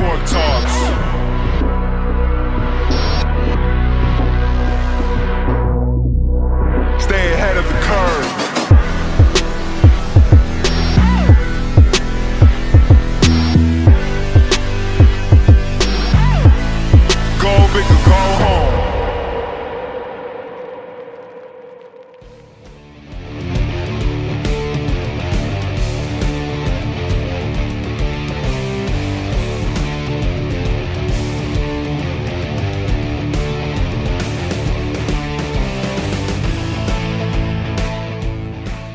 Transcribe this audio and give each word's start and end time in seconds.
Borg 0.00 0.26
talk. 0.26 0.49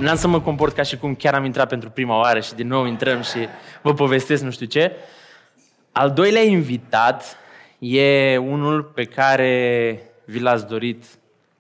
N-am 0.06 0.16
să 0.16 0.28
mă 0.28 0.42
comport 0.42 0.76
ca 0.76 0.82
și 0.82 0.98
cum 0.98 1.16
chiar 1.16 1.34
am 1.34 1.46
intrat 1.46 1.68
pentru 1.68 1.90
prima 1.90 2.20
oară 2.20 2.40
și 2.40 2.54
din 2.54 2.68
nou 2.68 2.86
intrăm 2.86 3.22
și 3.22 3.48
vă 3.82 3.94
povestesc 3.94 4.44
nu 4.44 4.52
știu 4.52 4.66
ce. 4.66 4.92
Al 5.92 6.12
doilea 6.12 6.42
invitat 6.42 7.38
e 7.80 8.38
unul 8.38 8.84
pe 8.84 9.04
care 9.04 10.02
vi 10.26 10.40
l-ați 10.40 10.68
dorit 10.68 11.06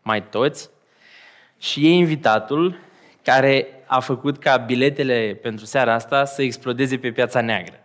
mai 0.01 0.23
toți 0.23 0.69
și 1.59 1.85
e 1.85 1.89
invitatul 1.89 2.79
care 3.21 3.67
a 3.85 3.99
făcut 3.99 4.37
ca 4.37 4.57
biletele 4.57 5.39
pentru 5.41 5.65
seara 5.65 5.93
asta 5.93 6.25
să 6.25 6.41
explodeze 6.41 6.97
pe 6.97 7.11
piața 7.11 7.41
neagră. 7.41 7.79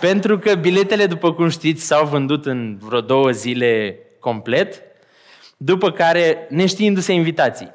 Pentru 0.00 0.38
că 0.38 0.54
biletele, 0.54 1.06
după 1.06 1.32
cum 1.32 1.48
știți, 1.48 1.84
s-au 1.84 2.06
vândut 2.06 2.46
în 2.46 2.78
vreo 2.80 3.00
două 3.00 3.30
zile 3.30 3.98
complet, 4.18 4.82
după 5.56 5.90
care, 5.90 6.46
neștiindu-se 6.48 7.12
invitații. 7.12 7.70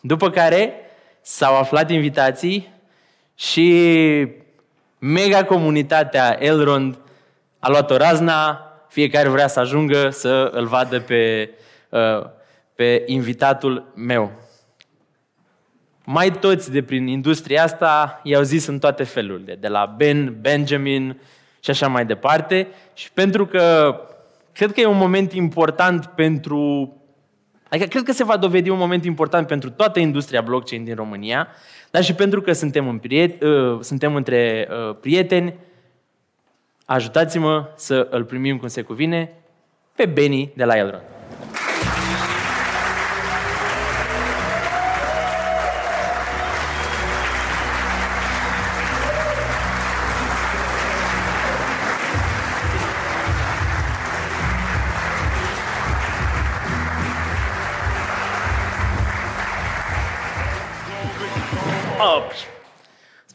După 0.00 0.30
care 0.30 0.80
s-au 1.26 1.56
aflat 1.56 1.90
invitații 1.90 2.74
și 3.34 3.68
mega 4.98 5.44
comunitatea 5.44 6.36
Elrond 6.40 6.98
a 7.58 7.68
luat 7.68 7.90
o 7.90 7.96
razna, 7.96 8.60
fiecare 8.88 9.28
vrea 9.28 9.46
să 9.46 9.60
ajungă 9.60 10.10
să 10.10 10.50
îl 10.52 10.66
vadă 10.66 11.00
pe, 11.00 11.50
uh, 11.88 12.26
pe 12.74 13.02
invitatul 13.06 13.92
meu. 13.94 14.32
Mai 16.04 16.30
toți 16.30 16.70
de 16.70 16.82
prin 16.82 17.06
industria 17.06 17.62
asta 17.62 18.20
i-au 18.22 18.42
zis 18.42 18.66
în 18.66 18.78
toate 18.78 19.04
felurile, 19.04 19.54
de 19.54 19.68
la 19.68 19.94
Ben, 19.96 20.36
Benjamin 20.40 21.20
și 21.60 21.70
așa 21.70 21.88
mai 21.88 22.06
departe. 22.06 22.68
Și 22.94 23.12
pentru 23.12 23.46
că 23.46 23.96
cred 24.52 24.72
că 24.72 24.80
e 24.80 24.86
un 24.86 24.96
moment 24.96 25.32
important 25.32 26.06
pentru 26.06 26.92
Adică 27.68 27.88
cred 27.88 28.02
că 28.02 28.12
se 28.12 28.24
va 28.24 28.36
dovedi 28.36 28.70
un 28.70 28.78
moment 28.78 29.04
important 29.04 29.46
pentru 29.46 29.70
toată 29.70 29.98
industria 29.98 30.40
blockchain 30.40 30.84
din 30.84 30.94
România, 30.94 31.48
dar 31.90 32.04
și 32.04 32.14
pentru 32.14 32.40
că 32.40 32.52
suntem, 32.52 32.88
în 32.88 32.98
priet- 32.98 33.42
uh, 33.42 33.78
suntem 33.80 34.14
între 34.14 34.68
uh, 34.70 34.96
prieteni, 35.00 35.54
ajutați-mă 36.84 37.68
să 37.76 38.06
îl 38.10 38.24
primim 38.24 38.58
cum 38.58 38.68
se 38.68 38.82
cuvine 38.82 39.32
pe 39.94 40.06
Benny 40.06 40.52
de 40.54 40.64
la 40.64 40.76
Elrond. 40.76 41.15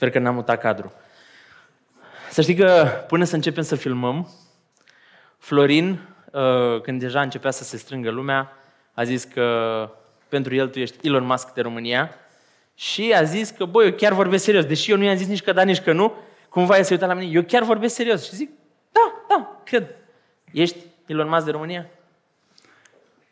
Sper 0.01 0.13
că 0.13 0.19
n-am 0.19 0.35
mutat 0.35 0.59
cadrul. 0.59 0.91
Să 2.29 2.41
știi 2.41 2.55
că 2.55 2.91
până 3.07 3.23
să 3.23 3.35
începem 3.35 3.63
să 3.63 3.75
filmăm, 3.75 4.29
Florin, 5.37 5.99
uh, 6.31 6.81
când 6.81 6.99
deja 6.99 7.21
începea 7.21 7.51
să 7.51 7.63
se 7.63 7.77
strângă 7.77 8.09
lumea, 8.09 8.51
a 8.93 9.03
zis 9.03 9.23
că 9.23 9.89
pentru 10.29 10.55
el 10.55 10.67
tu 10.67 10.79
ești 10.79 11.07
Elon 11.07 11.25
Musk 11.25 11.53
de 11.53 11.61
România 11.61 12.15
și 12.75 13.13
a 13.15 13.23
zis 13.23 13.49
că, 13.49 13.65
băi, 13.65 13.85
eu 13.85 13.91
chiar 13.91 14.13
vorbesc 14.13 14.43
serios. 14.43 14.65
Deși 14.65 14.91
eu 14.91 14.97
nu 14.97 15.03
i-am 15.03 15.15
zis 15.15 15.27
nici 15.27 15.41
că 15.41 15.51
da, 15.51 15.63
nici 15.63 15.81
că 15.81 15.91
nu, 15.91 16.13
cumva 16.49 16.77
el 16.77 16.83
se 16.83 16.93
uita 16.93 17.05
la 17.05 17.13
mine, 17.13 17.31
eu 17.31 17.43
chiar 17.43 17.63
vorbesc 17.63 17.95
serios. 17.95 18.23
Și 18.25 18.35
zic, 18.35 18.49
da, 18.91 19.25
da, 19.29 19.61
cred. 19.63 19.87
Ești 20.51 20.77
Elon 21.05 21.29
Musk 21.29 21.45
de 21.45 21.51
România? 21.51 21.87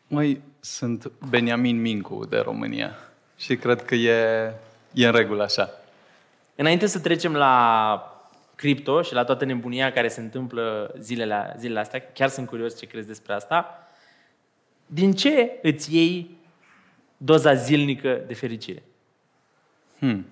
Măi, 0.07 0.41
sunt 0.59 1.11
Beniamin 1.29 1.81
Mincu 1.81 2.25
de 2.25 2.37
România 2.37 2.95
și 3.37 3.55
cred 3.55 3.85
că 3.85 3.95
e, 3.95 4.53
e 4.93 5.05
în 5.05 5.11
regulă 5.11 5.43
așa. 5.43 5.78
Înainte 6.59 6.85
să 6.85 6.99
trecem 6.99 7.35
la 7.35 8.21
cripto 8.55 9.01
și 9.01 9.13
la 9.13 9.23
toată 9.23 9.45
nebunia 9.45 9.91
care 9.91 10.07
se 10.07 10.21
întâmplă 10.21 10.93
zilele, 10.97 11.55
zilele 11.57 11.79
astea, 11.79 12.01
chiar 12.13 12.29
sunt 12.29 12.47
curios 12.47 12.77
ce 12.77 12.85
crezi 12.85 13.07
despre 13.07 13.33
asta, 13.33 13.87
din 14.85 15.11
ce 15.11 15.59
îți 15.61 15.95
iei 15.95 16.37
doza 17.17 17.53
zilnică 17.53 18.21
de 18.27 18.33
fericire? 18.33 18.83
Hmm. 19.99 20.25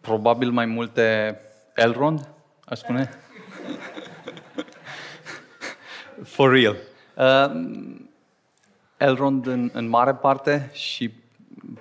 Probabil 0.00 0.50
mai 0.50 0.66
multe 0.66 1.38
Elrond, 1.74 2.28
aș 2.64 2.78
spune. 2.78 3.10
For 6.24 6.52
real. 6.52 6.76
Uh, 7.14 7.50
Elrond 8.96 9.46
în, 9.46 9.70
în 9.72 9.88
mare 9.88 10.14
parte 10.14 10.70
și 10.72 11.17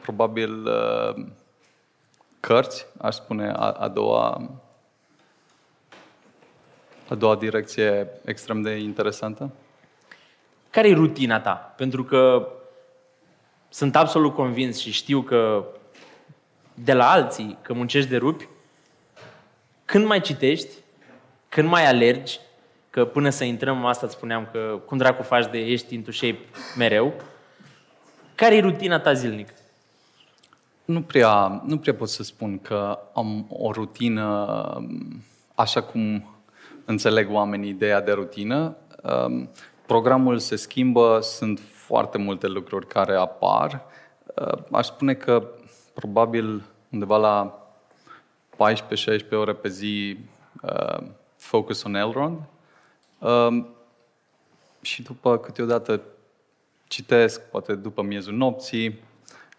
probabil 0.07 0.65
uh, 0.65 1.25
cărți, 2.39 2.85
aș 3.01 3.15
spune, 3.15 3.51
a, 3.55 3.71
a 3.71 3.87
doua 3.87 4.49
a 7.09 7.15
doua 7.15 7.35
direcție 7.35 8.07
extrem 8.25 8.61
de 8.61 8.75
interesantă. 8.75 9.51
Care 10.69 10.89
e 10.89 10.93
rutina 10.93 11.39
ta? 11.39 11.73
Pentru 11.77 12.03
că 12.03 12.47
sunt 13.69 13.95
absolut 13.95 14.33
convins 14.33 14.79
și 14.79 14.91
știu 14.91 15.21
că 15.21 15.65
de 16.73 16.93
la 16.93 17.11
alții, 17.11 17.57
că 17.61 17.73
muncești 17.73 18.09
de 18.09 18.17
rupi, 18.17 18.47
când 19.85 20.05
mai 20.05 20.21
citești, 20.21 20.73
când 21.49 21.67
mai 21.67 21.85
alergi, 21.85 22.39
că 22.89 23.05
până 23.05 23.29
să 23.29 23.43
intrăm, 23.43 23.85
asta 23.85 24.05
îți 24.05 24.15
spuneam 24.15 24.47
că 24.51 24.79
cum 24.85 24.97
dracu 24.97 25.23
faci 25.23 25.47
de 25.51 25.57
ești 25.57 25.93
into 25.93 26.11
shape 26.11 26.39
mereu, 26.77 27.13
care 28.35 28.55
e 28.55 28.59
rutina 28.59 28.99
ta 28.99 29.13
zilnică? 29.13 29.53
Nu 30.87 31.01
prea, 31.01 31.61
nu 31.65 31.77
prea 31.77 31.93
pot 31.93 32.09
să 32.09 32.23
spun 32.23 32.59
că 32.59 32.99
am 33.13 33.45
o 33.49 33.71
rutină 33.71 34.87
așa 35.55 35.81
cum 35.83 36.35
înțeleg 36.85 37.31
oamenii 37.31 37.69
ideea 37.69 38.01
de 38.01 38.11
rutină. 38.11 38.75
Um, 39.03 39.49
Programul 39.85 40.37
se 40.39 40.55
schimbă, 40.55 41.19
sunt 41.21 41.59
foarte 41.59 42.17
multe 42.17 42.47
lucruri 42.47 42.87
care 42.87 43.15
apar. 43.15 43.85
Uh, 44.35 44.63
Aș 44.71 44.85
spune 44.85 45.13
că 45.13 45.47
probabil 45.93 46.63
undeva 46.89 47.17
la 47.17 47.67
14-16 48.55 49.29
ore 49.31 49.53
pe 49.53 49.69
zi 49.69 50.17
uh, 50.61 51.03
focus 51.37 51.83
on 51.83 51.95
Elrond. 51.95 52.39
Um, 53.19 53.67
Și 54.81 55.01
după 55.01 55.37
câteodată 55.37 56.01
citesc, 56.87 57.41
poate 57.41 57.75
după 57.75 58.01
miezul 58.01 58.33
nopții, 58.33 58.99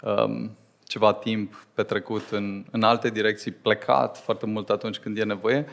um, 0.02 0.56
ceva 0.88 1.12
timp 1.12 1.66
petrecut 1.74 2.30
în, 2.30 2.64
în 2.70 2.82
alte 2.82 3.08
direcții, 3.08 3.50
plecat 3.50 4.16
foarte 4.16 4.46
mult 4.46 4.70
atunci 4.70 4.98
când 4.98 5.18
e 5.18 5.24
nevoie, 5.24 5.66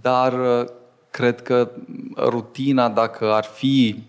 dar 0.00 0.60
uh, 0.60 0.68
cred 1.10 1.42
că 1.42 1.70
rutina, 2.16 2.88
dacă 2.88 3.32
ar 3.32 3.44
fi 3.44 4.02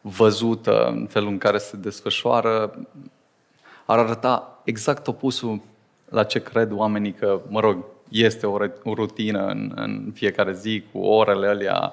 văzută 0.00 0.86
în 0.86 1.06
felul 1.06 1.28
în 1.28 1.38
care 1.38 1.58
se 1.58 1.76
desfășoară, 1.76 2.86
ar 3.86 3.98
arăta 3.98 4.60
exact 4.64 5.06
opusul 5.06 5.60
la 6.08 6.24
ce 6.24 6.42
cred 6.42 6.72
oamenii 6.72 7.12
că, 7.12 7.40
mă 7.48 7.60
rog, 7.60 7.84
este 8.08 8.46
o, 8.46 8.58
re- 8.58 8.74
o 8.84 8.94
rutină 8.94 9.46
în, 9.46 9.72
în 9.74 10.10
fiecare 10.14 10.52
zi 10.52 10.84
cu 10.92 10.98
orele 10.98 11.46
alea 11.46 11.92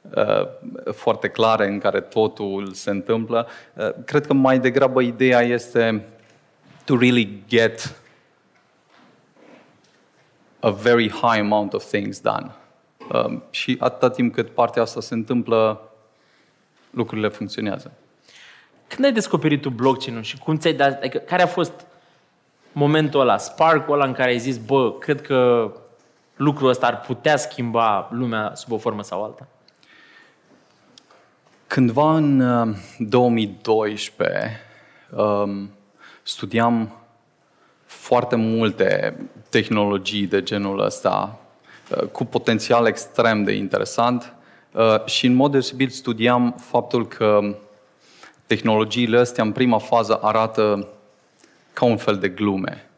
uh, 0.00 0.46
foarte 0.92 1.28
clare 1.28 1.66
în 1.66 1.78
care 1.78 2.00
totul 2.00 2.72
se 2.72 2.90
întâmplă. 2.90 3.46
Uh, 3.74 3.90
cred 4.04 4.26
că 4.26 4.32
mai 4.32 4.58
degrabă 4.58 5.00
ideea 5.00 5.40
este 5.40 6.08
to 6.84 6.96
really 6.96 7.42
get 7.48 7.94
a 10.60 10.70
very 10.70 11.10
high 11.10 11.38
amount 11.38 11.72
of 11.72 11.84
things 11.84 12.20
done. 12.20 12.50
Um, 13.12 13.42
și 13.50 13.76
atâta 13.80 14.10
timp 14.10 14.34
cât 14.34 14.50
partea 14.50 14.82
asta 14.82 15.00
se 15.00 15.14
întâmplă, 15.14 15.90
lucrurile 16.90 17.28
funcționează. 17.28 17.92
Când 18.86 19.04
ai 19.04 19.12
descoperit 19.12 19.60
tu 19.60 19.70
blockchain-ul 19.70 20.22
și 20.22 20.38
cum 20.38 20.56
ți-ai 20.56 20.72
dat, 20.72 20.98
adică 20.98 21.18
care 21.18 21.42
a 21.42 21.46
fost 21.46 21.86
momentul 22.72 23.20
ăla, 23.20 23.38
spark-ul 23.38 23.94
ăla 23.94 24.04
în 24.04 24.12
care 24.12 24.30
ai 24.30 24.38
zis, 24.38 24.56
bă, 24.56 24.92
cred 24.92 25.20
că 25.20 25.70
lucrul 26.36 26.68
ăsta 26.68 26.86
ar 26.86 27.00
putea 27.00 27.36
schimba 27.36 28.08
lumea 28.12 28.54
sub 28.54 28.72
o 28.72 28.78
formă 28.78 29.02
sau 29.02 29.24
alta? 29.24 29.46
Cândva 31.66 32.16
în 32.16 32.40
uh, 32.40 32.76
2012 32.98 34.60
um, 35.16 35.70
studiam 36.26 36.92
foarte 37.84 38.36
multe 38.36 39.16
tehnologii 39.48 40.26
de 40.26 40.42
genul 40.42 40.80
ăsta 40.80 41.38
uh, 41.90 42.06
cu 42.06 42.24
potențial 42.24 42.86
extrem 42.86 43.44
de 43.44 43.52
interesant 43.52 44.32
uh, 44.72 45.04
și 45.04 45.26
în 45.26 45.34
mod 45.34 45.50
deosebit 45.50 45.92
studiam 45.92 46.54
faptul 46.58 47.06
că 47.06 47.40
tehnologiile 48.46 49.18
astea 49.18 49.44
în 49.44 49.52
prima 49.52 49.78
fază 49.78 50.18
arată 50.22 50.88
ca 51.72 51.84
un 51.84 51.96
fel 51.96 52.16
de 52.16 52.28
glume. 52.28 52.88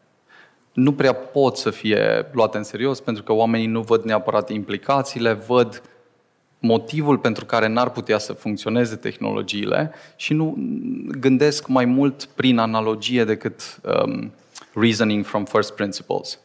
Nu 0.73 0.93
prea 0.93 1.13
pot 1.13 1.57
să 1.57 1.69
fie 1.69 2.29
luate 2.31 2.57
în 2.57 2.63
serios 2.63 2.99
pentru 2.99 3.23
că 3.23 3.33
oamenii 3.33 3.67
nu 3.67 3.81
văd 3.81 4.03
neapărat 4.03 4.49
implicațiile, 4.49 5.33
văd 5.33 5.81
motivul 6.59 7.17
pentru 7.17 7.45
care 7.45 7.67
n-ar 7.67 7.89
putea 7.89 8.17
să 8.17 8.33
funcționeze 8.33 8.95
tehnologiile 8.95 9.91
și 10.15 10.33
nu 10.33 10.55
gândesc 11.19 11.67
mai 11.67 11.85
mult 11.85 12.25
prin 12.25 12.57
analogie 12.57 13.23
decât 13.23 13.79
um, 14.05 14.31
reasoning 14.73 15.25
from 15.25 15.45
first 15.45 15.73
principles. 15.73 16.39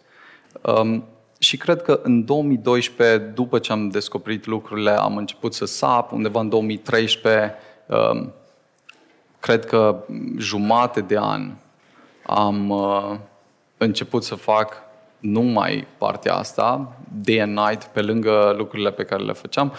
Um, 0.62 1.04
și 1.38 1.56
cred 1.56 1.82
că 1.82 2.00
în 2.02 2.24
2012, 2.24 3.18
după 3.18 3.58
ce 3.58 3.72
am 3.72 3.88
descoperit 3.88 4.46
lucrurile, 4.46 4.90
am 4.90 5.16
început 5.16 5.54
să 5.54 5.64
sap. 5.64 6.12
Undeva 6.12 6.40
în 6.40 6.48
2013, 6.48 7.54
um, 7.86 8.32
cred 9.40 9.64
că 9.64 10.04
jumate 10.38 11.00
de 11.00 11.18
an 11.18 11.52
am 12.26 12.68
uh, 12.70 13.16
început 13.76 14.24
să 14.24 14.34
fac 14.34 14.74
numai 15.18 15.86
partea 15.98 16.34
asta, 16.34 16.96
day 17.24 17.40
and 17.40 17.58
night, 17.58 17.84
pe 17.84 18.00
lângă 18.00 18.54
lucrurile 18.56 18.90
pe 18.90 19.04
care 19.04 19.22
le 19.22 19.32
făceam. 19.32 19.72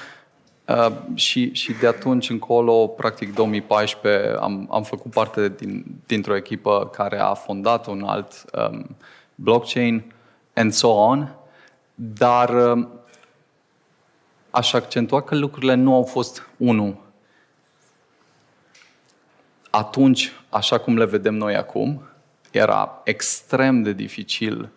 Uh, 0.67 0.91
și, 1.13 1.53
și 1.53 1.73
de 1.73 1.87
atunci 1.87 2.29
încolo, 2.29 2.87
practic 2.87 3.33
2014, 3.33 4.35
am, 4.39 4.67
am 4.71 4.83
făcut 4.83 5.11
parte 5.11 5.49
din, 5.49 5.85
dintr-o 6.05 6.35
echipă 6.35 6.89
care 6.93 7.19
a 7.19 7.33
fondat 7.33 7.87
un 7.87 8.03
alt 8.03 8.45
um, 8.53 8.95
blockchain 9.35 10.13
and 10.53 10.71
so 10.73 10.87
on, 10.87 11.35
dar 11.95 12.49
um, 12.49 12.89
aș 14.49 14.73
accentua 14.73 15.21
că 15.21 15.35
lucrurile 15.35 15.73
nu 15.73 15.93
au 15.93 16.03
fost 16.03 16.49
unul. 16.57 16.97
Atunci, 19.69 20.31
așa 20.49 20.77
cum 20.77 20.97
le 20.97 21.05
vedem 21.05 21.33
noi 21.33 21.55
acum, 21.55 22.01
era 22.51 23.01
extrem 23.03 23.81
de 23.81 23.91
dificil 23.91 24.69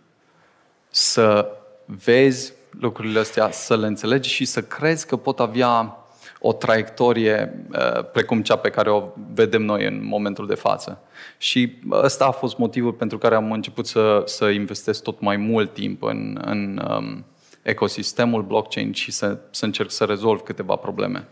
să 0.89 1.51
vezi 1.85 2.53
lucrurile 2.71 3.19
astea, 3.19 3.51
să 3.51 3.77
le 3.77 3.87
înțelegi 3.87 4.29
și 4.29 4.45
să 4.45 4.63
crezi 4.63 5.07
că 5.07 5.17
pot 5.17 5.41
avea 5.41 5.99
o 6.41 6.53
traiectorie 6.53 7.65
uh, 7.73 8.05
precum 8.13 8.43
cea 8.43 8.57
pe 8.57 8.71
care 8.71 8.91
o 8.91 9.09
vedem 9.35 9.63
noi 9.63 9.87
în 9.87 10.07
momentul 10.07 10.47
de 10.47 10.55
față. 10.55 11.03
Și 11.39 11.79
ăsta 11.91 12.27
a 12.27 12.31
fost 12.31 12.59
motivul 12.59 12.93
pentru 12.93 13.19
care 13.19 13.35
am 13.35 13.53
început 13.53 13.87
să, 13.87 14.23
să 14.25 14.45
investesc 14.45 15.03
tot 15.03 15.21
mai 15.21 15.37
mult 15.37 15.73
timp 15.73 16.03
în, 16.03 16.41
în 16.45 16.83
um, 16.91 17.25
ecosistemul 17.63 18.43
blockchain 18.43 18.93
și 18.93 19.11
să, 19.13 19.39
să 19.51 19.65
încerc 19.65 19.91
să 19.91 20.05
rezolv 20.05 20.41
câteva 20.41 20.77
probleme. 20.77 21.29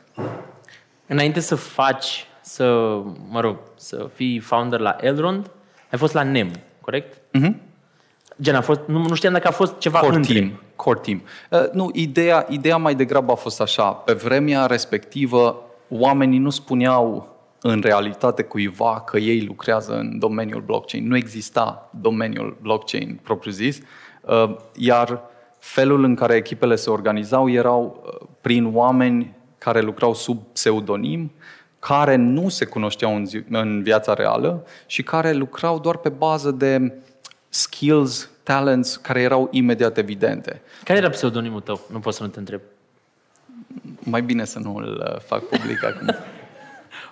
Înainte 1.06 1.40
să 1.40 1.54
faci, 1.54 2.26
să, 2.40 2.64
mă 3.28 3.40
rog, 3.40 3.56
să 3.76 4.10
fii 4.14 4.38
founder 4.38 4.80
la 4.80 4.96
Elrond, 5.00 5.50
ai 5.90 5.98
fost 5.98 6.14
la 6.14 6.22
NEM, 6.22 6.50
corect? 6.80 7.20
Mhm. 7.32 7.60
Gen, 8.40 8.54
a 8.54 8.60
fost, 8.60 8.80
nu, 8.86 8.98
nu 8.98 9.14
știam 9.14 9.32
dacă 9.32 9.48
a 9.48 9.50
fost 9.50 9.78
ceva 9.78 9.98
Core 9.98 10.16
între. 10.16 10.32
team. 10.32 10.60
Core 10.76 11.00
team. 11.02 11.22
Uh, 11.50 11.70
nu, 11.72 11.90
ideea, 11.92 12.46
ideea 12.48 12.76
mai 12.76 12.94
degrabă 12.94 13.32
a 13.32 13.34
fost 13.34 13.60
așa. 13.60 13.90
Pe 13.90 14.12
vremea 14.12 14.66
respectivă, 14.66 15.62
oamenii 15.88 16.38
nu 16.38 16.50
spuneau 16.50 17.28
în 17.60 17.80
realitate 17.80 18.42
cuiva 18.42 19.00
că 19.00 19.18
ei 19.18 19.44
lucrează 19.44 19.92
în 19.98 20.18
domeniul 20.18 20.62
blockchain. 20.66 21.06
Nu 21.06 21.16
exista 21.16 21.90
domeniul 22.00 22.56
blockchain 22.60 23.20
propriu-zis, 23.22 23.78
uh, 24.20 24.56
iar 24.76 25.20
felul 25.58 26.04
în 26.04 26.14
care 26.14 26.34
echipele 26.34 26.74
se 26.74 26.90
organizau 26.90 27.50
erau 27.50 28.02
uh, 28.06 28.26
prin 28.40 28.70
oameni 28.74 29.34
care 29.58 29.80
lucrau 29.80 30.14
sub 30.14 30.42
pseudonim, 30.52 31.32
care 31.78 32.16
nu 32.16 32.48
se 32.48 32.64
cunoșteau 32.64 33.16
în, 33.16 33.26
zi, 33.26 33.42
în 33.50 33.82
viața 33.82 34.14
reală 34.14 34.66
și 34.86 35.02
care 35.02 35.32
lucrau 35.32 35.78
doar 35.78 35.96
pe 35.96 36.08
bază 36.08 36.50
de 36.50 36.92
skills, 37.54 38.30
talents 38.42 38.96
care 38.96 39.20
erau 39.20 39.48
imediat 39.50 39.98
evidente. 39.98 40.62
Care 40.84 40.98
era 40.98 41.08
pseudonimul 41.08 41.60
tău? 41.60 41.80
Nu 41.90 41.98
pot 42.00 42.14
să 42.14 42.22
nu 42.22 42.28
te 42.28 42.38
întreb. 42.38 42.60
Mai 43.98 44.22
bine 44.22 44.44
să 44.44 44.58
nu 44.58 44.76
îl 44.76 45.10
uh, 45.14 45.20
fac 45.20 45.42
public 45.44 45.84
acum. 45.84 46.14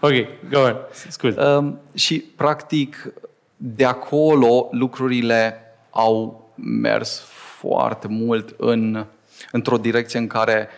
Ok, 0.04 0.12
go 0.50 0.60
on. 0.60 0.76
Scuze. 1.08 1.40
Um, 1.40 1.80
și, 1.94 2.18
practic, 2.36 3.12
de 3.56 3.84
acolo 3.84 4.68
lucrurile 4.70 5.60
au 5.90 6.50
mers 6.54 7.18
foarte 7.58 8.08
mult 8.08 8.54
în, 8.58 9.06
într-o 9.52 9.78
direcție 9.78 10.18
în 10.18 10.26
care 10.26 10.68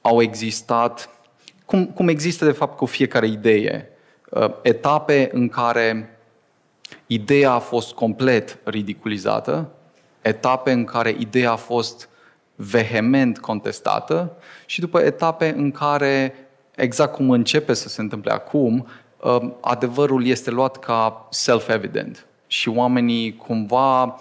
au 0.00 0.22
existat, 0.22 1.08
cum, 1.64 1.86
cum 1.86 2.08
există 2.08 2.44
de 2.44 2.50
fapt 2.50 2.76
cu 2.76 2.86
fiecare 2.86 3.26
idee, 3.26 3.88
uh, 4.30 4.50
etape 4.62 5.30
în 5.32 5.48
care 5.48 6.15
ideea 7.06 7.52
a 7.52 7.58
fost 7.58 7.92
complet 7.92 8.58
ridiculizată, 8.64 9.68
etape 10.22 10.72
în 10.72 10.84
care 10.84 11.16
ideea 11.18 11.50
a 11.50 11.56
fost 11.56 12.08
vehement 12.54 13.38
contestată 13.38 14.36
și 14.66 14.80
după 14.80 15.00
etape 15.00 15.54
în 15.56 15.70
care, 15.70 16.34
exact 16.74 17.14
cum 17.14 17.30
începe 17.30 17.72
să 17.72 17.88
se 17.88 18.00
întâmple 18.00 18.32
acum, 18.32 18.86
uh, 19.20 19.50
adevărul 19.60 20.26
este 20.26 20.50
luat 20.50 20.78
ca 20.78 21.26
self-evident 21.30 22.26
și 22.46 22.68
oamenii 22.68 23.36
cumva 23.36 24.18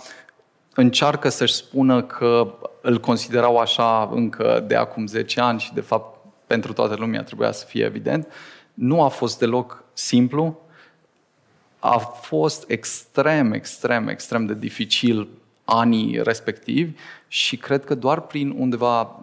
încearcă 0.73 1.29
să-și 1.29 1.53
spună 1.53 2.03
că 2.03 2.53
îl 2.81 2.99
considerau 2.99 3.57
așa 3.57 4.09
încă 4.13 4.63
de 4.67 4.75
acum 4.75 5.07
10 5.07 5.41
ani 5.41 5.59
și 5.59 5.73
de 5.73 5.81
fapt 5.81 6.19
pentru 6.47 6.73
toată 6.73 6.95
lumea 6.95 7.23
trebuia 7.23 7.51
să 7.51 7.65
fie 7.65 7.83
evident. 7.83 8.27
Nu 8.73 9.03
a 9.03 9.07
fost 9.07 9.39
deloc 9.39 9.83
simplu, 9.93 10.59
a 11.85 11.97
fost 11.97 12.69
extrem, 12.69 13.51
extrem, 13.51 14.07
extrem 14.07 14.45
de 14.45 14.53
dificil 14.53 15.27
anii 15.63 16.23
respectivi 16.23 16.91
și 17.27 17.57
cred 17.57 17.85
că 17.85 17.95
doar 17.95 18.21
prin 18.21 18.55
undeva 18.57 19.21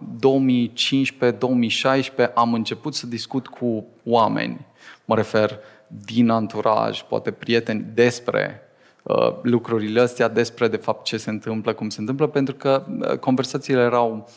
2015-2016 2.29 2.33
am 2.33 2.53
început 2.53 2.95
să 2.95 3.07
discut 3.07 3.47
cu 3.47 3.85
oameni, 4.05 4.65
mă 5.05 5.15
refer 5.15 5.59
din 5.87 6.29
anturaj, 6.29 7.01
poate 7.01 7.31
prieteni, 7.31 7.85
despre 7.93 8.61
uh, 9.03 9.33
lucrurile 9.41 10.01
astea, 10.01 10.27
despre 10.27 10.67
de 10.67 10.77
fapt 10.77 11.03
ce 11.03 11.17
se 11.17 11.29
întâmplă, 11.29 11.73
cum 11.73 11.89
se 11.89 11.99
întâmplă, 11.99 12.27
pentru 12.27 12.55
că 12.55 12.85
uh, 12.87 13.17
conversațiile 13.17 13.81
erau 13.81 14.29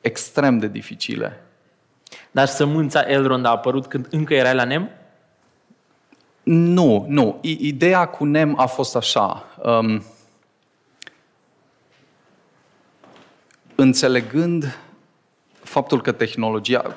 extrem 0.00 0.58
de 0.58 0.68
dificile. 0.68 1.40
Dar 2.30 2.46
sămânța 2.46 3.00
Elrond 3.00 3.44
a 3.44 3.50
apărut 3.50 3.86
când 3.86 4.06
încă 4.10 4.34
erai 4.34 4.54
la 4.54 4.64
NEM? 4.64 4.90
Nu, 6.50 7.04
nu. 7.08 7.38
I- 7.40 7.66
Ideea 7.66 8.06
cu 8.06 8.24
NEM 8.24 8.58
a 8.58 8.66
fost 8.66 8.96
așa. 8.96 9.44
Um, 9.62 10.02
înțelegând 13.74 14.78
faptul 15.62 16.00
că 16.02 16.12
tehnologia... 16.12 16.96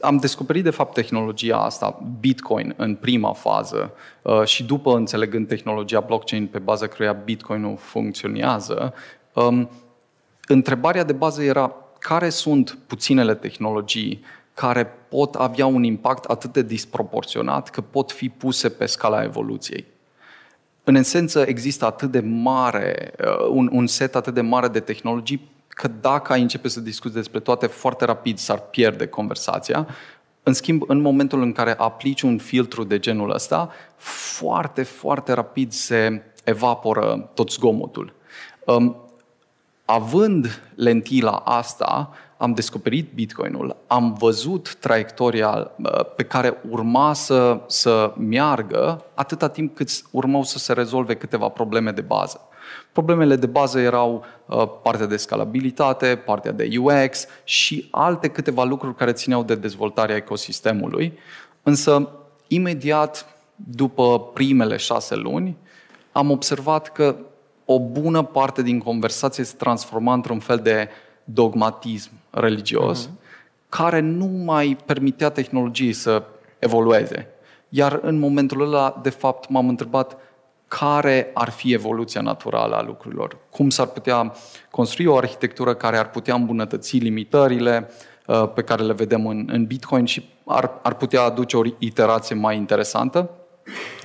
Am 0.00 0.16
descoperit, 0.16 0.64
de 0.64 0.70
fapt, 0.70 0.94
tehnologia 0.94 1.56
asta, 1.56 2.02
Bitcoin, 2.20 2.74
în 2.76 2.94
prima 2.94 3.32
fază 3.32 3.92
uh, 4.22 4.44
și 4.44 4.64
după 4.64 4.96
înțelegând 4.96 5.48
tehnologia 5.48 6.00
blockchain 6.00 6.46
pe 6.46 6.58
baza 6.58 6.86
căreia 6.86 7.12
Bitcoin-ul 7.12 7.76
funcționează, 7.76 8.94
um, 9.32 9.70
întrebarea 10.46 11.04
de 11.04 11.12
bază 11.12 11.42
era 11.42 11.74
care 11.98 12.28
sunt 12.28 12.78
puținele 12.86 13.34
tehnologii 13.34 14.24
care 14.54 14.86
pot 15.08 15.34
avea 15.34 15.66
un 15.66 15.82
impact 15.82 16.24
atât 16.24 16.52
de 16.52 16.62
disproporționat 16.62 17.70
că 17.70 17.80
pot 17.80 18.12
fi 18.12 18.28
puse 18.28 18.68
pe 18.68 18.86
scala 18.86 19.22
evoluției. 19.22 19.86
În 20.84 20.94
esență, 20.94 21.44
există 21.46 21.84
atât 21.86 22.10
de 22.10 22.20
mare, 22.20 23.14
uh, 23.18 23.48
un, 23.50 23.68
un 23.72 23.86
set 23.86 24.14
atât 24.14 24.34
de 24.34 24.40
mare 24.40 24.68
de 24.68 24.80
tehnologii 24.80 25.48
că 25.68 25.88
dacă 25.88 26.32
ai 26.32 26.40
începe 26.40 26.68
să 26.68 26.80
discuți 26.80 27.14
despre 27.14 27.40
toate 27.40 27.66
foarte 27.66 28.04
rapid, 28.04 28.38
s-ar 28.38 28.58
pierde 28.58 29.06
conversația. 29.06 29.88
În 30.42 30.52
schimb, 30.52 30.82
în 30.86 31.00
momentul 31.00 31.42
în 31.42 31.52
care 31.52 31.74
aplici 31.78 32.22
un 32.22 32.38
filtru 32.38 32.84
de 32.84 32.98
genul 32.98 33.30
ăsta, 33.30 33.70
foarte, 33.96 34.82
foarte 34.82 35.32
rapid 35.32 35.72
se 35.72 36.22
evaporă 36.44 37.30
tot 37.34 37.50
zgomotul. 37.50 38.12
Um, 38.66 38.96
având 39.84 40.62
lentila 40.74 41.36
asta, 41.36 42.10
am 42.40 42.52
descoperit 42.52 43.10
Bitcoinul, 43.14 43.76
am 43.86 44.12
văzut 44.18 44.74
traiectoria 44.74 45.70
uh, 45.82 46.04
pe 46.16 46.22
care 46.22 46.56
urma 46.70 47.12
să, 47.12 47.60
să 47.66 48.14
meargă 48.18 49.04
atâta 49.14 49.48
timp 49.48 49.74
cât 49.74 49.88
urmau 50.10 50.42
să 50.42 50.58
se 50.58 50.72
rezolve 50.72 51.14
câteva 51.14 51.48
probleme 51.48 51.90
de 51.90 52.00
bază. 52.00 52.40
Problemele 52.92 53.36
de 53.36 53.46
bază 53.46 53.80
erau 53.80 54.24
uh, 54.46 54.68
partea 54.82 55.06
de 55.06 55.16
scalabilitate, 55.16 56.22
partea 56.24 56.52
de 56.52 56.70
UX 56.78 57.26
și 57.44 57.88
alte 57.90 58.28
câteva 58.28 58.64
lucruri 58.64 58.94
care 58.94 59.12
țineau 59.12 59.42
de 59.42 59.54
dezvoltarea 59.54 60.16
ecosistemului. 60.16 61.18
Însă, 61.62 62.08
imediat 62.46 63.26
după 63.54 64.20
primele 64.20 64.76
șase 64.76 65.14
luni, 65.14 65.56
am 66.12 66.30
observat 66.30 66.92
că 66.92 67.16
o 67.64 67.80
bună 67.80 68.22
parte 68.22 68.62
din 68.62 68.78
conversație 68.78 69.44
se 69.44 69.54
transforma 69.56 70.12
într-un 70.12 70.38
fel 70.38 70.58
de 70.58 70.88
dogmatism 71.24 72.10
religios 72.30 73.06
uh-huh. 73.06 73.68
care 73.68 74.00
nu 74.00 74.26
mai 74.26 74.76
permitea 74.86 75.28
tehnologiei 75.28 75.92
să 75.92 76.22
evolueze. 76.58 77.28
Iar 77.68 77.98
în 78.02 78.18
momentul 78.18 78.60
ăla, 78.60 78.98
de 79.02 79.10
fapt, 79.10 79.48
m-am 79.48 79.68
întrebat 79.68 80.16
care 80.68 81.30
ar 81.34 81.50
fi 81.50 81.72
evoluția 81.72 82.20
naturală 82.20 82.76
a 82.76 82.82
lucrurilor. 82.82 83.36
Cum 83.50 83.70
s-ar 83.70 83.86
putea 83.86 84.32
construi 84.70 85.06
o 85.06 85.16
arhitectură 85.16 85.74
care 85.74 85.96
ar 85.96 86.10
putea 86.10 86.34
îmbunătăți 86.34 86.96
limitările 86.96 87.90
uh, 88.26 88.48
pe 88.54 88.62
care 88.62 88.82
le 88.82 88.92
vedem 88.92 89.26
în, 89.26 89.48
în 89.52 89.64
Bitcoin 89.64 90.04
și 90.04 90.28
ar, 90.46 90.70
ar 90.82 90.94
putea 90.94 91.22
aduce 91.22 91.56
o 91.56 91.62
iterație 91.78 92.34
mai 92.34 92.56
interesantă. 92.56 93.30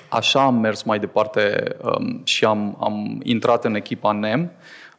Așa 0.09 0.41
am 0.41 0.55
mers 0.55 0.83
mai 0.83 0.99
departe 0.99 1.75
um, 1.81 2.21
și 2.23 2.45
am, 2.45 2.77
am 2.79 3.19
intrat 3.23 3.65
în 3.65 3.75
echipa 3.75 4.11
NEM, 4.11 4.51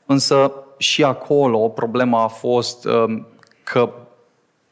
însă 0.06 0.52
și 0.76 1.04
acolo 1.04 1.68
problema 1.68 2.23
a 2.23 2.28
fost 2.28 2.85
um, 2.85 3.26
că 3.62 3.92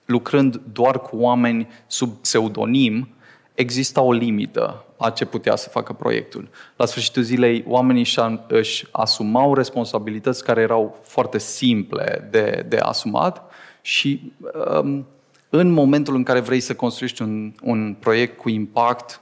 lucrând 0.04 0.60
doar 0.72 1.00
cu 1.00 1.16
oameni 1.16 1.68
sub 1.86 2.10
pseudonim, 2.20 3.08
exista 3.54 4.00
o 4.00 4.12
limită 4.12 4.84
a 4.96 5.10
ce 5.10 5.24
putea 5.24 5.56
să 5.56 5.68
facă 5.68 5.92
proiectul. 5.92 6.48
La 6.76 6.86
sfârșitul 6.86 7.22
zilei, 7.22 7.64
oamenii 7.66 8.06
își 8.48 8.86
asumau 8.90 9.54
responsabilități 9.54 10.44
care 10.44 10.60
erau 10.60 10.98
foarte 11.02 11.38
simple 11.38 12.28
de, 12.30 12.64
de 12.68 12.76
asumat 12.76 13.50
și 13.82 14.32
um, 14.80 15.06
în 15.50 15.70
momentul 15.70 16.14
în 16.14 16.22
care 16.22 16.40
vrei 16.40 16.60
să 16.60 16.74
construiești 16.74 17.22
un, 17.22 17.52
un 17.62 17.96
proiect 18.00 18.38
cu 18.38 18.48
impact 18.48 19.20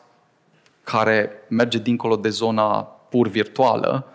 care 0.84 1.30
merge 1.48 1.78
dincolo 1.78 2.16
de 2.16 2.28
zona 2.28 2.82
pur 3.08 3.28
virtuală, 3.28 4.12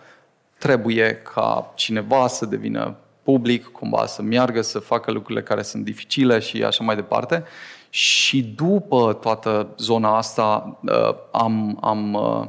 trebuie 0.58 1.14
ca 1.34 1.72
cineva 1.74 2.26
să 2.26 2.46
devină 2.46 2.96
public, 3.22 3.66
cumva 3.66 4.06
să 4.06 4.22
meargă, 4.22 4.60
să 4.60 4.78
facă 4.78 5.10
lucrurile 5.10 5.42
care 5.42 5.62
sunt 5.62 5.84
dificile 5.84 6.38
și 6.38 6.64
așa 6.64 6.84
mai 6.84 6.94
departe. 6.94 7.44
Și 7.90 8.42
după 8.42 9.12
toată 9.12 9.68
zona 9.76 10.16
asta 10.16 10.78
uh, 10.82 11.14
am, 11.32 11.78
am 11.80 12.14
uh, 12.14 12.46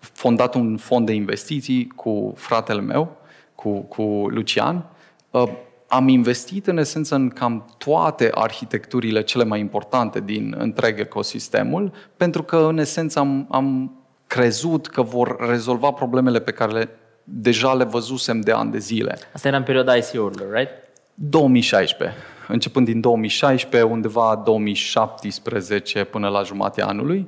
fondat 0.00 0.54
un 0.54 0.76
fond 0.76 1.06
de 1.06 1.12
investiții 1.12 1.86
cu 1.86 2.32
fratele 2.36 2.80
meu, 2.80 3.16
cu, 3.54 3.80
cu 3.80 4.02
Lucian. 4.28 4.84
Uh, 5.30 5.48
am 5.88 6.08
investit 6.08 6.66
în 6.66 6.78
esență 6.78 7.14
în 7.14 7.28
cam 7.28 7.74
toate 7.78 8.30
arhitecturile 8.34 9.22
cele 9.22 9.44
mai 9.44 9.60
importante 9.60 10.20
din 10.20 10.54
întreg 10.58 10.98
ecosistemul, 10.98 11.92
pentru 12.16 12.42
că 12.42 12.56
în 12.56 12.78
esență 12.78 13.18
am, 13.18 13.46
am 13.50 13.92
crezut 14.34 14.86
că 14.86 15.02
vor 15.02 15.36
rezolva 15.48 15.90
problemele 15.90 16.40
pe 16.40 16.50
care 16.50 16.72
le, 16.72 16.88
deja 17.24 17.74
le 17.74 17.84
văzusem 17.84 18.40
de 18.40 18.52
ani 18.52 18.70
de 18.70 18.78
zile. 18.78 19.18
Asta 19.32 19.48
era 19.48 19.56
în 19.56 19.62
perioada 19.62 19.96
ICO-urilor, 19.96 20.52
right? 20.52 20.70
2016. 21.14 22.16
Începând 22.48 22.86
din 22.86 23.00
2016, 23.00 23.90
undeva 23.90 24.42
2017 24.44 26.04
până 26.04 26.28
la 26.28 26.42
jumatea 26.42 26.86
anului. 26.86 27.26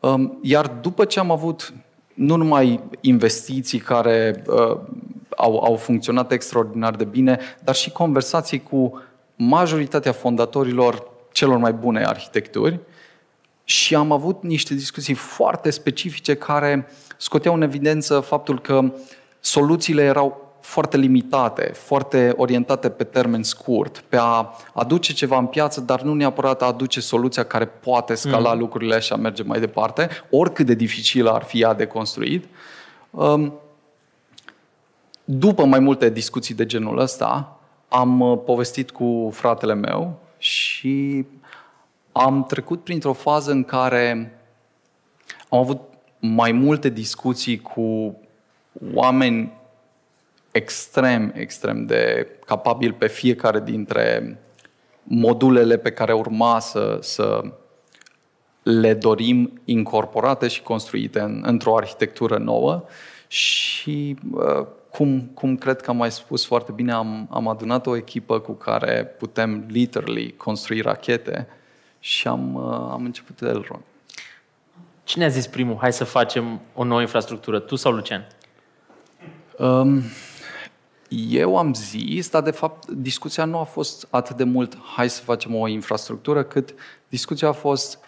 Um, 0.00 0.38
iar 0.42 0.66
după 0.66 1.04
ce 1.04 1.18
am 1.18 1.30
avut 1.30 1.72
nu 2.14 2.36
numai 2.36 2.80
investiții 3.00 3.78
care 3.78 4.42
uh, 4.46 4.78
au, 5.36 5.64
au 5.64 5.76
funcționat 5.76 6.32
extraordinar 6.32 6.94
de 6.94 7.04
bine, 7.04 7.38
dar 7.64 7.74
și 7.74 7.90
conversații 7.90 8.62
cu 8.62 9.02
majoritatea 9.36 10.12
fondatorilor 10.12 11.08
celor 11.32 11.56
mai 11.56 11.72
bune 11.72 12.04
arhitecturi 12.04 12.80
și 13.70 13.94
am 13.94 14.12
avut 14.12 14.42
niște 14.42 14.74
discuții 14.74 15.14
foarte 15.14 15.70
specifice 15.70 16.34
care 16.34 16.88
scoteau 17.16 17.54
în 17.54 17.62
evidență 17.62 18.20
faptul 18.20 18.60
că 18.60 18.92
soluțiile 19.40 20.02
erau 20.02 20.54
foarte 20.60 20.96
limitate, 20.96 21.62
foarte 21.62 22.34
orientate 22.36 22.90
pe 22.90 23.04
termen 23.04 23.42
scurt, 23.42 24.04
pe 24.08 24.16
a 24.20 24.54
aduce 24.74 25.12
ceva 25.12 25.38
în 25.38 25.46
piață, 25.46 25.80
dar 25.80 26.02
nu 26.02 26.14
neapărat 26.14 26.62
a 26.62 26.66
aduce 26.66 27.00
soluția 27.00 27.44
care 27.44 27.66
poate 27.66 28.14
scala 28.14 28.52
mm. 28.52 28.58
lucrurile 28.58 28.98
și 28.98 29.12
a 29.12 29.16
merge 29.16 29.42
mai 29.42 29.60
departe, 29.60 30.08
oricât 30.30 30.66
de 30.66 30.74
dificilă 30.74 31.30
ar 31.30 31.42
fi 31.42 31.60
ea 31.60 31.74
de 31.74 31.86
construit. 31.86 32.44
Um, 33.10 33.52
după 35.24 35.64
mai 35.64 35.78
multe 35.78 36.10
discuții 36.10 36.54
de 36.54 36.66
genul 36.66 36.98
ăsta, 36.98 37.60
am 37.88 38.20
uh, 38.20 38.38
povestit 38.44 38.90
cu 38.90 39.30
fratele 39.32 39.74
meu 39.74 40.18
și 40.38 41.26
am 42.12 42.44
trecut 42.44 42.84
printr-o 42.84 43.12
fază 43.12 43.50
în 43.50 43.64
care 43.64 44.32
am 45.48 45.58
avut 45.58 45.80
mai 46.18 46.52
multe 46.52 46.88
discuții 46.88 47.60
cu 47.60 48.16
oameni 48.94 49.52
extrem, 50.50 51.32
extrem 51.34 51.86
de 51.86 52.28
capabili 52.46 52.92
pe 52.92 53.06
fiecare 53.06 53.60
dintre 53.60 54.38
modulele 55.02 55.76
pe 55.76 55.92
care 55.92 56.12
urma 56.12 56.58
să, 56.58 56.98
să 57.00 57.42
le 58.62 58.94
dorim 58.94 59.60
incorporate 59.64 60.48
și 60.48 60.62
construite 60.62 61.20
în, 61.20 61.42
într-o 61.46 61.76
arhitectură 61.76 62.38
nouă. 62.38 62.84
Și 63.26 64.16
uh, 64.32 64.66
cum, 64.90 65.30
cum 65.34 65.56
cred 65.56 65.80
că 65.80 65.90
am 65.90 65.96
mai 65.96 66.10
spus 66.10 66.46
foarte 66.46 66.72
bine, 66.72 66.92
am, 66.92 67.28
am 67.30 67.48
adunat 67.48 67.86
o 67.86 67.96
echipă 67.96 68.38
cu 68.38 68.52
care 68.52 69.14
putem 69.18 69.64
literally 69.68 70.34
construi 70.36 70.80
rachete 70.80 71.48
și 72.00 72.28
am, 72.28 72.54
uh, 72.54 72.88
am 72.90 73.04
început 73.04 73.40
de 73.40 73.46
Elrond. 73.46 73.82
Cine 75.04 75.24
a 75.24 75.28
zis 75.28 75.46
primul, 75.46 75.76
hai 75.80 75.92
să 75.92 76.04
facem 76.04 76.60
o 76.74 76.84
nouă 76.84 77.00
infrastructură, 77.00 77.58
tu 77.58 77.76
sau 77.76 77.92
Lucian? 77.92 78.26
Um, 79.58 80.02
eu 81.28 81.56
am 81.56 81.74
zis, 81.74 82.30
dar 82.30 82.42
de 82.42 82.50
fapt 82.50 82.88
discuția 82.88 83.44
nu 83.44 83.58
a 83.58 83.64
fost 83.64 84.06
atât 84.10 84.36
de 84.36 84.44
mult 84.44 84.78
hai 84.96 85.10
să 85.10 85.22
facem 85.22 85.54
o 85.54 85.68
infrastructură, 85.68 86.42
cât 86.42 86.74
discuția 87.08 87.48
a 87.48 87.52
fost 87.52 87.98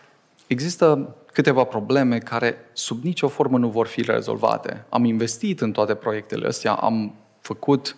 există 0.47 1.17
câteva 1.33 1.65
probleme 1.65 2.19
care 2.19 2.57
sub 2.73 3.05
nicio 3.05 3.29
formă 3.29 3.59
nu 3.59 3.69
vor 3.69 3.87
fi 3.87 4.03
rezolvate. 4.03 4.85
Am 4.89 5.05
investit 5.05 5.61
în 5.61 5.73
toate 5.73 5.95
proiectele 5.95 6.47
astea, 6.47 6.73
am 6.73 7.15
făcut 7.41 7.97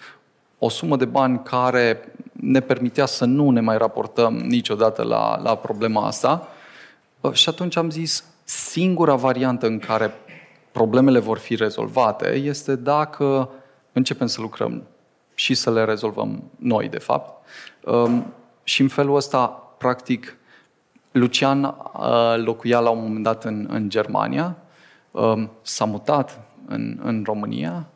o 0.58 0.68
sumă 0.68 0.96
de 0.96 1.04
bani 1.04 1.42
care 1.42 2.12
ne 2.44 2.60
permitea 2.60 3.06
să 3.06 3.24
nu 3.24 3.50
ne 3.50 3.60
mai 3.60 3.78
raportăm 3.78 4.34
niciodată 4.34 5.02
la, 5.02 5.40
la 5.42 5.56
problema 5.56 6.06
asta. 6.06 6.48
Și 7.32 7.48
atunci 7.48 7.76
am 7.76 7.90
zis, 7.90 8.24
singura 8.44 9.14
variantă 9.14 9.66
în 9.66 9.78
care 9.78 10.14
problemele 10.72 11.18
vor 11.18 11.38
fi 11.38 11.54
rezolvate 11.54 12.34
este 12.34 12.76
dacă 12.76 13.50
începem 13.92 14.26
să 14.26 14.40
lucrăm 14.40 14.82
și 15.34 15.54
să 15.54 15.70
le 15.70 15.84
rezolvăm 15.84 16.42
noi, 16.56 16.88
de 16.88 16.98
fapt. 16.98 17.46
Um, 17.84 18.26
și 18.62 18.80
în 18.80 18.88
felul 18.88 19.16
ăsta, 19.16 19.46
practic, 19.78 20.36
Lucian 21.12 21.62
uh, 21.62 22.34
locuia 22.36 22.80
la 22.80 22.90
un 22.90 22.98
moment 23.02 23.22
dat 23.22 23.44
în, 23.44 23.66
în 23.70 23.88
Germania, 23.88 24.56
um, 25.10 25.50
s-a 25.62 25.84
mutat 25.84 26.40
în, 26.66 27.00
în 27.02 27.22
România 27.26 27.86
uh, 27.86 27.93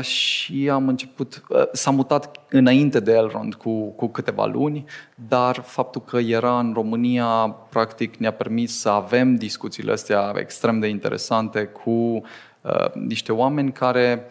și 0.00 0.68
am 0.72 0.88
început, 0.88 1.42
uh, 1.48 1.62
s-a 1.72 1.90
mutat 1.90 2.40
înainte 2.48 3.00
de 3.00 3.12
Elrond 3.12 3.54
cu, 3.54 3.90
cu 3.90 4.08
câteva 4.08 4.46
luni, 4.46 4.84
dar 5.28 5.60
faptul 5.66 6.00
că 6.00 6.18
era 6.18 6.58
în 6.58 6.72
România, 6.74 7.56
practic, 7.68 8.16
ne-a 8.16 8.32
permis 8.32 8.80
să 8.80 8.88
avem 8.88 9.34
discuțiile 9.34 9.92
astea 9.92 10.32
extrem 10.36 10.78
de 10.78 10.86
interesante 10.86 11.64
cu 11.64 11.90
uh, 11.90 12.92
niște 12.94 13.32
oameni 13.32 13.72
care, 13.72 14.30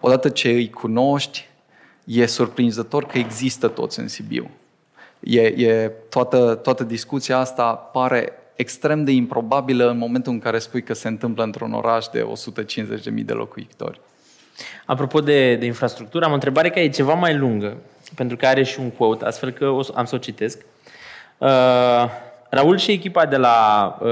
odată 0.00 0.28
ce 0.28 0.48
îi 0.50 0.70
cunoști, 0.70 1.48
e 2.04 2.26
surprinzător 2.26 3.04
că 3.04 3.18
există 3.18 3.68
toți 3.68 4.00
în 4.00 4.08
Sibiu. 4.08 4.50
E, 5.20 5.40
e, 5.40 5.88
toată, 6.08 6.54
toată 6.54 6.84
discuția 6.84 7.38
asta 7.38 7.74
pare 7.74 8.32
extrem 8.54 9.04
de 9.04 9.10
improbabilă 9.10 9.90
în 9.90 9.98
momentul 9.98 10.32
în 10.32 10.38
care 10.38 10.58
spui 10.58 10.82
că 10.82 10.92
se 10.92 11.08
întâmplă 11.08 11.42
într-un 11.42 11.72
oraș 11.72 12.06
de 12.06 12.26
150.000 13.14 13.24
de 13.24 13.32
locuitori. 13.32 14.00
Apropo 14.84 15.20
de, 15.20 15.54
de 15.54 15.66
infrastructură, 15.66 16.24
am 16.24 16.30
o 16.30 16.34
întrebare 16.34 16.68
care 16.68 16.84
e 16.84 16.88
ceva 16.88 17.14
mai 17.14 17.36
lungă, 17.36 17.76
pentru 18.14 18.36
că 18.36 18.46
are 18.46 18.62
și 18.62 18.80
un 18.80 18.90
quote, 18.90 19.24
astfel 19.24 19.50
că 19.50 19.68
o, 19.68 19.80
am 19.94 20.04
să 20.04 20.14
o 20.14 20.18
citesc. 20.18 20.64
Uh, 21.38 22.04
Raul 22.54 22.76
și 22.76 22.90
echipa 22.90 23.26
de 23.26 23.36
la 23.36 23.98
uh, 24.00 24.08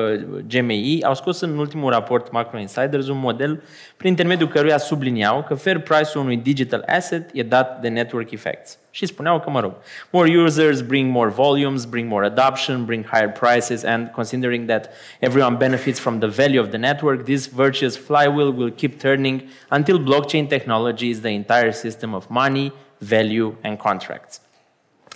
GMI 0.49 1.03
au 1.05 1.15
scos 1.15 1.41
în 1.41 1.59
ultimul 1.59 1.91
raport 1.91 2.31
Macro 2.31 2.59
Insiders 2.59 3.09
un 3.09 3.19
model 3.19 3.63
prin 3.97 4.11
intermediul 4.11 4.49
căruia 4.49 4.79
subliniau 4.79 5.43
că 5.43 5.55
fair 5.55 5.81
price-ul 5.81 6.23
unui 6.23 6.37
digital 6.37 6.85
asset 6.87 7.31
e 7.33 7.43
dat 7.43 7.81
de 7.81 7.89
network 7.89 8.31
effects. 8.31 8.79
Și 8.91 9.07
spuneau 9.07 9.41
că, 9.41 9.51
mă 9.51 9.61
rog, 9.61 9.73
more 10.11 10.37
users 10.37 10.81
bring 10.81 11.11
more 11.11 11.31
volumes, 11.31 11.85
bring 11.85 12.09
more 12.11 12.27
adoption, 12.27 12.85
bring 12.85 13.05
higher 13.07 13.31
prices, 13.31 13.85
and 13.85 14.09
considering 14.09 14.69
that 14.69 14.91
everyone 15.19 15.57
benefits 15.57 15.99
from 15.99 16.19
the 16.19 16.29
value 16.29 16.61
of 16.61 16.69
the 16.69 16.79
network, 16.79 17.25
this 17.25 17.47
virtuous 17.47 17.97
flywheel 17.97 18.53
will 18.57 18.71
keep 18.71 19.01
turning 19.01 19.43
until 19.69 19.99
blockchain 19.99 20.49
technology 20.49 21.11
is 21.11 21.21
the 21.21 21.31
entire 21.31 21.73
system 21.73 22.15
of 22.15 22.29
money, 22.29 22.73
value, 22.99 23.55
and 23.63 23.79
contracts. 23.79 24.41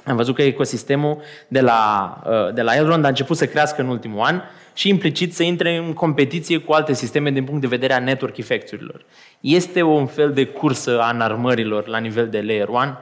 Am 0.05 0.17
văzut 0.17 0.35
că 0.35 0.43
ecosistemul 0.43 1.23
de 1.49 1.61
la, 1.61 2.23
uh, 2.27 2.55
de 2.55 2.63
la 2.63 2.75
Elrond 2.75 3.05
a 3.05 3.09
început 3.09 3.37
să 3.37 3.47
crească 3.47 3.83
în 3.83 3.89
ultimul 3.89 4.21
an 4.21 4.43
și 4.75 4.89
implicit 4.89 5.35
să 5.35 5.43
intre 5.43 5.77
în 5.77 5.93
competiție 5.93 6.59
cu 6.59 6.73
alte 6.73 6.93
sisteme 6.93 7.31
din 7.31 7.45
punct 7.45 7.61
de 7.61 7.67
vedere 7.67 7.93
a 7.93 7.99
network 7.99 8.37
effects-urilor. 8.37 9.05
Este 9.41 9.83
un 9.83 10.07
fel 10.07 10.33
de 10.33 10.47
cursă 10.47 11.01
a 11.01 11.11
înarmărilor 11.11 11.87
la 11.87 11.99
nivel 11.99 12.29
de 12.29 12.41
layer 12.41 12.69
1? 12.69 12.99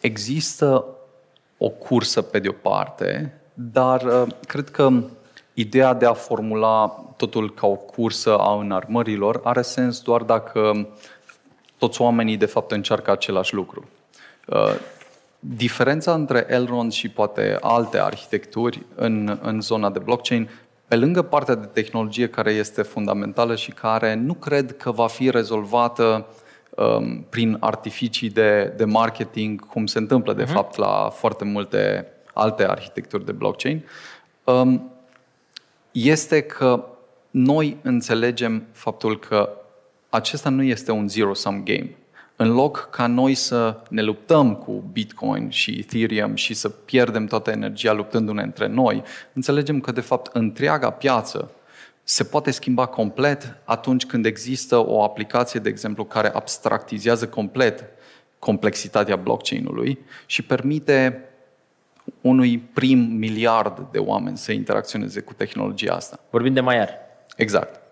Există 0.00 0.84
o 1.58 1.68
cursă 1.68 2.22
pe 2.22 2.38
de 2.38 2.48
o 2.48 2.52
parte, 2.52 3.32
dar 3.54 4.02
uh, 4.02 4.22
cred 4.46 4.68
că 4.68 5.02
ideea 5.54 5.94
de 5.94 6.06
a 6.06 6.12
formula 6.12 7.04
totul 7.16 7.54
ca 7.54 7.66
o 7.66 7.74
cursă 7.74 8.36
a 8.38 8.58
înarmărilor 8.58 9.40
are 9.44 9.62
sens 9.62 10.00
doar 10.00 10.22
dacă 10.22 10.88
toți 11.78 12.00
oamenii 12.00 12.36
de 12.36 12.46
fapt 12.46 12.72
încearcă 12.72 13.10
același 13.10 13.54
lucru. 13.54 13.88
Uh, 15.48 15.56
diferența 15.56 16.14
între 16.14 16.46
Elrond 16.48 16.92
și 16.92 17.08
poate 17.08 17.58
alte 17.60 17.98
arhitecturi 17.98 18.82
în, 18.94 19.38
în 19.42 19.60
zona 19.60 19.90
de 19.90 19.98
blockchain, 19.98 20.48
pe 20.88 20.96
lângă 20.96 21.22
partea 21.22 21.54
de 21.54 21.66
tehnologie 21.66 22.28
care 22.28 22.50
este 22.50 22.82
fundamentală 22.82 23.56
și 23.56 23.70
care 23.70 24.14
nu 24.14 24.34
cred 24.34 24.76
că 24.76 24.90
va 24.90 25.06
fi 25.06 25.30
rezolvată 25.30 26.26
um, 26.70 27.26
prin 27.28 27.56
artificii 27.60 28.30
de, 28.30 28.72
de 28.76 28.84
marketing, 28.84 29.66
cum 29.66 29.86
se 29.86 29.98
întâmplă 29.98 30.32
de 30.32 30.44
uh-huh. 30.44 30.52
fapt 30.52 30.76
la 30.76 31.10
foarte 31.14 31.44
multe 31.44 32.06
alte 32.34 32.68
arhitecturi 32.68 33.24
de 33.24 33.32
blockchain, 33.32 33.84
um, 34.44 34.90
este 35.90 36.42
că 36.42 36.84
noi 37.30 37.76
înțelegem 37.82 38.66
faptul 38.72 39.18
că 39.18 39.50
acesta 40.08 40.48
nu 40.48 40.62
este 40.62 40.90
un 40.90 41.08
zero-sum 41.08 41.62
game 41.64 41.96
în 42.36 42.52
loc 42.52 42.88
ca 42.90 43.06
noi 43.06 43.34
să 43.34 43.80
ne 43.88 44.02
luptăm 44.02 44.54
cu 44.54 44.72
Bitcoin 44.92 45.50
și 45.50 45.78
Ethereum 45.78 46.34
și 46.34 46.54
să 46.54 46.68
pierdem 46.68 47.26
toată 47.26 47.50
energia 47.50 47.92
luptându-ne 47.92 48.42
între 48.42 48.66
noi, 48.66 49.02
înțelegem 49.32 49.80
că, 49.80 49.92
de 49.92 50.00
fapt, 50.00 50.34
întreaga 50.34 50.90
piață 50.90 51.50
se 52.02 52.24
poate 52.24 52.50
schimba 52.50 52.86
complet 52.86 53.56
atunci 53.64 54.06
când 54.06 54.26
există 54.26 54.86
o 54.86 55.02
aplicație, 55.02 55.60
de 55.60 55.68
exemplu, 55.68 56.04
care 56.04 56.28
abstractizează 56.34 57.28
complet 57.28 57.84
complexitatea 58.38 59.16
blockchain-ului 59.16 59.98
și 60.26 60.42
permite 60.42 61.24
unui 62.20 62.58
prim 62.58 62.98
miliard 62.98 63.86
de 63.90 63.98
oameni 63.98 64.36
să 64.36 64.52
interacționeze 64.52 65.20
cu 65.20 65.32
tehnologia 65.32 65.94
asta. 65.94 66.20
Vorbim 66.30 66.52
de 66.52 66.60
Maiar. 66.60 66.90
Exact. 67.36 67.85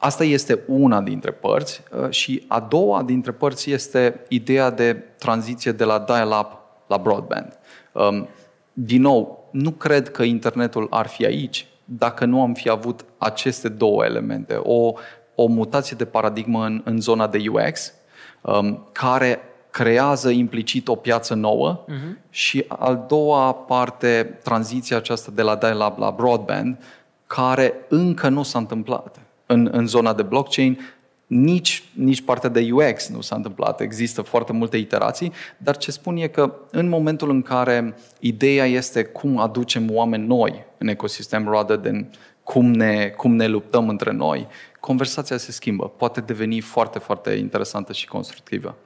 Asta 0.00 0.24
este 0.24 0.62
una 0.66 1.00
dintre 1.00 1.30
părți 1.30 1.82
uh, 2.02 2.10
și 2.10 2.44
a 2.48 2.60
doua 2.60 3.02
dintre 3.02 3.32
părți 3.32 3.70
este 3.70 4.20
ideea 4.28 4.70
de 4.70 4.92
tranziție 4.94 5.72
de 5.72 5.84
la 5.84 5.98
dial-up 5.98 6.58
la 6.86 6.96
broadband. 6.96 7.58
Um, 7.92 8.28
din 8.72 9.00
nou, 9.00 9.48
nu 9.50 9.70
cred 9.70 10.10
că 10.10 10.22
internetul 10.22 10.86
ar 10.90 11.06
fi 11.06 11.24
aici 11.24 11.66
dacă 11.84 12.24
nu 12.24 12.42
am 12.42 12.54
fi 12.54 12.68
avut 12.68 13.04
aceste 13.18 13.68
două 13.68 14.04
elemente. 14.04 14.54
O, 14.54 14.92
o 15.34 15.46
mutație 15.46 15.96
de 15.96 16.04
paradigmă 16.04 16.64
în, 16.64 16.80
în 16.84 17.00
zona 17.00 17.26
de 17.26 17.42
UX, 17.52 17.92
um, 18.40 18.88
care 18.92 19.40
creează 19.70 20.30
implicit 20.30 20.88
o 20.88 20.94
piață 20.94 21.34
nouă 21.34 21.84
uh-huh. 21.84 22.30
și 22.30 22.64
al 22.68 23.04
doua 23.08 23.52
parte, 23.52 24.38
tranziția 24.42 24.96
aceasta 24.96 25.30
de 25.34 25.42
la 25.42 25.56
dial-up 25.56 25.98
la 25.98 26.10
broadband, 26.10 26.82
care 27.26 27.74
încă 27.88 28.28
nu 28.28 28.42
s-a 28.42 28.58
întâmplat 28.58 29.27
în, 29.48 29.68
în 29.72 29.86
zona 29.86 30.14
de 30.14 30.22
blockchain, 30.22 30.78
nici, 31.26 31.84
nici 31.94 32.22
partea 32.22 32.50
de 32.50 32.68
UX 32.72 33.08
nu 33.08 33.20
s-a 33.20 33.36
întâmplat. 33.36 33.80
Există 33.80 34.22
foarte 34.22 34.52
multe 34.52 34.76
iterații, 34.76 35.32
dar 35.56 35.76
ce 35.76 35.90
spun 35.90 36.16
e 36.16 36.26
că 36.26 36.54
în 36.70 36.88
momentul 36.88 37.30
în 37.30 37.42
care 37.42 37.94
ideea 38.20 38.64
este 38.64 39.04
cum 39.04 39.38
aducem 39.38 39.94
oameni 39.94 40.26
noi 40.26 40.64
în 40.78 40.88
ecosistem 40.88 41.48
rather 41.48 41.76
than 41.76 42.10
cum 42.42 42.70
ne, 42.70 43.08
cum 43.16 43.34
ne 43.34 43.46
luptăm 43.46 43.88
între 43.88 44.12
noi, 44.12 44.46
conversația 44.80 45.36
se 45.36 45.52
schimbă. 45.52 45.88
Poate 45.96 46.20
deveni 46.20 46.60
foarte, 46.60 46.98
foarte 46.98 47.30
interesantă 47.30 47.92
și 47.92 48.06
constructivă. 48.06 48.76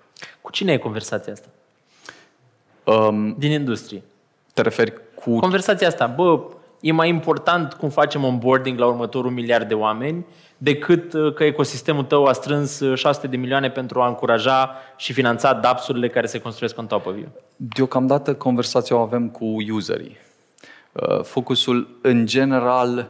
Cu 0.40 0.50
cine 0.50 0.72
e 0.72 0.76
conversația 0.76 1.32
asta? 1.32 1.48
Um, 2.84 3.34
Din 3.38 3.50
industrie. 3.50 4.02
Te 4.54 4.62
referi 4.62 4.92
cu... 5.14 5.38
Conversația 5.38 5.86
asta, 5.86 6.06
bă, 6.06 6.40
e 6.80 6.92
mai 6.92 7.08
important 7.08 7.72
cum 7.72 7.88
facem 7.88 8.24
onboarding 8.24 8.78
la 8.78 8.86
următorul 8.86 9.30
miliard 9.30 9.68
de 9.68 9.74
oameni 9.74 10.24
decât 10.62 11.12
uh, 11.12 11.34
că 11.34 11.44
ecosistemul 11.44 12.04
tău 12.04 12.24
a 12.24 12.32
strâns 12.32 12.80
600 12.94 13.26
uh, 13.26 13.30
de 13.30 13.36
milioane 13.36 13.70
pentru 13.70 14.00
a 14.00 14.08
încuraja 14.08 14.76
și 14.96 15.12
finanța 15.12 15.52
DApps-urile 15.52 16.08
care 16.08 16.26
se 16.26 16.38
construiesc 16.38 16.78
în 16.78 16.86
top 16.86 17.06
of 17.06 17.14
you? 17.16 17.28
Deocamdată 17.56 18.34
conversația 18.34 18.96
o 18.96 19.00
avem 19.00 19.28
cu 19.28 19.44
userii. 19.70 20.16
Uh, 20.92 21.22
focusul 21.22 21.98
în 22.02 22.26
general 22.26 23.08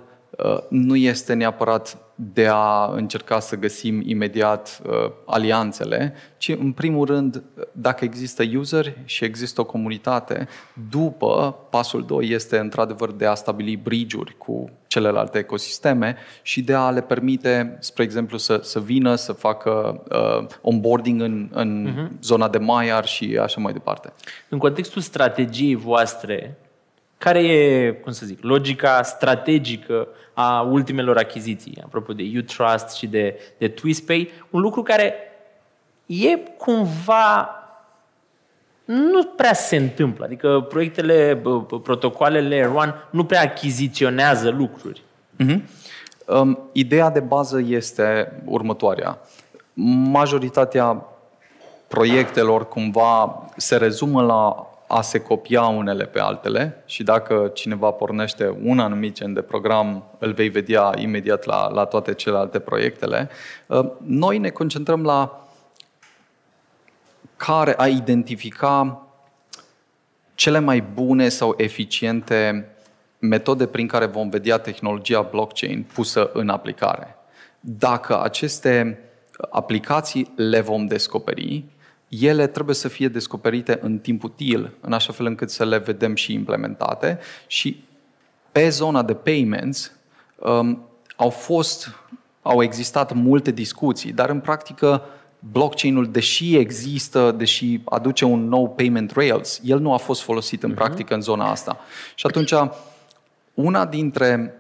nu 0.69 0.97
este 0.97 1.33
neapărat 1.35 1.99
de 2.33 2.47
a 2.51 2.91
încerca 2.95 3.41
să 3.41 3.57
găsim 3.57 4.03
imediat 4.05 4.83
uh, 4.87 5.11
alianțele, 5.27 6.15
ci 6.39 6.49
în 6.49 6.73
primul 6.73 7.07
rând, 7.07 7.43
dacă 7.73 8.05
există 8.05 8.43
user 8.57 8.95
și 9.05 9.25
există 9.25 9.61
o 9.61 9.65
comunitate, 9.65 10.49
după 10.91 11.57
pasul 11.71 12.05
2 12.05 12.29
este 12.29 12.59
într-adevăr 12.59 13.13
de 13.13 13.27
a 13.27 13.35
stabili 13.35 13.77
bridge-uri 13.77 14.35
cu 14.39 14.71
celelalte 14.87 15.39
ecosisteme 15.39 16.17
și 16.43 16.63
de 16.63 16.75
a 16.75 16.91
le 16.91 17.01
permite, 17.01 17.77
spre 17.81 18.03
exemplu, 18.03 18.39
să, 18.39 18.61
să 18.63 18.81
vină, 18.81 19.15
să 19.15 19.33
facă 19.33 20.03
uh, 20.11 20.47
onboarding 20.61 21.21
în, 21.21 21.49
în 21.53 21.89
uh-huh. 21.89 22.23
zona 22.23 22.49
de 22.49 22.59
Maiar 22.59 23.07
și 23.07 23.39
așa 23.43 23.61
mai 23.61 23.73
departe. 23.73 24.13
În 24.49 24.59
contextul 24.59 25.03
strategiei 25.03 25.75
voastre, 25.75 26.59
care 27.23 27.43
e, 27.43 27.93
cum 27.93 28.13
să 28.13 28.27
zic, 28.27 28.43
logica 28.43 29.03
strategică 29.03 30.09
a 30.35 30.61
ultimelor 30.61 31.17
achiziții, 31.17 31.83
apropo 31.85 32.13
de 32.13 32.23
Utrust 32.37 32.97
și 32.97 33.07
de, 33.07 33.41
de 33.59 33.69
TwistPay, 33.69 34.31
un 34.51 34.61
lucru 34.61 34.83
care 34.83 35.15
e 36.07 36.37
cumva 36.37 37.51
nu 38.85 39.25
prea 39.25 39.53
se 39.53 39.77
întâmplă. 39.77 40.25
Adică 40.25 40.67
proiectele, 40.69 41.43
protocoalele 41.83 42.71
One 42.75 42.95
nu 43.11 43.25
prea 43.25 43.41
achiziționează 43.41 44.51
lucruri. 44.51 45.03
Uh-huh. 45.45 45.61
Um, 46.27 46.59
ideea 46.73 47.11
de 47.11 47.21
bază 47.21 47.61
este 47.67 48.33
următoarea. 48.45 49.19
Majoritatea 50.11 51.07
proiectelor 51.89 52.69
cumva 52.69 53.45
se 53.57 53.77
rezumă 53.77 54.23
la 54.23 54.72
a 54.95 55.01
se 55.01 55.19
copia 55.19 55.63
unele 55.63 56.05
pe 56.05 56.21
altele 56.21 56.83
și 56.87 57.03
dacă 57.03 57.51
cineva 57.55 57.91
pornește 57.91 58.57
un 58.63 58.79
anumit 58.79 59.15
gen 59.15 59.33
de 59.33 59.43
program, 59.43 60.05
îl 60.19 60.33
vei 60.33 60.49
vedea 60.49 60.93
imediat 60.97 61.45
la, 61.45 61.69
la 61.69 61.85
toate 61.85 62.15
celelalte 62.15 62.59
proiectele. 62.59 63.29
Uh, 63.67 63.91
noi 64.05 64.39
ne 64.39 64.49
concentrăm 64.49 65.05
la 65.05 65.47
care 67.37 67.75
a 67.77 67.87
identifica 67.87 69.07
cele 70.35 70.59
mai 70.59 70.81
bune 70.81 71.29
sau 71.29 71.55
eficiente 71.57 72.69
metode 73.19 73.67
prin 73.67 73.87
care 73.87 74.07
vom 74.07 74.29
vedea 74.29 74.59
tehnologia 74.59 75.23
blockchain 75.23 75.87
pusă 75.95 76.31
în 76.33 76.49
aplicare. 76.49 77.17
Dacă 77.61 78.23
aceste 78.23 78.99
aplicații 79.51 80.33
le 80.37 80.61
vom 80.61 80.87
descoperi, 80.87 81.65
ele 82.21 82.47
trebuie 82.47 82.75
să 82.75 82.89
fie 82.89 83.09
descoperite 83.09 83.79
în 83.83 83.99
timp 83.99 84.23
util, 84.23 84.73
în 84.81 84.93
așa 84.93 85.13
fel 85.13 85.27
încât 85.27 85.51
să 85.51 85.65
le 85.65 85.79
vedem 85.79 86.15
și 86.15 86.33
implementate. 86.33 87.19
Și 87.47 87.85
pe 88.53 88.69
zona 88.69 89.03
de 89.03 89.15
payments 89.15 89.93
um, 90.37 90.83
au 91.17 91.31
fost, 91.31 91.91
au 92.43 92.63
existat 92.63 93.13
multe 93.13 93.51
discuții, 93.51 94.13
dar 94.13 94.31
în 94.31 94.41
practică 94.41 95.03
blockchain-ul, 95.39 96.11
deși 96.11 96.57
există, 96.57 97.31
deși 97.31 97.81
aduce 97.85 98.25
un 98.25 98.49
nou 98.49 98.71
payment 98.71 99.11
rails, 99.11 99.61
el 99.65 99.81
nu 99.81 99.93
a 99.93 99.97
fost 99.97 100.23
folosit 100.23 100.63
în 100.63 100.73
uh-huh. 100.73 100.75
practică 100.75 101.15
în 101.15 101.21
zona 101.21 101.51
asta. 101.51 101.79
Și 102.15 102.27
atunci, 102.27 102.53
una 103.55 103.87
dintre 103.87 104.55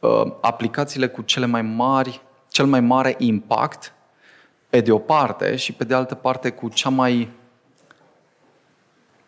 uh, 0.00 0.32
aplicațiile 0.40 1.08
cu 1.08 1.22
cele 1.22 1.46
mai 1.46 1.62
mari, 1.62 2.22
cel 2.48 2.66
mai 2.66 2.80
mare 2.80 3.14
impact 3.18 3.94
pe 4.72 4.80
de 4.80 4.92
o 4.92 4.98
parte 4.98 5.56
și 5.56 5.72
pe 5.72 5.84
de 5.84 5.94
altă 5.94 6.14
parte 6.14 6.50
cu 6.50 6.68
cea 6.68 6.88
mai 6.88 7.28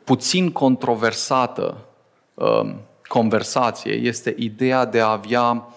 puțin 0.05 0.51
controversată 0.51 1.77
um, 2.35 2.81
conversație 3.07 3.93
este 3.93 4.35
ideea 4.39 4.85
de 4.85 5.01
a 5.01 5.11
avea 5.11 5.69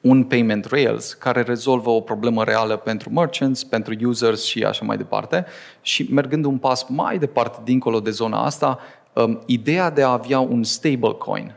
un 0.00 0.24
payment 0.24 0.64
rails 0.64 1.12
care 1.12 1.42
rezolvă 1.42 1.90
o 1.90 2.00
problemă 2.00 2.44
reală 2.44 2.76
pentru 2.76 3.10
merchants, 3.10 3.64
pentru 3.64 3.94
users 4.02 4.44
și 4.44 4.64
așa 4.64 4.84
mai 4.84 4.96
departe. 4.96 5.46
Și 5.82 6.06
mergând 6.10 6.44
un 6.44 6.58
pas 6.58 6.86
mai 6.88 7.18
departe 7.18 7.60
dincolo 7.64 8.00
de 8.00 8.10
zona 8.10 8.44
asta, 8.44 8.78
um, 9.12 9.42
ideea 9.46 9.90
de 9.90 10.02
a 10.02 10.12
avea 10.12 10.40
un 10.40 10.62
stablecoin 10.62 11.54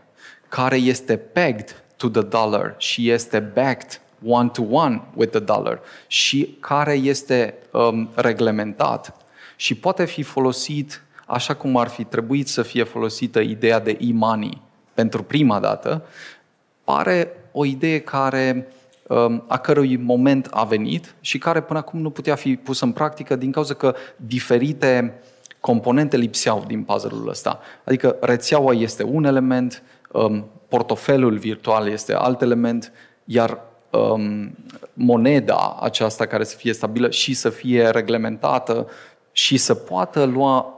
care 0.48 0.76
este 0.76 1.18
pegged 1.18 1.84
to 1.98 2.10
the 2.10 2.22
dollar 2.22 2.76
și 2.78 3.10
este 3.10 3.40
backed 3.40 4.02
one-to-one 4.28 5.02
with 5.14 5.32
the 5.32 5.40
dollar 5.40 5.80
și 6.08 6.58
care 6.60 6.94
este 6.94 7.56
um, 7.72 8.10
reglementat 8.16 9.16
și 9.56 9.76
poate 9.76 10.06
fi 10.06 10.24
folosit 10.24 11.02
așa 11.26 11.54
cum 11.54 11.78
ar 11.78 11.88
fi 11.88 12.04
trebuit 12.04 12.48
să 12.48 12.62
fie 12.62 12.84
folosită 12.84 13.40
ideea 13.40 13.80
de 13.80 13.98
e-money 14.00 14.62
pentru 14.94 15.24
prima 15.24 15.60
dată, 15.60 16.06
pare 16.84 17.32
o 17.52 17.66
idee 17.66 18.00
care, 18.00 18.68
um, 19.08 19.44
a 19.48 19.58
cărui 19.58 19.98
moment 19.98 20.48
a 20.52 20.64
venit 20.64 21.16
și 21.22 21.38
care 21.38 21.62
până 21.62 21.80
acum 21.80 22.00
nu 22.00 22.10
putea 22.10 22.36
fi 22.36 22.56
pusă 22.56 22.86
în 22.86 22.92
practică 22.92 23.36
din 23.36 23.52
cauza 23.52 23.74
că 23.74 23.96
diferite 24.16 25.22
componente 25.60 26.18
lipseau 26.18 26.64
din 26.68 26.84
puzzle-ul 26.84 27.30
ăsta. 27.30 27.60
Adică 27.84 28.18
rețeaua 28.22 28.74
este 28.74 29.04
un 29.04 29.24
element, 29.24 29.84
um, 30.12 30.46
portofelul 30.68 31.38
virtual 31.38 31.88
este 31.88 32.14
alt 32.14 32.42
element, 32.42 32.92
iar 33.24 33.60
um, 33.90 34.56
moneda 34.94 35.78
aceasta 35.82 36.26
care 36.26 36.44
să 36.44 36.56
fie 36.56 36.74
stabilă 36.74 37.10
și 37.10 37.34
să 37.34 37.50
fie 37.50 37.88
reglementată 37.90 38.88
și 39.32 39.58
să 39.58 39.74
poată 39.74 40.24
lua 40.24 40.72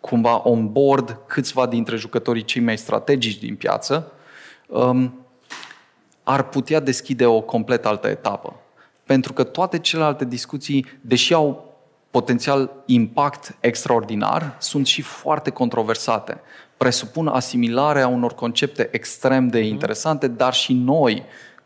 cumva 0.00 0.40
on 0.44 0.72
board 0.72 1.18
câțiva 1.26 1.66
dintre 1.66 1.96
jucătorii 1.96 2.44
cei 2.44 2.62
mai 2.62 2.78
strategici 2.78 3.38
din 3.38 3.56
piață, 3.56 4.12
um, 4.66 5.26
ar 6.22 6.48
putea 6.48 6.80
deschide 6.80 7.26
o 7.26 7.40
complet 7.40 7.86
altă 7.86 8.08
etapă. 8.08 8.56
Pentru 9.04 9.32
că 9.32 9.44
toate 9.44 9.78
celelalte 9.78 10.24
discuții, 10.24 10.86
deși 11.00 11.34
au 11.34 11.76
potențial 12.10 12.70
impact 12.86 13.56
extraordinar, 13.60 14.56
sunt 14.58 14.86
și 14.86 15.02
foarte 15.02 15.50
controversate. 15.50 16.40
Presupun 16.76 17.26
asimilarea 17.26 18.06
unor 18.06 18.34
concepte 18.34 18.88
extrem 18.92 19.48
de 19.48 19.58
mhm. 19.58 19.68
interesante, 19.68 20.28
dar 20.28 20.54
și 20.54 20.72
noi, 20.72 21.22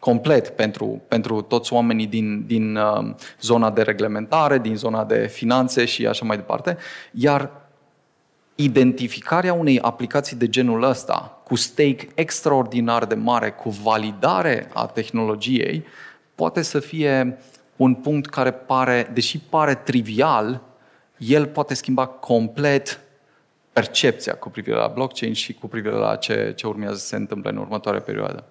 complet 0.06 0.48
pentru, 0.48 1.02
pentru 1.08 1.40
toți 1.40 1.72
oamenii 1.72 2.06
din, 2.06 2.46
din 2.46 2.76
uh, 2.76 3.14
zona 3.40 3.70
de 3.70 3.82
reglementare, 3.82 4.58
din 4.58 4.76
zona 4.76 5.04
de 5.04 5.26
finanțe 5.26 5.84
și 5.84 6.06
așa 6.06 6.24
mai 6.24 6.36
departe. 6.36 6.76
Iar 7.12 7.50
identificarea 8.54 9.52
unei 9.52 9.80
aplicații 9.80 10.36
de 10.36 10.48
genul 10.48 10.82
ăsta, 10.82 11.40
cu 11.44 11.54
stake 11.54 12.08
extraordinar 12.14 13.04
de 13.04 13.14
mare, 13.14 13.50
cu 13.50 13.70
validare 13.70 14.70
a 14.72 14.86
tehnologiei, 14.86 15.84
poate 16.34 16.62
să 16.62 16.80
fie 16.80 17.38
un 17.76 17.94
punct 17.94 18.30
care 18.30 18.50
pare, 18.50 19.10
deși 19.12 19.38
pare 19.38 19.74
trivial, 19.74 20.62
el 21.16 21.46
poate 21.46 21.74
schimba 21.74 22.06
complet 22.06 23.00
percepția 23.72 24.34
cu 24.34 24.48
privire 24.48 24.76
la 24.76 24.92
blockchain 24.94 25.32
și 25.32 25.52
cu 25.54 25.66
privire 25.66 25.94
la 25.94 26.16
ce, 26.16 26.52
ce 26.56 26.66
urmează 26.66 26.96
să 26.96 27.06
se 27.06 27.16
întâmple 27.16 27.50
în 27.50 27.56
următoarea 27.56 28.00
perioadă. 28.00 28.44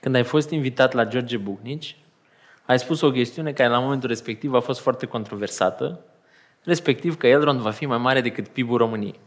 Când 0.00 0.14
ai 0.14 0.24
fost 0.24 0.50
invitat 0.50 0.92
la 0.92 1.04
George 1.04 1.36
Bucnici, 1.36 1.96
ai 2.66 2.78
spus 2.78 3.00
o 3.00 3.10
chestiune 3.10 3.52
care 3.52 3.68
la 3.68 3.78
momentul 3.78 4.08
respectiv 4.08 4.54
a 4.54 4.60
fost 4.60 4.80
foarte 4.80 5.06
controversată, 5.06 6.00
respectiv 6.62 7.16
că 7.16 7.26
Elrond 7.26 7.60
va 7.60 7.70
fi 7.70 7.86
mai 7.86 7.98
mare 7.98 8.20
decât 8.20 8.48
PIB-ul 8.48 8.78
României. 8.78 9.20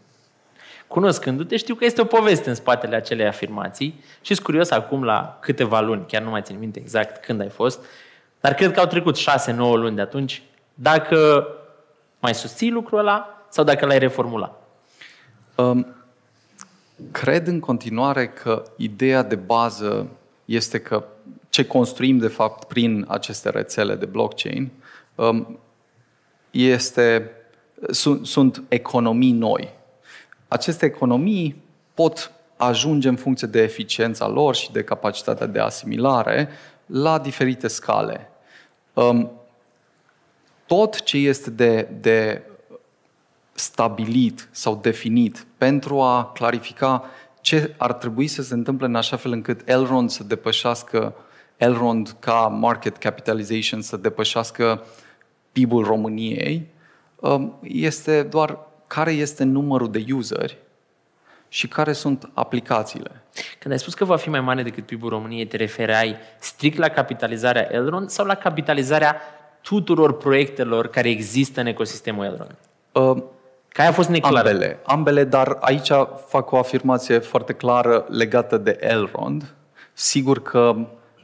Cunoscându-te, 0.88 1.58
știu 1.58 1.76
că 1.76 1.86
este 1.86 2.02
o 2.02 2.06
poveste 2.06 2.50
în 2.50 2.56
spatele 2.56 2.96
acelei 2.96 3.28
afirmații 3.28 4.04
și 4.22 4.34
sunt 4.34 4.46
curios 4.46 4.72
acum 4.72 5.04
la 5.04 5.38
câteva 5.42 5.80
luni, 5.80 6.06
chiar 6.08 6.22
nu 6.22 6.30
mai 6.30 6.42
țin 6.42 6.60
minte 6.60 6.80
exact 6.80 7.26
când 7.26 7.42
ai 7.42 7.50
fost, 7.50 7.86
dar 8.40 8.54
cred 8.54 8.72
că 8.72 8.80
au 8.80 8.86
trecut 8.86 9.18
6-9 9.18 9.56
luni 9.56 9.96
de 9.96 10.02
atunci, 10.02 10.44
dacă 10.74 11.48
mai 12.20 12.36
susții 12.36 12.72
lucrul 12.72 13.00
ăla 13.00 13.46
sau 13.50 13.64
dacă 13.64 13.86
l-ai 13.86 14.00
reformulat. 14.00 14.68
Um, 15.56 15.96
cred 17.12 17.48
în 17.48 17.60
continuare 17.60 18.28
că 18.28 18.64
ideea 18.78 19.24
de 19.24 19.36
bază 19.36 20.08
este 20.54 20.80
că 20.80 21.06
ce 21.50 21.66
construim 21.66 22.18
de 22.18 22.28
fapt 22.28 22.64
prin 22.64 23.06
aceste 23.08 23.50
rețele 23.50 23.96
de 23.96 24.06
blockchain 24.06 24.70
um, 25.16 25.60
este, 26.52 27.32
sunt, 27.90 28.26
sunt 28.26 28.64
economii 28.68 29.32
noi 29.32 29.78
aceste 30.50 30.86
economii 30.86 31.62
pot 31.94 32.32
ajunge 32.58 33.08
în 33.08 33.16
funcție 33.16 33.48
de 33.48 33.62
eficiența 33.62 34.28
lor 34.28 34.56
și 34.56 34.72
de 34.72 34.84
capacitatea 34.84 35.46
de 35.46 35.60
asimilare 35.60 36.50
la 36.86 37.20
diferite 37.20 37.68
scale. 37.68 38.30
Um, 38.94 39.32
tot 40.66 41.04
ce 41.04 41.18
este 41.18 41.50
de, 41.50 41.88
de 42.02 42.42
stabilit 43.54 44.48
sau 44.52 44.80
definit 44.82 45.46
pentru 45.58 46.02
a 46.02 46.32
clarifica 46.34 47.04
ce 47.42 47.76
ar 47.78 47.94
trebui 47.94 48.28
să 48.28 48.42
se 48.42 48.54
întâmple 48.54 48.86
în 48.86 48.96
așa 48.96 49.16
fel 49.16 49.32
încât 49.32 49.70
Elrond 49.70 50.10
să 50.10 50.24
depășească 50.24 51.16
Elrond 51.58 52.16
ca 52.20 52.48
market 52.48 52.98
capitalization 52.98 53.82
să 53.82 53.98
depășească 53.98 54.84
PIB-ul 55.52 55.84
României, 55.84 56.68
um, 57.16 57.60
este 57.62 58.24
doar 58.24 58.58
care 58.88 59.12
este 59.12 59.44
numărul 59.44 59.92
de 59.92 60.06
useri 60.14 60.58
și 61.48 61.68
care 61.68 61.94
sunt 61.94 62.30
aplicațiile. 62.34 63.24
Când 63.60 63.74
ai 63.74 63.80
spus 63.80 63.94
că 63.94 64.06
va 64.06 64.16
fi 64.16 64.30
mai 64.30 64.42
mare 64.42 64.64
decât 64.64 64.86
PIB-ul 64.86 65.10
României, 65.10 65.46
te 65.46 65.58
refereai 65.58 66.16
strict 66.40 66.78
la 66.78 66.90
capitalizarea 66.90 67.68
Elrond 67.72 68.10
sau 68.10 68.26
la 68.26 68.36
capitalizarea 68.36 69.22
tuturor 69.62 70.18
proiectelor 70.18 70.88
care 70.88 71.10
există 71.10 71.60
în 71.60 71.66
ecosistemul 71.66 72.26
Elrond? 72.26 72.58
Uh, 72.92 73.24
care 73.70 73.90
a 73.90 73.92
fost 73.92 74.10
neclară? 74.10 74.38
Ambele, 74.38 74.80
ambele, 74.84 75.24
dar 75.24 75.58
aici 75.60 75.92
fac 76.28 76.52
o 76.52 76.58
afirmație 76.58 77.20
foarte 77.20 77.54
clară 77.54 78.06
legată 78.10 78.58
de 78.58 78.78
Elrond. 78.80 79.54
Sigur 79.94 80.42
că 80.42 80.76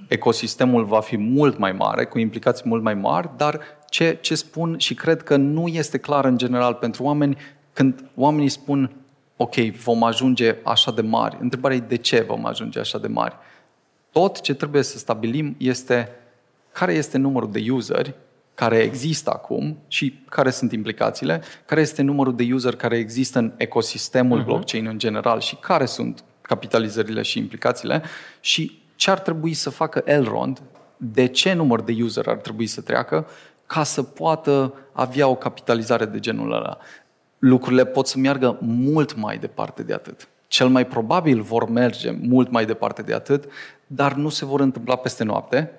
ecosistemul 0.08 0.86
va 0.86 1.00
fi 1.00 1.18
mult 1.18 1.58
mai 1.58 1.72
mare, 1.72 2.06
cu 2.06 2.20
implicații 2.20 2.64
mult 2.68 2.84
mai 2.84 2.94
mari, 2.94 3.30
dar 3.38 3.60
ce, 3.90 4.18
ce 4.22 4.36
spun 4.36 4.78
și 4.78 4.94
cred 4.94 5.24
că 5.24 5.36
nu 5.36 5.68
este 5.68 5.98
clar 5.98 6.26
în 6.26 6.38
general 6.38 6.74
pentru 6.74 7.04
oameni, 7.04 7.38
când 7.74 8.04
oamenii 8.16 8.50
spun, 8.50 8.92
ok, 9.38 9.56
vom 9.56 10.04
ajunge 10.04 10.56
așa 10.64 10.92
de 10.92 11.02
mari, 11.02 11.38
întrebarea 11.40 11.78
e 11.78 11.80
de 11.80 11.96
ce 11.96 12.22
vom 12.28 12.46
ajunge 12.46 12.80
așa 12.80 12.98
de 12.98 13.08
mari. 13.08 13.36
Tot 14.12 14.42
ce 14.42 14.54
trebuie 14.54 14.82
să 14.84 14.98
stabilim 14.98 15.56
este 15.58 16.10
care 16.72 16.94
este 16.94 17.18
numărul 17.18 17.52
de 17.52 17.72
useri 17.72 18.16
care 18.56 18.78
există 18.78 19.32
acum 19.34 19.78
și 19.88 20.20
care 20.30 20.50
sunt 20.50 20.72
implicațiile, 20.72 21.42
care 21.66 21.82
este 21.82 22.02
numărul 22.02 22.36
de 22.36 22.48
user 22.54 22.76
care 22.76 22.98
există 22.98 23.40
în 23.40 23.54
ecosistemul 23.58 24.42
uh-huh. 24.42 24.46
blockchain 24.46 24.86
în 24.86 24.98
general 24.98 25.40
și 25.40 25.56
care 25.56 25.86
sunt 25.86 26.24
capitalizările 26.42 27.22
și 27.22 27.38
implicațiile 27.40 28.04
și 28.40 28.84
ce 28.96 29.12
ar 29.12 29.20
trebui 29.20 29.54
să 29.54 29.70
facă 29.70 30.02
Elrond, 30.06 30.62
de 30.98 31.26
ce 31.26 31.54
număr 31.54 31.82
de 31.82 31.96
user 32.02 32.28
ar 32.28 32.38
trebui 32.38 32.68
să 32.68 32.82
treacă 32.82 33.28
ca 33.66 33.84
să 33.84 34.04
poată 34.04 34.74
avea 34.92 35.28
o 35.28 35.36
capitalizare 35.36 36.06
de 36.06 36.20
genul 36.20 36.54
ăla 36.54 36.78
lucrurile 37.40 37.86
pot 37.86 38.08
să 38.08 38.18
meargă 38.18 38.58
mult 38.62 39.16
mai 39.16 39.38
departe 39.38 39.84
de 39.84 39.94
atât. 39.94 40.28
Cel 40.48 40.68
mai 40.68 40.86
probabil 40.86 41.42
vor 41.42 41.70
merge 41.70 42.12
mult 42.22 42.52
mai 42.52 42.66
departe 42.66 43.02
de 43.02 43.14
atât, 43.14 43.52
dar 43.88 44.14
nu 44.14 44.30
se 44.30 44.46
vor 44.46 44.60
întâmpla 44.60 44.96
peste 44.96 45.24
noapte 45.24 45.72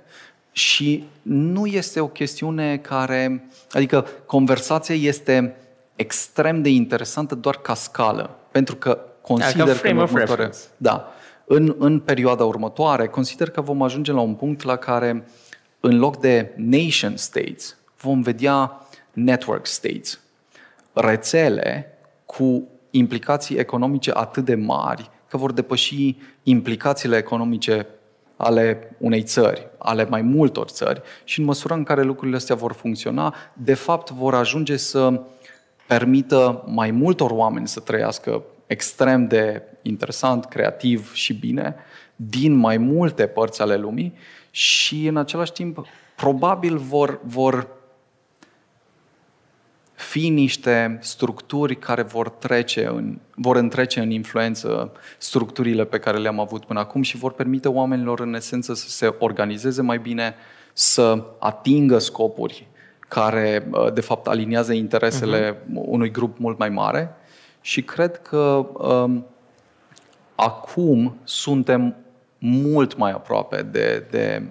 și 0.56 1.04
nu 1.22 1.66
este 1.66 2.00
o 2.00 2.08
chestiune 2.08 2.76
care. 2.78 3.48
Adică 3.70 4.06
conversația 4.26 4.94
este 4.94 5.56
extrem 5.96 6.62
de 6.62 6.68
interesantă 6.68 7.34
doar 7.34 7.56
ca 7.56 7.74
scală, 7.74 8.38
pentru 8.50 8.76
că 8.76 8.98
consider 9.20 9.78
că 9.78 9.88
în 9.88 9.96
următoare, 9.96 10.50
da, 10.76 11.12
în, 11.44 11.74
în 11.78 12.00
perioada 12.00 12.44
următoare, 12.44 13.06
consider 13.06 13.50
că 13.50 13.60
vom 13.60 13.82
ajunge 13.82 14.12
la 14.12 14.20
un 14.20 14.34
punct 14.34 14.62
la 14.62 14.76
care, 14.76 15.26
în 15.80 15.98
loc 15.98 16.20
de 16.20 16.52
nation 16.56 17.16
states, 17.16 17.76
vom 18.00 18.22
vedea 18.22 18.86
network 19.12 19.66
states. 19.66 20.20
Rețele 20.92 21.98
cu 22.26 22.68
implicații 22.90 23.56
economice 23.56 24.10
atât 24.14 24.44
de 24.44 24.54
mari 24.54 25.10
că 25.28 25.36
vor 25.36 25.52
depăși 25.52 26.16
implicațiile 26.42 27.16
economice 27.16 27.86
ale 28.36 28.96
unei 28.98 29.22
țări, 29.22 29.68
ale 29.86 30.06
mai 30.08 30.22
multor 30.22 30.68
țări 30.68 31.02
și 31.24 31.38
în 31.38 31.44
măsura 31.44 31.74
în 31.74 31.82
care 31.82 32.02
lucrurile 32.02 32.36
astea 32.36 32.54
vor 32.54 32.72
funcționa, 32.72 33.34
de 33.52 33.74
fapt 33.74 34.10
vor 34.10 34.34
ajunge 34.34 34.76
să 34.76 35.20
permită 35.86 36.64
mai 36.66 36.90
multor 36.90 37.30
oameni 37.30 37.68
să 37.68 37.80
trăiască 37.80 38.42
extrem 38.66 39.26
de 39.26 39.62
interesant, 39.82 40.44
creativ 40.44 41.12
și 41.12 41.34
bine 41.34 41.74
din 42.16 42.52
mai 42.52 42.76
multe 42.76 43.26
părți 43.26 43.62
ale 43.62 43.76
lumii 43.76 44.14
și 44.50 45.06
în 45.06 45.16
același 45.16 45.52
timp 45.52 45.86
probabil 46.16 46.76
vor, 46.76 47.20
vor 47.24 47.75
fi 49.96 50.28
niște 50.28 50.98
structuri 51.00 51.76
care 51.76 52.02
vor 52.02 52.28
trece 52.28 52.86
în, 52.86 53.18
vor 53.34 53.56
întrece 53.56 54.00
în 54.00 54.10
influență 54.10 54.92
structurile 55.18 55.84
pe 55.84 55.98
care 55.98 56.18
le-am 56.18 56.40
avut 56.40 56.64
până 56.64 56.80
acum 56.80 57.02
și 57.02 57.16
vor 57.16 57.32
permite 57.32 57.68
oamenilor 57.68 58.20
în 58.20 58.34
esență 58.34 58.74
să 58.74 58.88
se 58.88 59.14
organizeze 59.18 59.82
mai 59.82 59.98
bine, 59.98 60.34
să 60.72 61.24
atingă 61.38 61.98
scopuri 61.98 62.66
care 63.08 63.68
uh, 63.70 63.92
de 63.92 64.00
fapt 64.00 64.26
aliniază 64.26 64.72
interesele 64.72 65.54
uh-huh. 65.54 65.74
unui 65.74 66.10
grup 66.10 66.38
mult 66.38 66.58
mai 66.58 66.68
mare 66.68 67.14
și 67.60 67.82
cred 67.82 68.16
că 68.16 68.66
um, 68.72 69.26
acum 70.34 71.16
suntem 71.24 71.96
mult 72.38 72.96
mai 72.96 73.10
aproape 73.10 73.62
de, 73.62 74.06
de 74.10 74.42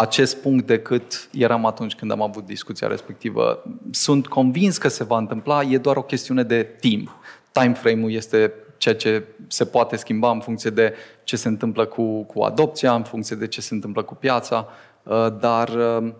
acest 0.00 0.36
punct 0.36 0.66
decât 0.66 1.28
eram 1.32 1.66
atunci 1.66 1.94
când 1.94 2.10
am 2.10 2.22
avut 2.22 2.46
discuția 2.46 2.88
respectivă. 2.88 3.62
Sunt 3.90 4.26
convins 4.26 4.78
că 4.78 4.88
se 4.88 5.04
va 5.04 5.18
întâmpla, 5.18 5.62
e 5.62 5.78
doar 5.78 5.96
o 5.96 6.02
chestiune 6.02 6.42
de 6.42 6.62
timp. 6.62 7.16
Time 7.52 7.72
frame-ul 7.72 8.12
este 8.12 8.52
ceea 8.76 8.94
ce 8.94 9.24
se 9.46 9.64
poate 9.64 9.96
schimba 9.96 10.30
în 10.30 10.40
funcție 10.40 10.70
de 10.70 10.94
ce 11.24 11.36
se 11.36 11.48
întâmplă 11.48 11.86
cu, 11.86 12.22
cu 12.22 12.42
adopția, 12.42 12.94
în 12.94 13.02
funcție 13.02 13.36
de 13.36 13.46
ce 13.46 13.60
se 13.60 13.74
întâmplă 13.74 14.02
cu 14.02 14.14
piața, 14.14 14.68
uh, 15.02 15.26
dar 15.40 15.68
uh, 15.68 16.12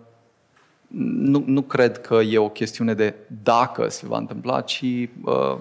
nu, 0.97 1.43
nu 1.47 1.63
cred 1.63 2.01
că 2.01 2.15
e 2.15 2.39
o 2.39 2.49
chestiune 2.49 2.95
de 2.95 3.15
dacă 3.43 3.89
se 3.89 4.07
va 4.07 4.19
întâmpla, 4.19 4.61
ci 4.61 5.09
uh, 5.25 5.59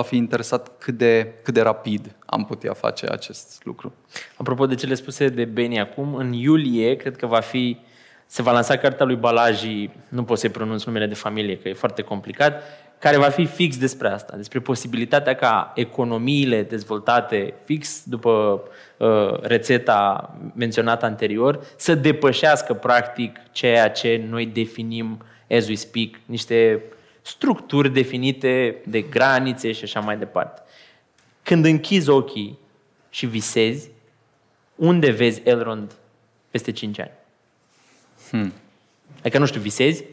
va 0.00 0.06
fi 0.06 0.16
interesat 0.16 0.70
cât 0.78 0.96
de, 0.96 1.32
cât 1.42 1.54
de 1.54 1.60
rapid 1.60 2.14
am 2.26 2.44
putea 2.44 2.72
face 2.72 3.06
acest 3.10 3.60
lucru. 3.64 3.92
Apropo 4.36 4.66
de 4.66 4.74
cele 4.74 4.94
spuse 4.94 5.28
de 5.28 5.44
Beni 5.44 5.80
acum, 5.80 6.14
în 6.14 6.32
iulie 6.32 6.96
cred 6.96 7.16
că 7.16 7.26
va 7.26 7.40
fi, 7.40 7.78
se 8.26 8.42
va 8.42 8.52
lansa 8.52 8.76
cartea 8.76 9.06
lui 9.06 9.16
Balaji, 9.16 9.90
nu 10.08 10.24
pot 10.24 10.38
să-i 10.38 10.50
pronunț 10.50 10.84
numele 10.84 11.06
de 11.06 11.14
familie, 11.14 11.56
că 11.56 11.68
e 11.68 11.72
foarte 11.72 12.02
complicat, 12.02 12.62
care 12.98 13.16
va 13.16 13.28
fi 13.28 13.46
fix 13.46 13.78
despre 13.78 14.08
asta, 14.08 14.36
despre 14.36 14.60
posibilitatea 14.60 15.34
ca 15.34 15.72
economiile 15.74 16.62
dezvoltate 16.62 17.54
fix 17.64 18.02
după 18.04 18.62
uh, 18.96 19.40
rețeta 19.40 20.30
menționată 20.54 21.04
anterior 21.04 21.60
să 21.76 21.94
depășească 21.94 22.74
practic 22.74 23.38
ceea 23.52 23.90
ce 23.90 24.26
noi 24.28 24.46
definim 24.46 25.22
as 25.50 25.68
we 25.68 25.74
speak, 25.74 26.08
niște 26.26 26.82
structuri 27.22 27.92
definite 27.92 28.82
de 28.86 29.00
granițe 29.00 29.72
și 29.72 29.84
așa 29.84 30.00
mai 30.00 30.16
departe. 30.16 30.62
Când 31.42 31.64
închizi 31.64 32.08
ochii 32.08 32.58
și 33.10 33.26
visezi, 33.26 33.90
unde 34.74 35.10
vezi 35.10 35.42
Elrond 35.44 35.92
peste 36.50 36.72
5 36.72 36.98
ani? 36.98 37.10
Hmm. 38.30 38.52
Adică, 39.20 39.38
nu 39.38 39.46
știu, 39.46 39.60
visezi? 39.60 40.04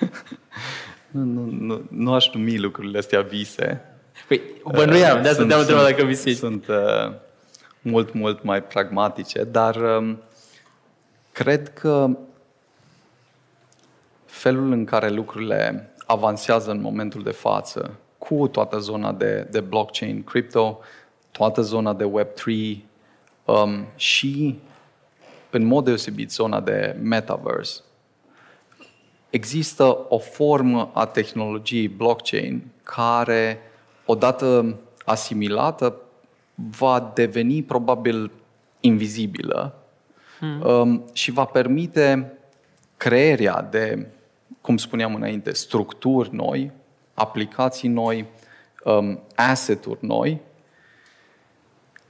nu, 1.10 1.24
nu, 1.24 1.48
nu, 1.50 1.86
nu 1.90 2.14
aș 2.14 2.30
numi 2.32 2.58
lucrurile 2.58 2.98
astea 2.98 3.20
vise. 3.20 3.80
Păi, 4.28 4.40
bănuiam, 4.72 5.22
de 5.22 5.28
asta 5.28 5.46
te-am 5.46 5.60
întrebat 5.60 5.84
dacă 5.84 6.04
visezi. 6.04 6.38
Sunt 6.38 6.66
uh, 6.68 7.12
mult, 7.80 8.12
mult 8.12 8.42
mai 8.42 8.62
pragmatice, 8.62 9.44
dar 9.44 9.76
um, 9.76 10.22
cred 11.32 11.72
că 11.72 12.08
felul 14.36 14.72
în 14.72 14.84
care 14.84 15.08
lucrurile 15.08 15.90
avansează 16.06 16.70
în 16.70 16.80
momentul 16.80 17.22
de 17.22 17.30
față 17.30 17.96
cu 18.18 18.48
toată 18.48 18.78
zona 18.78 19.12
de, 19.12 19.46
de 19.50 19.60
blockchain, 19.60 20.24
crypto, 20.24 20.78
toată 21.30 21.60
zona 21.60 21.94
de 21.94 22.04
Web3 22.04 22.76
um, 23.44 23.86
și, 23.96 24.58
în 25.50 25.64
mod 25.64 25.84
deosebit, 25.84 26.30
zona 26.30 26.60
de 26.60 26.96
metaverse. 27.02 27.80
Există 29.30 29.98
o 30.08 30.18
formă 30.18 30.90
a 30.94 31.06
tehnologiei 31.06 31.88
blockchain 31.88 32.62
care, 32.82 33.58
odată 34.04 34.78
asimilată, 35.04 36.00
va 36.54 37.12
deveni 37.14 37.62
probabil 37.62 38.30
invizibilă 38.80 39.74
hmm. 40.38 40.60
um, 40.60 41.04
și 41.12 41.30
va 41.30 41.44
permite 41.44 42.32
crearea 42.96 43.62
de 43.70 44.06
cum 44.66 44.76
spuneam 44.76 45.14
înainte, 45.14 45.52
structuri 45.52 46.34
noi, 46.34 46.70
aplicații 47.14 47.88
noi, 47.88 48.26
um, 48.84 49.20
asset-uri 49.34 49.98
noi, 50.00 50.40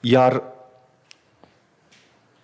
iar 0.00 0.42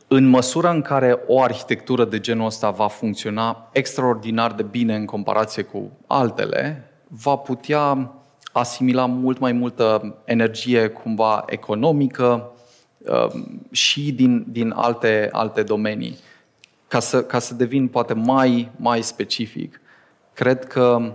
în 0.08 0.26
măsura 0.26 0.70
în 0.70 0.82
care 0.82 1.18
o 1.26 1.42
arhitectură 1.42 2.04
de 2.04 2.20
genul 2.20 2.46
ăsta 2.46 2.70
va 2.70 2.88
funcționa 2.88 3.68
extraordinar 3.72 4.52
de 4.52 4.62
bine 4.62 4.94
în 4.94 5.04
comparație 5.04 5.62
cu 5.62 5.90
altele, 6.06 6.90
va 7.08 7.36
putea 7.36 8.12
asimila 8.52 9.06
mult 9.06 9.38
mai 9.38 9.52
multă 9.52 10.16
energie 10.24 10.88
cumva 10.88 11.44
economică 11.46 12.52
um, 12.98 13.60
și 13.70 14.12
din, 14.12 14.44
din 14.48 14.72
alte, 14.76 15.28
alte 15.32 15.62
domenii. 15.62 16.16
Ca 16.88 17.00
să, 17.00 17.22
ca 17.22 17.38
să 17.38 17.54
devin 17.54 17.88
poate 17.88 18.14
mai, 18.14 18.70
mai 18.76 19.02
specific, 19.02 19.81
Cred 20.34 20.64
că 20.64 21.12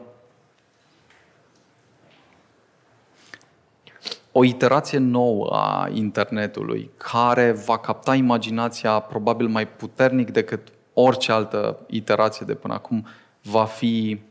o 4.31 4.43
iterație 4.43 4.97
nouă 4.97 5.49
a 5.51 5.89
internetului 5.93 6.91
care 6.97 7.51
va 7.51 7.79
capta 7.79 8.15
imaginația 8.15 8.99
probabil 8.99 9.47
mai 9.47 9.67
puternic 9.67 10.31
decât 10.31 10.67
orice 10.93 11.31
altă 11.31 11.79
iterație 11.87 12.45
de 12.45 12.53
până 12.53 12.73
acum 12.73 13.07
va 13.41 13.65
fi 13.65 14.21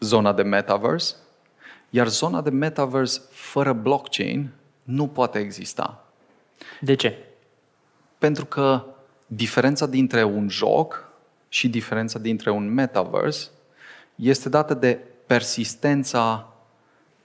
zona 0.00 0.32
de 0.32 0.42
metaverse, 0.42 1.14
iar 1.90 2.08
zona 2.08 2.40
de 2.40 2.50
metaverse 2.50 3.20
fără 3.30 3.72
blockchain 3.72 4.50
nu 4.82 5.06
poate 5.06 5.38
exista. 5.38 6.04
De 6.80 6.94
ce? 6.94 7.24
Pentru 8.18 8.46
că 8.46 8.84
diferența 9.26 9.86
dintre 9.86 10.24
un 10.24 10.48
joc 10.48 11.08
și 11.48 11.68
diferența 11.68 12.18
dintre 12.18 12.50
un 12.50 12.74
metaverse 12.74 13.48
este 14.18 14.48
dată 14.48 14.74
de 14.74 14.98
persistența 15.26 16.52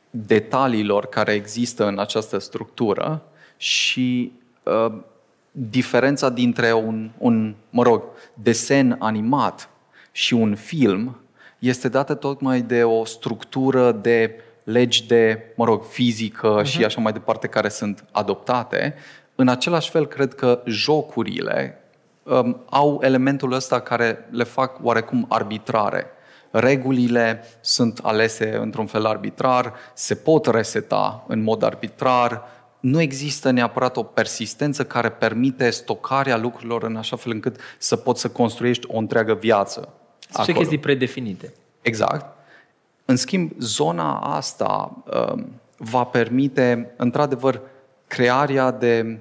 detaliilor 0.09 1.05
care 1.05 1.33
există 1.33 1.87
în 1.87 1.99
această 1.99 2.37
structură 2.37 3.21
și 3.57 4.31
uh, 4.63 4.93
diferența 5.51 6.29
dintre 6.29 6.73
un, 6.73 7.11
un, 7.17 7.55
mă 7.69 7.83
rog, 7.83 8.03
desen 8.33 8.95
animat 8.99 9.69
și 10.11 10.33
un 10.33 10.55
film 10.55 11.17
este 11.59 11.89
dată 11.89 12.13
tocmai 12.13 12.61
de 12.61 12.83
o 12.83 13.05
structură 13.05 13.91
de 13.91 14.35
legi 14.63 15.07
de, 15.07 15.43
mă 15.55 15.65
rog, 15.65 15.83
fizică 15.83 16.61
uh-huh. 16.61 16.65
și 16.65 16.83
așa 16.83 17.01
mai 17.01 17.13
departe 17.13 17.47
care 17.47 17.69
sunt 17.69 18.05
adoptate. 18.11 18.95
În 19.35 19.47
același 19.47 19.89
fel, 19.89 20.07
cred 20.07 20.33
că 20.33 20.61
jocurile 20.65 21.81
um, 22.23 22.63
au 22.69 22.99
elementul 23.01 23.51
ăsta 23.51 23.79
care 23.79 24.27
le 24.31 24.43
fac 24.43 24.79
oarecum 24.83 25.25
arbitrare 25.29 26.12
regulile 26.53 27.43
sunt 27.61 27.99
alese 28.03 28.55
într-un 28.55 28.85
fel 28.85 29.05
arbitrar, 29.05 29.73
se 29.93 30.15
pot 30.15 30.45
reseta 30.45 31.23
în 31.27 31.43
mod 31.43 31.63
arbitrar, 31.63 32.41
nu 32.79 33.01
există 33.01 33.51
neapărat 33.51 33.97
o 33.97 34.03
persistență 34.03 34.85
care 34.85 35.09
permite 35.09 35.69
stocarea 35.69 36.37
lucrurilor 36.37 36.83
în 36.83 36.95
așa 36.95 37.15
fel 37.15 37.31
încât 37.31 37.59
să 37.77 37.95
poți 37.95 38.21
să 38.21 38.29
construiești 38.29 38.87
o 38.89 38.97
întreagă 38.97 39.33
viață. 39.33 39.93
Sunt 40.29 40.45
ce 40.45 40.53
chestii 40.53 40.77
predefinite. 40.77 41.53
Exact. 41.81 42.25
În 43.05 43.15
schimb, 43.15 43.51
zona 43.59 44.19
asta 44.19 45.03
um, 45.33 45.61
va 45.77 46.03
permite, 46.03 46.93
într-adevăr, 46.97 47.61
crearea 48.07 48.71
de 48.71 49.19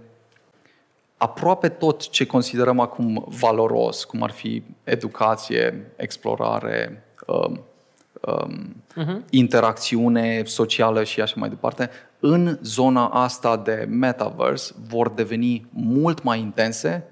aproape 1.17 1.69
tot 1.69 2.09
ce 2.09 2.27
considerăm 2.27 2.81
acum 2.81 3.25
valoros, 3.29 4.05
cum 4.05 4.23
ar 4.23 4.31
fi 4.31 4.63
educație, 4.85 5.93
explorare, 5.97 7.05
um, 7.27 7.61
um, 8.21 8.77
uh-huh. 8.99 9.29
interacțiune 9.31 10.43
socială 10.45 11.05
și 11.05 11.21
așa 11.21 11.35
mai 11.37 11.49
departe, 11.49 11.91
în 12.21 12.59
zona 12.63 13.07
asta 13.07 13.57
de 13.57 13.87
metaverse 13.89 14.75
vor 14.89 15.11
deveni 15.11 15.67
mult 15.71 16.23
mai 16.23 16.41
intense, 16.41 17.05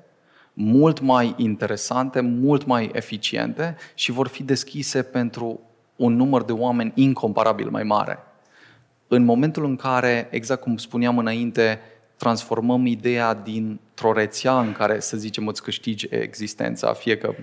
mult 0.53 1.01
mai 1.01 1.35
interesante, 1.37 2.21
mult 2.21 2.67
mai 2.67 2.91
eficiente 2.93 3.77
și 3.95 4.13
vor 4.13 4.29
fi 4.29 4.43
deschise 4.43 5.03
pentru 5.03 5.61
un 5.97 6.17
număr 6.17 6.43
de 6.43 6.53
oameni 6.53 6.93
incomparabil 6.95 7.69
mai 7.71 7.83
mare. 7.83 8.19
În 9.09 9.25
momentul 9.25 9.65
în 9.65 9.77
care, 9.77 10.29
exact 10.31 10.61
cum 10.61 10.77
spuneam 10.77 11.19
înainte, 11.19 11.81
transformăm 12.17 12.87
ideea 12.87 13.35
dintr-o 13.35 14.13
rețea 14.13 14.61
în 14.61 14.73
care, 14.73 15.01
să 15.01 15.17
zicem, 15.17 15.47
îți 15.47 15.63
câștigi 15.63 16.07
existența, 16.11 16.93
fie 16.93 17.19
că 17.19 17.35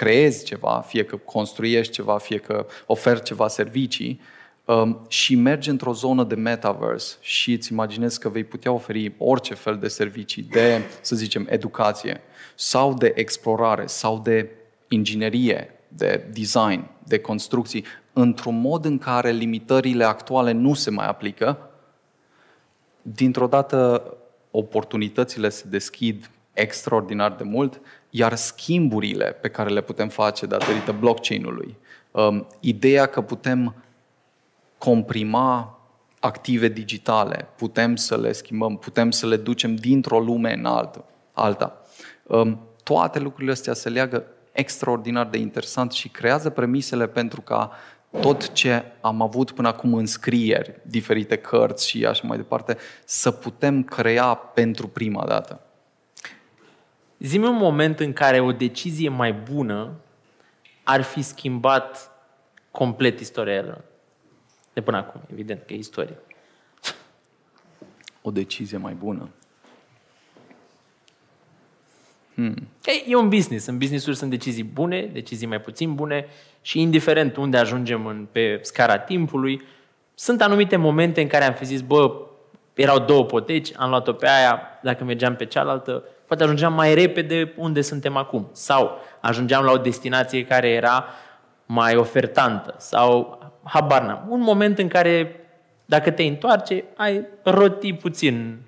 creezi 0.00 0.44
ceva, 0.44 0.84
fie 0.86 1.04
că 1.04 1.16
construiești 1.16 1.92
ceva, 1.92 2.18
fie 2.18 2.38
că 2.38 2.66
oferi 2.86 3.22
ceva 3.22 3.48
servicii, 3.48 4.20
um, 4.64 5.04
și 5.08 5.34
mergi 5.34 5.68
într-o 5.68 5.92
zonă 5.92 6.24
de 6.24 6.34
metaverse 6.34 7.16
și 7.20 7.52
îți 7.52 7.72
imaginezi 7.72 8.20
că 8.20 8.28
vei 8.28 8.44
putea 8.44 8.72
oferi 8.72 9.14
orice 9.18 9.54
fel 9.54 9.76
de 9.76 9.88
servicii 9.88 10.42
de, 10.42 10.82
să 11.00 11.16
zicem, 11.16 11.46
educație 11.50 12.20
sau 12.54 12.94
de 12.94 13.12
explorare 13.14 13.86
sau 13.86 14.18
de 14.18 14.50
inginerie 14.88 15.70
de 15.88 16.28
design, 16.32 16.90
de 17.04 17.18
construcții, 17.18 17.84
într-un 18.12 18.60
mod 18.60 18.84
în 18.84 18.98
care 18.98 19.30
limitările 19.30 20.04
actuale 20.04 20.52
nu 20.52 20.74
se 20.74 20.90
mai 20.90 21.06
aplică, 21.06 21.70
dintr-o 23.02 23.46
dată 23.46 24.02
oportunitățile 24.50 25.48
se 25.48 25.64
deschid 25.68 26.30
extraordinar 26.52 27.32
de 27.32 27.44
mult, 27.44 27.80
iar 28.10 28.34
schimburile 28.34 29.24
pe 29.24 29.48
care 29.48 29.70
le 29.70 29.80
putem 29.80 30.08
face 30.08 30.46
datorită 30.46 30.92
blockchain-ului, 30.92 31.76
um, 32.10 32.46
ideea 32.60 33.06
că 33.06 33.20
putem 33.20 33.74
comprima 34.78 35.78
active 36.20 36.68
digitale, 36.68 37.48
putem 37.56 37.96
să 37.96 38.16
le 38.16 38.32
schimbăm, 38.32 38.76
putem 38.76 39.10
să 39.10 39.26
le 39.26 39.36
ducem 39.36 39.74
dintr-o 39.74 40.20
lume 40.20 40.52
în 40.52 40.64
altă, 40.64 41.04
alta. 41.32 41.82
Um, 42.22 42.60
toate 42.82 43.18
lucrurile 43.18 43.52
astea 43.52 43.74
se 43.74 43.88
leagă 43.88 44.24
extraordinar 44.52 45.26
de 45.26 45.38
interesant 45.38 45.92
și 45.92 46.08
creează 46.08 46.50
premisele 46.50 47.06
pentru 47.06 47.40
ca 47.40 47.70
tot 48.20 48.52
ce 48.52 48.82
am 49.00 49.22
avut 49.22 49.50
până 49.50 49.68
acum 49.68 49.94
în 49.94 50.06
scrieri, 50.06 50.80
diferite 50.82 51.36
cărți 51.36 51.88
și 51.88 52.06
așa 52.06 52.26
mai 52.26 52.36
departe, 52.36 52.76
să 53.04 53.30
putem 53.30 53.82
crea 53.82 54.34
pentru 54.34 54.88
prima 54.88 55.24
dată. 55.26 55.60
Zi-mi 57.20 57.44
un 57.44 57.56
moment 57.56 58.00
în 58.00 58.12
care 58.12 58.40
o 58.40 58.52
decizie 58.52 59.08
mai 59.08 59.32
bună 59.32 59.90
ar 60.82 61.02
fi 61.02 61.22
schimbat 61.22 62.10
complet 62.70 63.20
istoria 63.20 63.84
de 64.72 64.80
până 64.80 64.96
acum. 64.96 65.20
Evident 65.32 65.62
că 65.66 65.72
e 65.72 65.76
istorie. 65.76 66.18
O 68.22 68.30
decizie 68.30 68.78
mai 68.78 68.92
bună. 68.92 69.28
Hmm. 72.34 72.68
E, 72.84 72.92
e 73.06 73.14
un 73.14 73.28
business. 73.28 73.66
În 73.66 73.78
business 73.78 74.18
sunt 74.18 74.30
decizii 74.30 74.64
bune, 74.64 75.06
decizii 75.06 75.46
mai 75.46 75.60
puțin 75.60 75.94
bune 75.94 76.26
și 76.60 76.80
indiferent 76.80 77.36
unde 77.36 77.56
ajungem 77.56 78.06
în, 78.06 78.26
pe 78.32 78.58
scara 78.62 78.98
timpului, 78.98 79.62
sunt 80.14 80.42
anumite 80.42 80.76
momente 80.76 81.20
în 81.20 81.26
care 81.26 81.44
am 81.44 81.54
fi 81.54 81.64
zis, 81.64 81.80
bă, 81.80 82.26
erau 82.74 82.98
două 82.98 83.24
poteci, 83.24 83.72
am 83.76 83.88
luat-o 83.88 84.12
pe 84.12 84.28
aia, 84.28 84.60
dacă 84.82 85.04
mergeam 85.04 85.36
pe 85.36 85.44
cealaltă, 85.44 86.04
poate 86.30 86.44
ajungeam 86.44 86.74
mai 86.74 86.94
repede 86.94 87.52
unde 87.56 87.80
suntem 87.80 88.16
acum. 88.16 88.48
Sau 88.52 89.00
ajungeam 89.20 89.64
la 89.64 89.70
o 89.70 89.76
destinație 89.76 90.44
care 90.44 90.68
era 90.68 91.04
mai 91.66 91.96
ofertantă. 91.96 92.74
Sau, 92.78 93.38
habar 93.64 94.02
n-am, 94.02 94.26
un 94.28 94.40
moment 94.40 94.78
în 94.78 94.88
care, 94.88 95.40
dacă 95.84 96.10
te 96.10 96.22
întoarce, 96.22 96.84
ai 96.96 97.26
roti 97.42 97.94
puțin 97.94 98.58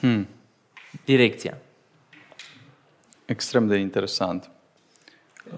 hmm. 0.00 0.28
direcția. 1.04 1.58
Extrem 3.24 3.66
de 3.66 3.76
interesant. 3.76 4.50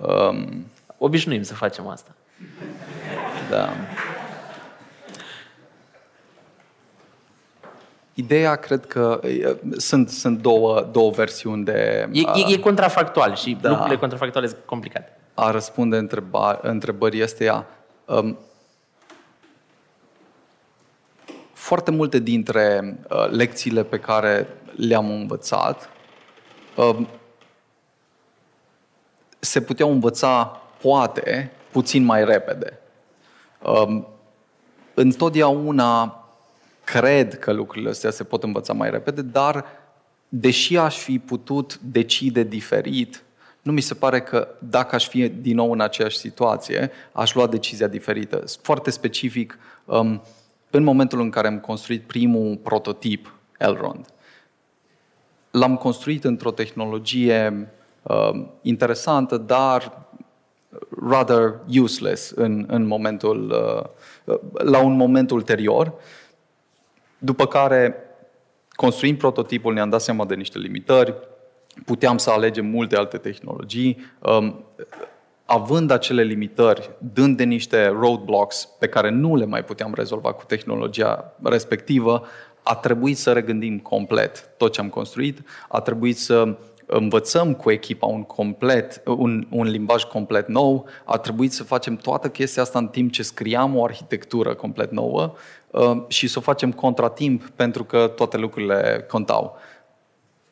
Um, 0.00 0.66
Obișnuim 0.98 1.42
să 1.42 1.54
facem 1.54 1.86
asta. 1.86 2.14
Da. 3.50 3.68
Ideea, 8.14 8.56
cred 8.56 8.86
că 8.86 9.20
sunt, 9.76 10.08
sunt 10.08 10.40
două, 10.40 10.88
două 10.92 11.10
versiuni 11.10 11.64
de... 11.64 12.08
E, 12.12 12.20
e, 12.20 12.52
e 12.52 12.58
contrafactual 12.58 13.34
și 13.34 13.58
da. 13.60 13.68
lucrurile 13.68 13.96
contrafactuale 13.96 14.46
sunt 14.46 14.60
complicate. 14.64 15.16
A 15.34 15.50
răspunde 15.50 15.96
întreba, 15.96 16.58
întrebării 16.62 17.20
este 17.20 17.44
ea. 17.44 17.66
Um, 18.04 18.38
foarte 21.52 21.90
multe 21.90 22.18
dintre 22.18 22.96
uh, 23.10 23.30
lecțiile 23.30 23.82
pe 23.82 23.98
care 23.98 24.48
le-am 24.76 25.10
învățat 25.10 25.90
um, 26.76 27.08
se 29.38 29.60
puteau 29.60 29.90
învăța, 29.90 30.60
poate, 30.80 31.52
puțin 31.70 32.04
mai 32.04 32.24
repede. 32.24 32.78
Um, 33.62 34.06
întotdeauna 34.94 36.23
cred 36.84 37.38
că 37.38 37.52
lucrurile 37.52 37.90
astea 37.90 38.10
se 38.10 38.24
pot 38.24 38.42
învăța 38.42 38.72
mai 38.72 38.90
repede, 38.90 39.22
dar 39.22 39.64
deși 40.28 40.76
aș 40.76 40.96
fi 40.96 41.18
putut 41.18 41.78
decide 41.78 42.42
diferit, 42.42 43.24
nu 43.64 43.72
mi 43.72 43.80
se 43.80 43.94
pare 43.94 44.20
că 44.20 44.48
dacă 44.58 44.94
aș 44.94 45.08
fi 45.08 45.28
din 45.28 45.54
nou 45.54 45.72
în 45.72 45.80
aceeași 45.80 46.16
situație, 46.16 46.90
aș 47.12 47.34
lua 47.34 47.46
decizia 47.46 47.86
diferită. 47.86 48.44
Foarte 48.62 48.90
specific, 48.90 49.58
um, 49.84 50.22
în 50.70 50.82
momentul 50.82 51.20
în 51.20 51.30
care 51.30 51.46
am 51.46 51.58
construit 51.58 52.02
primul 52.02 52.56
prototip 52.56 53.34
Elrond, 53.58 54.06
l-am 55.50 55.76
construit 55.76 56.24
într-o 56.24 56.50
tehnologie 56.50 57.68
uh, 58.02 58.46
interesantă, 58.62 59.36
dar 59.36 60.06
rather 61.08 61.60
useless 61.80 62.30
în, 62.30 62.64
în 62.68 62.86
momentul, 62.86 63.50
uh, 64.24 64.34
la 64.52 64.78
un 64.78 64.96
moment 64.96 65.30
ulterior. 65.30 65.94
După 67.24 67.46
care, 67.46 67.96
construind 68.70 69.18
prototipul, 69.18 69.72
ne-am 69.72 69.88
dat 69.88 70.00
seama 70.00 70.24
de 70.24 70.34
niște 70.34 70.58
limitări, 70.58 71.14
puteam 71.84 72.18
să 72.18 72.30
alegem 72.30 72.66
multe 72.66 72.96
alte 72.96 73.18
tehnologii, 73.18 73.98
um, 74.18 74.64
având 75.44 75.90
acele 75.90 76.22
limitări, 76.22 76.90
dând 76.98 77.36
de 77.36 77.44
niște 77.44 77.86
roadblocks 77.86 78.68
pe 78.78 78.88
care 78.88 79.10
nu 79.10 79.36
le 79.36 79.44
mai 79.44 79.64
puteam 79.64 79.94
rezolva 79.94 80.32
cu 80.32 80.44
tehnologia 80.44 81.34
respectivă, 81.42 82.26
a 82.62 82.74
trebuit 82.74 83.18
să 83.18 83.32
regândim 83.32 83.78
complet 83.78 84.48
tot 84.56 84.72
ce 84.72 84.80
am 84.80 84.88
construit, 84.88 85.42
a 85.68 85.80
trebuit 85.80 86.18
să 86.18 86.56
învățăm 86.86 87.54
cu 87.54 87.70
echipa 87.70 88.06
un, 88.06 88.22
complet, 88.22 89.02
un, 89.06 89.46
un 89.50 89.66
limbaj 89.66 90.04
complet 90.04 90.48
nou, 90.48 90.86
a 91.04 91.16
trebuit 91.16 91.52
să 91.52 91.62
facem 91.62 91.96
toată 91.96 92.28
chestia 92.28 92.62
asta 92.62 92.78
în 92.78 92.88
timp 92.88 93.12
ce 93.12 93.22
scriam 93.22 93.76
o 93.76 93.84
arhitectură 93.84 94.54
complet 94.54 94.90
nouă 94.90 95.34
uh, 95.70 96.02
și 96.08 96.26
să 96.26 96.38
o 96.38 96.42
facem 96.42 96.72
contratimp 96.72 97.48
pentru 97.48 97.84
că 97.84 98.12
toate 98.16 98.36
lucrurile 98.36 99.04
contau. 99.08 99.56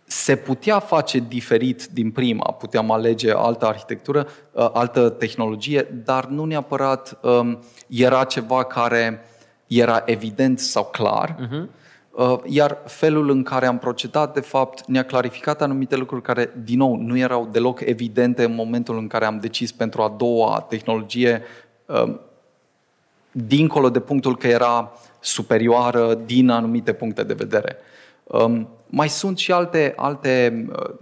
Se 0.05 0.37
putea 0.37 0.79
face 0.79 1.19
diferit 1.29 1.87
din 1.87 2.11
prima, 2.11 2.45
puteam 2.45 2.91
alege 2.91 3.33
altă 3.33 3.67
arhitectură, 3.67 4.27
uh, 4.53 4.71
altă 4.73 5.09
tehnologie, 5.09 6.03
dar 6.05 6.25
nu 6.25 6.45
neapărat 6.45 7.19
um, 7.23 7.59
era 7.87 8.25
ceva 8.25 8.65
care 8.65 9.25
era 9.67 10.03
evident 10.07 10.59
sau 10.59 10.85
clar. 10.85 11.37
Uh-huh 11.37 11.63
Uh, 11.63 11.82
iar 12.47 12.79
felul 12.87 13.31
în 13.31 13.43
care 13.43 13.67
am 13.67 13.79
procedat, 13.79 14.35
de 14.35 14.41
fapt, 14.41 14.87
ne-a 14.87 15.05
clarificat 15.05 15.63
anumite 15.63 15.97
lucruri 15.97 16.23
care, 16.23 16.53
din 16.65 16.79
nou, 16.79 16.97
nu 16.97 17.19
erau 17.19 17.49
deloc 17.53 17.81
evidente 17.81 18.45
în 18.45 18.55
momentul 18.55 18.99
în 18.99 19.07
care 19.07 19.25
am 19.25 19.39
decis 19.39 19.73
pentru 19.73 20.03
a 20.03 20.09
doua 20.09 20.67
tehnologie, 20.69 21.43
uh, 21.87 22.15
dincolo 23.31 23.91
de 23.91 24.01
punctul 24.01 24.37
că 24.37 24.47
era 24.47 24.93
superioară 25.21 26.15
din 26.15 26.49
anumite 26.49 26.93
puncte 26.93 27.23
de 27.23 27.35
vedere. 27.35 27.77
Um, 28.25 28.69
mai 28.87 29.09
sunt 29.09 29.39
și 29.39 29.53
alte, 29.53 29.93
alte 29.97 30.65
uh, 30.73 30.95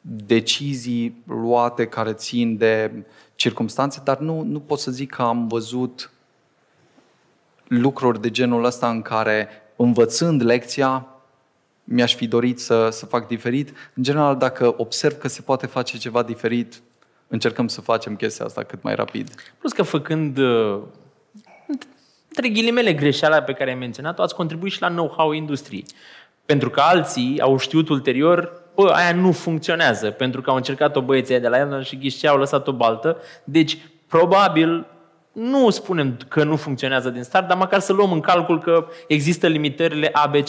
decizii 0.00 1.22
luate 1.26 1.86
care 1.86 2.12
țin 2.12 2.56
de 2.56 2.90
circumstanțe, 3.34 4.00
dar 4.04 4.18
nu, 4.18 4.42
nu 4.42 4.60
pot 4.60 4.78
să 4.78 4.90
zic 4.90 5.10
că 5.10 5.22
am 5.22 5.48
văzut 5.48 6.10
lucruri 7.68 8.20
de 8.20 8.30
genul 8.30 8.64
ăsta 8.64 8.88
în 8.88 9.02
care 9.02 9.48
învățând 9.82 10.44
lecția, 10.44 11.06
mi-aș 11.84 12.14
fi 12.14 12.26
dorit 12.26 12.60
să, 12.60 12.88
să 12.90 13.06
fac 13.06 13.26
diferit. 13.26 13.68
În 13.94 14.02
general, 14.02 14.36
dacă 14.36 14.74
observ 14.76 15.18
că 15.18 15.28
se 15.28 15.40
poate 15.40 15.66
face 15.66 15.98
ceva 15.98 16.22
diferit, 16.22 16.82
încercăm 17.28 17.68
să 17.68 17.80
facem 17.80 18.16
chestia 18.16 18.44
asta 18.44 18.62
cât 18.62 18.82
mai 18.82 18.94
rapid. 18.94 19.34
Plus 19.58 19.72
că 19.72 19.82
făcând, 19.82 20.38
uh, 20.38 20.78
între 22.28 22.48
ghilimele, 22.48 22.92
greșeala 22.92 23.42
pe 23.42 23.52
care 23.52 23.70
ai 23.70 23.76
menționat-o, 23.76 24.22
ați 24.22 24.34
contribuit 24.34 24.72
și 24.72 24.80
la 24.80 24.88
know-how 24.88 25.32
industriei. 25.32 25.84
Pentru 26.46 26.70
că 26.70 26.80
alții 26.80 27.40
au 27.40 27.58
știut 27.58 27.88
ulterior, 27.88 28.62
bă, 28.74 28.90
aia 28.94 29.14
nu 29.14 29.32
funcționează, 29.32 30.10
pentru 30.10 30.40
că 30.40 30.50
au 30.50 30.56
încercat-o 30.56 31.02
băieții 31.02 31.40
de 31.40 31.48
la 31.48 31.58
el 31.58 31.82
și 31.82 31.98
ghișcea 31.98 32.30
au 32.30 32.38
lăsat 32.38 32.68
o 32.68 32.72
baltă. 32.72 33.16
Deci, 33.44 33.78
probabil, 34.06 34.86
nu 35.38 35.70
spunem 35.70 36.16
că 36.28 36.44
nu 36.44 36.56
funcționează 36.56 37.10
din 37.10 37.22
start, 37.22 37.48
dar 37.48 37.56
măcar 37.56 37.80
să 37.80 37.92
luăm 37.92 38.12
în 38.12 38.20
calcul 38.20 38.60
că 38.60 38.86
există 39.08 39.46
limitările 39.46 40.10
ABC. 40.12 40.48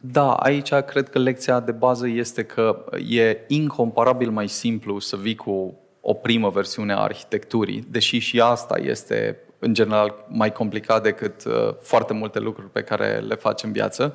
Da, 0.00 0.32
aici 0.32 0.74
cred 0.74 1.08
că 1.08 1.18
lecția 1.18 1.60
de 1.60 1.72
bază 1.72 2.08
este 2.08 2.44
că 2.44 2.84
e 3.08 3.38
incomparabil 3.46 4.30
mai 4.30 4.48
simplu 4.48 4.98
să 4.98 5.16
vii 5.16 5.34
cu 5.34 5.78
o 6.00 6.14
primă 6.14 6.48
versiune 6.48 6.92
a 6.92 6.98
arhitecturii, 6.98 7.86
deși 7.90 8.18
și 8.18 8.40
asta 8.40 8.78
este 8.78 9.38
în 9.58 9.74
general 9.74 10.14
mai 10.28 10.52
complicat 10.52 11.02
decât 11.02 11.44
uh, 11.44 11.74
foarte 11.80 12.12
multe 12.12 12.38
lucruri 12.38 12.70
pe 12.70 12.82
care 12.82 13.18
le 13.18 13.34
faci 13.34 13.62
în 13.62 13.72
viață, 13.72 14.14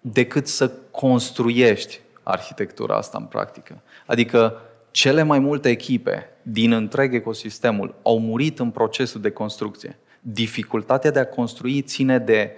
decât 0.00 0.46
să 0.46 0.70
construiești 0.90 2.00
arhitectura 2.22 2.96
asta 2.96 3.18
în 3.20 3.24
practică. 3.24 3.82
Adică 4.06 4.60
cele 4.92 5.22
mai 5.22 5.38
multe 5.38 5.68
echipe 5.68 6.26
din 6.42 6.72
întreg 6.72 7.14
ecosistemul 7.14 7.94
au 8.02 8.18
murit 8.18 8.58
în 8.58 8.70
procesul 8.70 9.20
de 9.20 9.30
construcție. 9.30 9.98
Dificultatea 10.20 11.10
de 11.10 11.18
a 11.18 11.26
construi 11.26 11.82
ține 11.82 12.18
de 12.18 12.50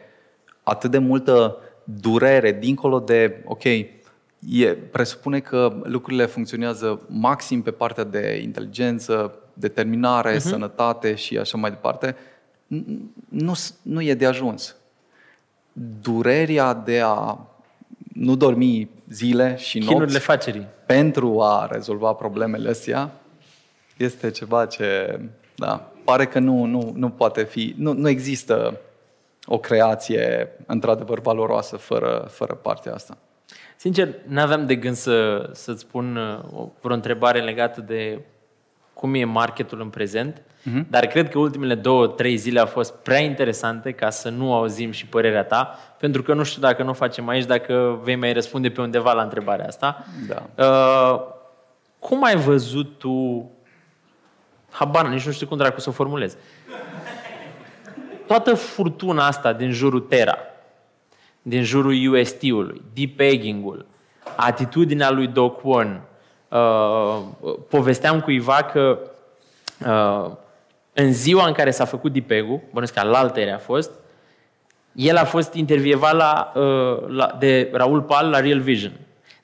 atât 0.62 0.90
de 0.90 0.98
multă 0.98 1.58
durere, 1.84 2.52
dincolo 2.52 2.98
de, 3.00 3.42
ok, 3.44 3.64
e, 3.64 3.88
presupune 4.90 5.40
că 5.40 5.80
lucrurile 5.82 6.26
funcționează 6.26 7.06
maxim 7.08 7.62
pe 7.62 7.70
partea 7.70 8.04
de 8.04 8.40
inteligență, 8.42 9.38
determinare, 9.52 10.34
uh-huh. 10.34 10.38
sănătate 10.38 11.14
și 11.14 11.38
așa 11.38 11.56
mai 11.56 11.70
departe, 11.70 12.16
nu, 13.28 13.52
nu 13.82 14.02
e 14.02 14.14
de 14.14 14.26
ajuns. 14.26 14.76
Durerea 16.00 16.74
de 16.74 17.00
a 17.04 17.38
nu 18.12 18.36
dormi 18.36 18.88
zile 19.10 19.56
și 19.58 19.78
nopți 19.78 19.92
Chinurile 19.92 20.18
facerii. 20.18 20.66
Pentru 20.86 21.40
a 21.40 21.68
rezolva 21.70 22.12
problemele 22.12 22.68
astea 22.68 23.10
este 23.96 24.30
ceva 24.30 24.66
ce, 24.66 25.20
da, 25.54 25.90
pare 26.04 26.26
că 26.26 26.38
nu, 26.38 26.64
nu, 26.64 26.92
nu 26.94 27.10
poate 27.10 27.42
fi, 27.42 27.74
nu, 27.78 27.92
nu 27.92 28.08
există 28.08 28.80
o 29.46 29.58
creație 29.58 30.48
într-adevăr 30.66 31.20
valoroasă 31.20 31.76
fără, 31.76 32.26
fără 32.30 32.54
partea 32.54 32.94
asta. 32.94 33.16
Sincer, 33.76 34.08
n-aveam 34.26 34.66
de 34.66 34.76
gând 34.76 34.96
să, 34.96 35.48
să-ți 35.52 35.80
spun 35.80 36.16
uh, 36.16 36.60
o, 36.60 36.68
vreo 36.80 36.94
întrebare 36.94 37.40
legată 37.40 37.80
de 37.80 38.20
cum 39.04 39.14
e 39.14 39.24
marketul 39.24 39.80
în 39.80 39.88
prezent, 39.88 40.40
uh-huh. 40.40 40.88
dar 40.88 41.06
cred 41.06 41.28
că 41.28 41.38
ultimele 41.38 41.74
două, 41.74 42.06
trei 42.06 42.36
zile 42.36 42.60
au 42.60 42.66
fost 42.66 42.94
prea 42.94 43.18
interesante 43.18 43.92
ca 43.92 44.10
să 44.10 44.28
nu 44.28 44.54
auzim 44.54 44.90
și 44.90 45.06
părerea 45.06 45.44
ta, 45.44 45.78
pentru 45.98 46.22
că 46.22 46.34
nu 46.34 46.42
știu 46.42 46.60
dacă 46.60 46.82
nu 46.82 46.90
o 46.90 46.92
facem 46.92 47.28
aici, 47.28 47.44
dacă 47.44 48.00
vei 48.02 48.16
mai 48.16 48.32
răspunde 48.32 48.70
pe 48.70 48.80
undeva 48.80 49.12
la 49.12 49.22
întrebarea 49.22 49.66
asta. 49.66 50.04
Da. 50.28 50.64
Uh, 50.64 51.20
cum 51.98 52.24
ai 52.24 52.36
văzut 52.36 52.98
tu, 52.98 53.50
habar, 54.70 55.06
nici 55.06 55.26
nu 55.26 55.32
știu 55.32 55.46
cum 55.46 55.56
dracu 55.56 55.80
să 55.80 55.88
o 55.88 55.92
formulez, 55.92 56.36
toată 58.26 58.54
furtuna 58.54 59.26
asta 59.26 59.52
din 59.52 59.70
jurul 59.70 60.00
Terra, 60.00 60.38
din 61.42 61.62
jurul 61.62 62.12
UST-ului, 62.12 62.82
deep 62.94 63.20
egging-ul, 63.20 63.86
atitudinea 64.36 65.10
lui 65.10 65.26
Doc 65.26 65.64
One, 65.64 66.00
uh, 66.48 67.20
povesteam 67.68 68.20
cuiva 68.20 68.70
că 68.72 68.98
uh, 69.86 70.30
în 70.92 71.12
ziua 71.12 71.46
în 71.46 71.52
care 71.52 71.70
s-a 71.70 71.84
făcut 71.84 72.12
DPEG-ul, 72.12 72.60
bănuiesc 72.68 72.92
că 72.92 73.00
alaltere 73.00 73.50
a 73.50 73.58
fost, 73.58 73.90
el 74.92 75.16
a 75.16 75.24
fost 75.24 75.54
intervievat 75.54 76.14
la, 76.14 76.52
uh, 76.54 77.08
la, 77.08 77.36
de 77.38 77.70
Raul 77.72 78.02
Pal 78.02 78.30
la 78.30 78.40
Real 78.40 78.60
Vision. 78.60 78.92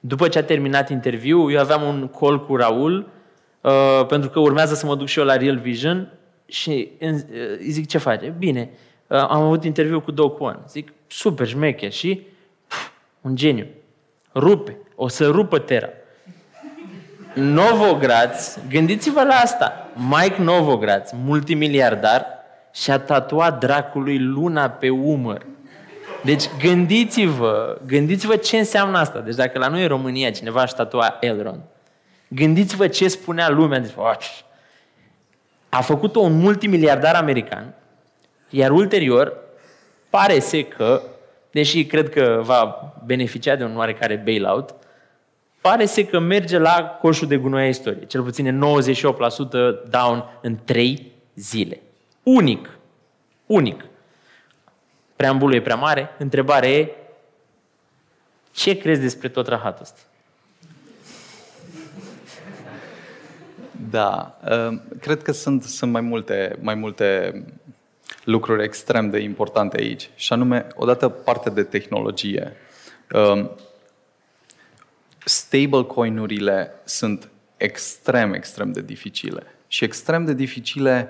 După 0.00 0.28
ce 0.28 0.38
a 0.38 0.44
terminat 0.44 0.90
interviul, 0.90 1.52
eu 1.52 1.60
aveam 1.60 1.82
un 1.82 2.08
call 2.08 2.46
cu 2.46 2.56
Raul, 2.56 3.08
uh, 3.60 4.06
pentru 4.06 4.30
că 4.30 4.40
urmează 4.40 4.74
să 4.74 4.86
mă 4.86 4.94
duc 4.94 5.06
și 5.06 5.18
eu 5.18 5.24
la 5.24 5.36
Real 5.36 5.56
Vision 5.56 6.12
și 6.46 6.90
uh, 7.00 7.08
îi 7.58 7.70
zic 7.70 7.86
ce 7.86 7.98
face. 7.98 8.34
Bine, 8.38 8.70
uh, 9.06 9.18
am 9.18 9.42
avut 9.42 9.64
interviu 9.64 10.00
cu 10.00 10.10
Doc 10.10 10.40
One. 10.40 10.58
Zic, 10.68 10.92
super 11.06 11.46
șmecher 11.46 11.92
și 11.92 12.26
pf, 12.66 12.90
un 13.20 13.36
geniu. 13.36 13.66
Rupe, 14.34 14.76
o 14.94 15.08
să 15.08 15.26
rupă 15.26 15.58
Terra. 15.58 15.88
Novogratz, 17.40 18.58
gândiți-vă 18.68 19.22
la 19.22 19.34
asta, 19.34 19.88
Mike 19.94 20.42
Novogratz, 20.42 21.10
multimiliardar, 21.24 22.26
și-a 22.74 22.98
tatuat 22.98 23.58
dracului 23.58 24.18
luna 24.18 24.70
pe 24.70 24.88
umăr. 24.88 25.46
Deci 26.22 26.44
gândiți-vă, 26.62 27.78
gândiți-vă 27.86 28.36
ce 28.36 28.58
înseamnă 28.58 28.98
asta. 28.98 29.18
Deci 29.18 29.34
dacă 29.34 29.58
la 29.58 29.68
noi 29.68 29.82
în 29.82 29.88
România 29.88 30.30
cineva 30.30 30.62
își 30.62 30.74
tatua 30.74 31.16
Elrond, 31.20 31.60
gândiți-vă 32.28 32.86
ce 32.86 33.08
spunea 33.08 33.48
lumea. 33.48 33.78
Deci, 33.78 33.94
a 35.68 35.80
făcut-o 35.80 36.20
un 36.20 36.38
multimiliardar 36.38 37.14
american, 37.14 37.74
iar 38.48 38.70
ulterior 38.70 39.36
pare 40.10 40.40
să 40.40 40.60
că, 40.60 41.02
deși 41.50 41.84
cred 41.84 42.08
că 42.08 42.40
va 42.42 42.92
beneficia 43.04 43.56
de 43.56 43.64
un 43.64 43.76
oarecare 43.76 44.22
bailout, 44.24 44.74
pare 45.60 45.86
să 45.86 46.02
că 46.02 46.18
merge 46.18 46.58
la 46.58 46.98
coșul 47.00 47.28
de 47.28 47.36
gunoi 47.36 47.62
a 47.62 47.68
istoriei. 47.68 48.06
Cel 48.06 48.22
puțin 48.22 48.46
e 48.46 48.58
98% 48.58 49.90
down 49.90 50.24
în 50.42 50.58
3 50.64 51.12
zile. 51.34 51.80
Unic. 52.22 52.78
Unic. 53.46 53.84
Preambulul 55.16 55.54
e 55.54 55.60
prea 55.60 55.76
mare. 55.76 56.10
Întrebarea 56.18 56.70
e, 56.70 56.94
ce 58.52 58.78
crezi 58.78 59.00
despre 59.00 59.28
tot 59.28 59.46
rahatul 59.46 59.82
ăsta? 59.82 60.00
Da, 63.90 64.38
cred 65.00 65.22
că 65.22 65.32
sunt, 65.32 65.62
sunt 65.62 65.92
mai, 65.92 66.00
multe, 66.00 66.58
mai 66.60 66.74
multe 66.74 67.32
lucruri 68.24 68.64
extrem 68.64 69.10
de 69.10 69.18
importante 69.18 69.80
aici. 69.80 70.10
Și 70.14 70.32
anume, 70.32 70.66
odată 70.74 71.08
partea 71.08 71.52
de 71.52 71.62
tehnologie. 71.62 72.56
Stablecoin-urile 75.24 76.70
sunt 76.84 77.28
extrem, 77.56 78.32
extrem 78.32 78.72
de 78.72 78.82
dificile. 78.82 79.42
Și 79.66 79.84
extrem 79.84 80.24
de 80.24 80.34
dificile 80.34 81.08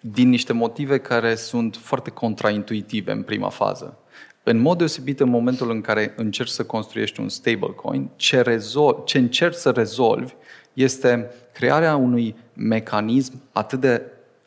din 0.00 0.28
niște 0.28 0.52
motive 0.52 0.98
care 0.98 1.34
sunt 1.34 1.76
foarte 1.76 2.10
contraintuitive 2.10 3.12
în 3.12 3.22
prima 3.22 3.48
fază. 3.48 3.98
În 4.42 4.58
mod 4.58 4.78
deosebit, 4.78 5.20
în 5.20 5.28
momentul 5.28 5.70
în 5.70 5.80
care 5.80 6.12
încerci 6.16 6.50
să 6.50 6.64
construiești 6.64 7.20
un 7.20 7.28
stablecoin, 7.28 8.10
ce, 8.16 8.40
rezol- 8.40 9.02
ce 9.04 9.18
încerci 9.18 9.54
să 9.54 9.70
rezolvi 9.70 10.32
este 10.72 11.30
crearea 11.52 11.96
unui 11.96 12.36
mecanism 12.52 13.42
atât 13.52 13.80
de 13.80 14.02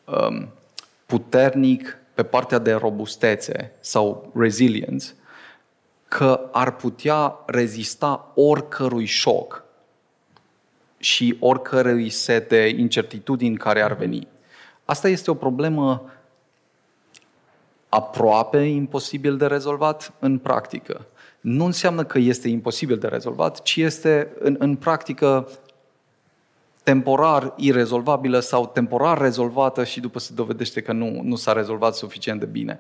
um, 0.05 0.49
puternic 1.05 1.97
pe 2.14 2.24
partea 2.24 2.57
de 2.57 2.74
robustețe 2.74 3.72
sau 3.80 4.32
resilience, 4.36 5.05
că 6.14 6.49
ar 6.51 6.76
putea 6.76 7.36
rezista 7.45 8.32
oricărui 8.36 9.05
șoc 9.05 9.64
și 10.97 11.38
oricărui 11.39 12.09
set 12.09 12.49
de 12.49 12.68
incertitudini 12.68 13.57
care 13.57 13.82
ar 13.82 13.95
veni. 13.95 14.28
Asta 14.86 15.07
este 15.07 15.32
o 15.32 15.34
problemă 15.34 16.11
aproape 17.89 18.57
imposibil 18.57 19.38
de 19.38 19.45
rezolvat 19.45 20.14
în 20.20 20.38
practică. 20.38 21.05
Nu 21.41 21.66
înseamnă 21.66 22.03
că 22.03 22.18
este 22.18 22.47
imposibil 22.47 22.97
de 22.97 23.07
rezolvat, 23.07 23.61
ci 23.61 23.76
este 23.76 24.34
în, 24.39 24.55
în 24.59 24.76
practică 24.76 25.49
temporar 26.84 27.53
irezolvabilă 27.57 28.39
sau 28.39 28.68
temporar 28.68 29.18
rezolvată 29.18 29.84
și 29.84 29.99
după 29.99 30.20
se 30.20 30.34
dovedește 30.34 30.82
că 30.82 30.91
nu, 30.91 31.22
nu 31.24 31.36
s-a 31.36 31.53
rezolvat 31.53 31.95
suficient 31.95 32.39
de 32.39 32.45
bine. 32.45 32.80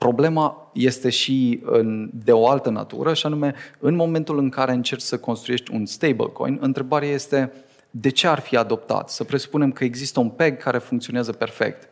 Problema 0.00 0.70
este 0.72 1.10
și 1.10 1.60
în, 1.64 2.10
de 2.12 2.32
o 2.32 2.48
altă 2.48 2.70
natură, 2.70 3.14
și 3.14 3.26
anume, 3.26 3.54
în 3.78 3.94
momentul 3.94 4.38
în 4.38 4.48
care 4.48 4.72
încerci 4.72 5.02
să 5.02 5.18
construiești 5.18 5.74
un 5.74 5.86
stablecoin, 5.86 6.58
întrebarea 6.60 7.08
este 7.08 7.52
de 7.90 8.08
ce 8.08 8.26
ar 8.26 8.38
fi 8.38 8.56
adoptat? 8.56 9.10
Să 9.10 9.24
presupunem 9.24 9.72
că 9.72 9.84
există 9.84 10.20
un 10.20 10.28
PEG 10.28 10.56
care 10.56 10.78
funcționează 10.78 11.32
perfect. 11.32 11.88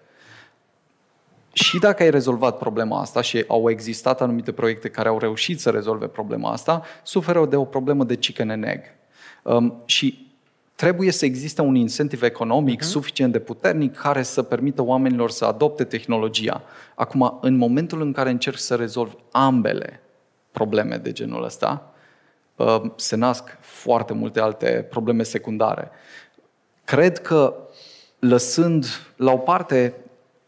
Și 1.53 1.79
dacă 1.79 2.03
ai 2.03 2.11
rezolvat 2.11 2.59
problema 2.59 3.01
asta 3.01 3.21
și 3.21 3.45
au 3.49 3.71
existat 3.71 4.21
anumite 4.21 4.53
proiecte 4.53 4.89
care 4.89 5.09
au 5.09 5.19
reușit 5.19 5.61
să 5.61 5.71
rezolve 5.71 6.07
problema 6.07 6.53
asta, 6.53 6.83
suferă 7.03 7.47
de 7.47 7.57
o 7.57 7.65
problemă 7.65 8.05
de 8.05 8.17
chicken 8.17 8.51
and 8.51 8.65
egg. 8.65 8.81
Um, 9.43 9.83
și 9.85 10.28
trebuie 10.79 11.11
să 11.11 11.25
existe 11.25 11.63
un 11.63 11.75
incentiv 11.75 12.23
economic 12.23 12.81
uh-huh. 12.81 12.87
suficient 12.87 13.33
de 13.33 13.39
puternic 13.39 13.97
care 13.97 14.23
să 14.23 14.43
permită 14.43 14.83
oamenilor 14.83 15.31
să 15.31 15.45
adopte 15.45 15.85
tehnologia. 15.85 16.63
Acum, 16.95 17.39
în 17.41 17.57
momentul 17.57 18.01
în 18.01 18.13
care 18.13 18.31
încerci 18.31 18.59
să 18.59 18.75
rezolvi 18.75 19.15
ambele 19.31 20.01
probleme 20.51 20.97
de 20.97 21.13
genul 21.13 21.45
ăsta, 21.45 21.93
uh, 22.57 22.83
se 22.97 23.17
nasc 23.17 23.59
foarte 23.61 24.13
multe 24.13 24.41
alte 24.41 24.87
probleme 24.91 25.23
secundare. 25.23 25.91
Cred 26.85 27.19
că, 27.19 27.55
lăsând 28.19 28.87
la 29.17 29.33
o 29.33 29.39
parte 29.39 29.95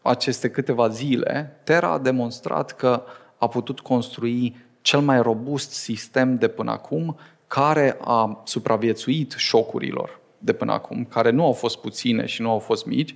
aceste 0.01 0.49
câteva 0.49 0.87
zile, 0.87 1.59
Terra 1.63 1.91
a 1.91 1.99
demonstrat 1.99 2.71
că 2.71 3.03
a 3.37 3.47
putut 3.47 3.79
construi 3.79 4.55
cel 4.81 4.99
mai 4.99 5.21
robust 5.21 5.71
sistem 5.71 6.35
de 6.35 6.47
până 6.47 6.71
acum 6.71 7.17
care 7.47 7.97
a 8.01 8.41
supraviețuit 8.45 9.33
șocurilor 9.37 10.19
de 10.43 10.53
până 10.53 10.71
acum, 10.71 11.05
care 11.05 11.29
nu 11.29 11.45
au 11.45 11.51
fost 11.51 11.77
puține 11.77 12.25
și 12.25 12.41
nu 12.41 12.49
au 12.49 12.59
fost 12.59 12.85
mici 12.85 13.15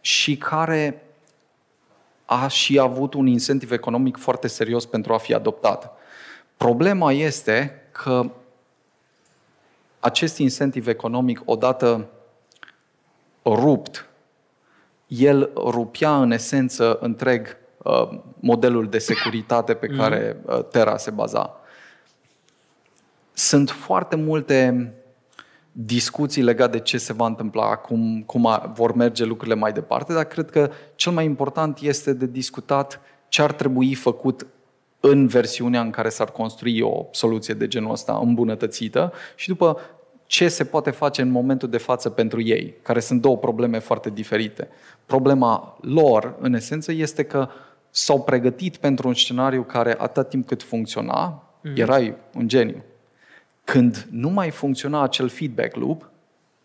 și 0.00 0.36
care 0.36 1.02
a 2.24 2.48
și 2.48 2.78
avut 2.78 3.14
un 3.14 3.26
incentiv 3.26 3.72
economic 3.72 4.16
foarte 4.16 4.46
serios 4.46 4.86
pentru 4.86 5.12
a 5.12 5.18
fi 5.18 5.34
adoptat. 5.34 5.92
Problema 6.56 7.12
este 7.12 7.82
că 7.92 8.30
acest 10.00 10.38
incentiv 10.38 10.86
economic, 10.86 11.42
odată 11.44 12.08
rupt, 13.44 14.08
el 15.06 15.50
rupia 15.54 16.20
în 16.22 16.30
esență 16.30 16.98
întreg 17.00 17.56
uh, 17.76 18.08
modelul 18.40 18.88
de 18.88 18.98
securitate 18.98 19.74
pe 19.74 19.86
care 19.86 20.40
mm. 20.44 20.54
uh, 20.54 20.64
Terra 20.64 20.96
se 20.96 21.10
baza. 21.10 21.60
Sunt 23.32 23.70
foarte 23.70 24.16
multe 24.16 24.92
discuții 25.72 26.42
legate 26.42 26.70
de 26.70 26.82
ce 26.82 26.98
se 26.98 27.12
va 27.12 27.26
întâmpla, 27.26 27.76
cum, 27.76 28.22
cum 28.26 28.46
a, 28.46 28.72
vor 28.74 28.94
merge 28.94 29.24
lucrurile 29.24 29.56
mai 29.56 29.72
departe, 29.72 30.12
dar 30.12 30.24
cred 30.24 30.50
că 30.50 30.70
cel 30.94 31.12
mai 31.12 31.24
important 31.24 31.78
este 31.80 32.12
de 32.12 32.26
discutat 32.26 33.00
ce 33.28 33.42
ar 33.42 33.52
trebui 33.52 33.94
făcut 33.94 34.46
în 35.00 35.26
versiunea 35.26 35.80
în 35.80 35.90
care 35.90 36.08
s-ar 36.08 36.30
construi 36.30 36.80
o 36.80 37.06
soluție 37.10 37.54
de 37.54 37.68
genul 37.68 37.90
ăsta 37.90 38.20
îmbunătățită 38.22 39.12
și 39.34 39.48
după 39.48 39.78
ce 40.26 40.48
se 40.48 40.64
poate 40.64 40.90
face 40.90 41.22
în 41.22 41.30
momentul 41.30 41.68
de 41.68 41.78
față 41.78 42.10
pentru 42.10 42.40
ei, 42.40 42.74
care 42.82 43.00
sunt 43.00 43.20
două 43.20 43.36
probleme 43.36 43.78
foarte 43.78 44.10
diferite. 44.10 44.68
Problema 45.06 45.78
lor, 45.80 46.36
în 46.40 46.54
esență, 46.54 46.92
este 46.92 47.22
că 47.22 47.48
s-au 47.90 48.22
pregătit 48.22 48.76
pentru 48.76 49.08
un 49.08 49.14
scenariu 49.14 49.62
care, 49.62 49.94
atât 49.98 50.28
timp 50.28 50.46
cât 50.46 50.62
funcționa, 50.62 51.42
mm-hmm. 51.42 51.76
erai 51.76 52.16
un 52.34 52.48
geniu. 52.48 52.82
Când 53.64 54.06
nu 54.10 54.28
mai 54.28 54.50
funcționa 54.50 55.02
acel 55.02 55.28
feedback 55.28 55.76
loop, 55.76 56.10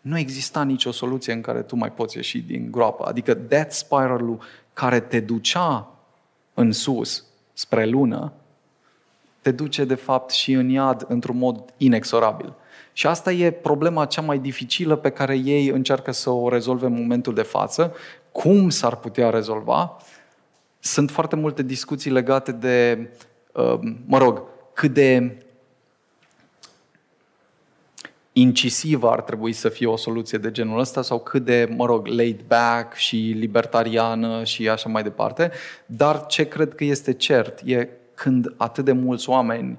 nu 0.00 0.18
exista 0.18 0.62
nicio 0.62 0.90
soluție 0.90 1.32
în 1.32 1.40
care 1.40 1.62
tu 1.62 1.76
mai 1.76 1.92
poți 1.92 2.16
ieși 2.16 2.38
din 2.38 2.70
groapă. 2.70 3.04
Adică 3.04 3.34
that 3.34 3.72
spiral 3.72 4.38
care 4.72 5.00
te 5.00 5.20
ducea 5.20 5.88
în 6.54 6.72
sus, 6.72 7.24
spre 7.52 7.86
lună, 7.86 8.32
te 9.40 9.50
duce 9.50 9.84
de 9.84 9.94
fapt 9.94 10.30
și 10.30 10.52
în 10.52 10.68
iad 10.68 11.04
într-un 11.08 11.38
mod 11.38 11.72
inexorabil. 11.76 12.54
Și 12.92 13.06
asta 13.06 13.32
e 13.32 13.50
problema 13.50 14.06
cea 14.06 14.22
mai 14.22 14.38
dificilă 14.38 14.96
pe 14.96 15.10
care 15.10 15.36
ei 15.36 15.68
încearcă 15.68 16.10
să 16.12 16.30
o 16.30 16.48
rezolve 16.48 16.86
în 16.86 16.92
momentul 16.92 17.34
de 17.34 17.42
față. 17.42 17.94
Cum 18.32 18.68
s-ar 18.68 18.96
putea 18.96 19.30
rezolva? 19.30 19.96
Sunt 20.78 21.10
foarte 21.10 21.36
multe 21.36 21.62
discuții 21.62 22.10
legate 22.10 22.52
de, 22.52 23.08
uh, 23.52 23.78
mă 24.06 24.18
rog, 24.18 24.42
cât 24.72 24.92
de 24.92 25.36
incisivă 28.38 29.10
ar 29.10 29.22
trebui 29.22 29.52
să 29.52 29.68
fie 29.68 29.86
o 29.86 29.96
soluție 29.96 30.38
de 30.38 30.50
genul 30.50 30.78
ăsta 30.78 31.02
sau 31.02 31.18
cât 31.18 31.44
de, 31.44 31.68
mă 31.76 31.86
rog, 31.86 32.06
laid 32.06 32.40
back 32.46 32.94
și 32.94 33.16
libertariană 33.16 34.44
și 34.44 34.68
așa 34.68 34.88
mai 34.88 35.02
departe. 35.02 35.50
Dar 35.86 36.26
ce 36.26 36.48
cred 36.48 36.74
că 36.74 36.84
este 36.84 37.12
cert 37.12 37.60
e 37.64 37.88
când 38.14 38.54
atât 38.56 38.84
de 38.84 38.92
mulți 38.92 39.28
oameni 39.28 39.78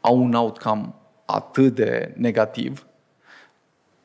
au 0.00 0.22
un 0.22 0.34
outcome 0.34 0.94
atât 1.24 1.74
de 1.74 2.14
negativ, 2.16 2.86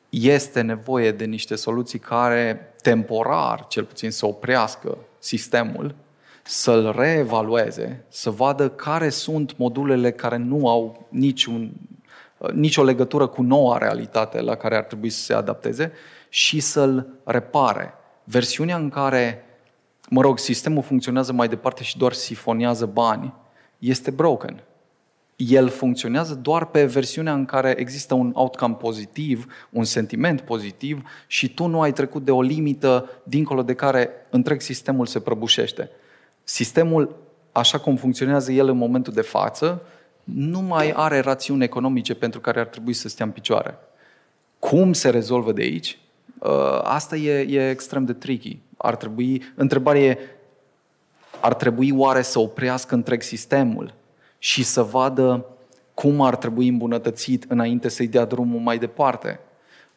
este 0.08 0.60
nevoie 0.60 1.12
de 1.12 1.24
niște 1.24 1.54
soluții 1.54 1.98
care 1.98 2.74
temporar, 2.82 3.66
cel 3.68 3.84
puțin, 3.84 4.10
să 4.10 4.26
oprească 4.26 4.98
sistemul, 5.18 5.94
să-l 6.42 6.94
reevalueze, 6.96 8.04
să 8.08 8.30
vadă 8.30 8.68
care 8.68 9.08
sunt 9.08 9.56
modulele 9.56 10.10
care 10.10 10.36
nu 10.36 10.68
au 10.68 11.06
niciun, 11.08 11.72
nicio 12.52 12.82
legătură 12.82 13.26
cu 13.26 13.42
noua 13.42 13.78
realitate 13.78 14.40
la 14.40 14.54
care 14.54 14.76
ar 14.76 14.84
trebui 14.84 15.10
să 15.10 15.20
se 15.20 15.34
adapteze 15.34 15.92
și 16.28 16.60
să-l 16.60 17.06
repare. 17.24 17.94
Versiunea 18.24 18.76
în 18.76 18.88
care, 18.88 19.44
mă 20.08 20.20
rog, 20.20 20.38
sistemul 20.38 20.82
funcționează 20.82 21.32
mai 21.32 21.48
departe 21.48 21.82
și 21.82 21.98
doar 21.98 22.12
sifonează 22.12 22.86
bani, 22.86 23.34
este 23.78 24.10
broken 24.10 24.62
el 25.38 25.68
funcționează 25.68 26.34
doar 26.34 26.66
pe 26.66 26.84
versiunea 26.84 27.32
în 27.32 27.44
care 27.44 27.74
există 27.78 28.14
un 28.14 28.30
outcome 28.34 28.74
pozitiv, 28.74 29.46
un 29.70 29.84
sentiment 29.84 30.40
pozitiv 30.40 31.02
și 31.26 31.54
tu 31.54 31.66
nu 31.66 31.80
ai 31.80 31.92
trecut 31.92 32.24
de 32.24 32.30
o 32.30 32.42
limită 32.42 33.08
dincolo 33.22 33.62
de 33.62 33.74
care 33.74 34.10
întreg 34.30 34.60
sistemul 34.60 35.06
se 35.06 35.20
prăbușește. 35.20 35.90
Sistemul, 36.44 37.16
așa 37.52 37.78
cum 37.78 37.96
funcționează 37.96 38.52
el 38.52 38.68
în 38.68 38.76
momentul 38.76 39.12
de 39.12 39.20
față, 39.20 39.82
nu 40.34 40.60
mai 40.60 40.92
are 40.96 41.20
rațiuni 41.20 41.64
economice 41.64 42.14
pentru 42.14 42.40
care 42.40 42.60
ar 42.60 42.66
trebui 42.66 42.92
să 42.92 43.08
stea 43.08 43.26
în 43.26 43.32
picioare. 43.32 43.78
Cum 44.58 44.92
se 44.92 45.10
rezolvă 45.10 45.52
de 45.52 45.62
aici? 45.62 45.98
Uh, 46.38 46.80
asta 46.82 47.16
e, 47.16 47.40
e 47.40 47.70
extrem 47.70 48.04
de 48.04 48.12
tricky. 48.12 48.58
Ar 48.76 48.96
trebui, 48.96 49.42
întrebarea 49.54 50.02
e, 50.02 50.18
ar 51.40 51.54
trebui 51.54 51.92
oare 51.92 52.22
să 52.22 52.38
oprească 52.38 52.94
întreg 52.94 53.22
sistemul? 53.22 53.96
și 54.38 54.62
să 54.62 54.82
vadă 54.82 55.44
cum 55.94 56.20
ar 56.20 56.36
trebui 56.36 56.68
îmbunătățit 56.68 57.44
înainte 57.48 57.88
să-i 57.88 58.08
dea 58.08 58.24
drumul 58.24 58.60
mai 58.60 58.78
departe. 58.78 59.40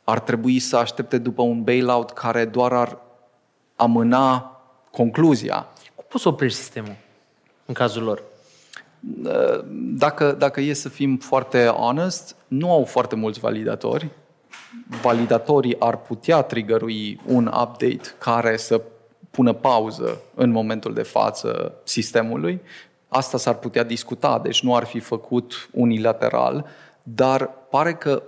Ar 0.04 0.20
trebui 0.20 0.60
să 0.60 0.78
aștepte 0.78 1.18
după 1.18 1.42
un 1.42 1.64
bailout 1.64 2.12
care 2.12 2.46
doar 2.46 2.74
ar 2.74 2.98
amâna 3.76 4.62
concluzia. 4.92 5.68
Cum 5.96 6.06
poți 6.08 6.28
oprești 6.28 6.58
sistemul 6.58 6.96
în 7.66 7.74
cazul 7.74 8.04
lor? 8.04 8.24
Dacă, 9.95 10.32
dacă 10.32 10.62
e 10.62 10.74
să 10.74 10.89
fim 10.89 11.18
foarte 11.18 11.66
honest, 11.66 12.36
nu 12.47 12.72
au 12.72 12.84
foarte 12.84 13.16
mulți 13.16 13.39
validatori. 13.39 14.10
Validatorii 15.02 15.80
ar 15.80 15.97
putea 15.97 16.41
triggerui 16.41 17.20
un 17.26 17.45
update 17.45 18.02
care 18.18 18.58
să 18.58 18.82
pună 19.32 19.54
pauză 19.54 20.22
în 20.36 20.52
momentul 20.52 20.93
de 20.93 21.02
față 21.02 21.74
sistemului, 21.84 22.62
Asta 23.14 23.38
s-ar 23.38 23.56
putea 23.56 23.84
discuta, 23.84 24.39
deci 24.39 24.64
nu 24.64 24.76
ar 24.76 24.84
fi 24.84 24.99
făcut 24.99 25.70
unilateral, 25.72 26.66
dar 27.04 27.49
pare 27.70 27.93
că 27.93 28.24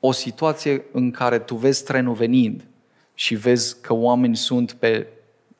o 0.00 0.12
situație 0.12 0.84
în 0.92 1.10
care 1.10 1.38
tu 1.38 1.54
vezi 1.54 1.84
trenul 1.84 2.14
venind 2.14 2.66
și 3.14 3.34
vezi 3.34 3.80
că 3.80 3.94
oameni 3.94 4.36
sunt 4.36 4.72
pe 4.72 5.06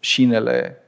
șinele 0.00 0.82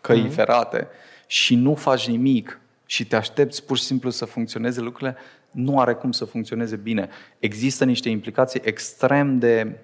căii 0.00 0.26
mm-hmm. 0.26 0.34
ferate 0.34 0.88
și 1.26 1.54
nu 1.54 1.74
faci 1.74 2.08
nimic 2.08 2.60
și 2.86 3.06
te 3.06 3.16
aștepți 3.16 3.64
pur 3.64 3.76
și 3.76 3.84
simplu 3.84 4.10
să 4.10 4.24
funcționeze 4.24 4.80
lucrurile, 4.80 5.16
nu 5.50 5.80
are 5.80 5.94
cum 5.94 6.12
să 6.12 6.24
funcționeze 6.24 6.76
bine. 6.76 7.08
Există 7.38 7.84
niște 7.84 8.08
implicații 8.08 8.60
extrem 8.64 9.38
de 9.38 9.78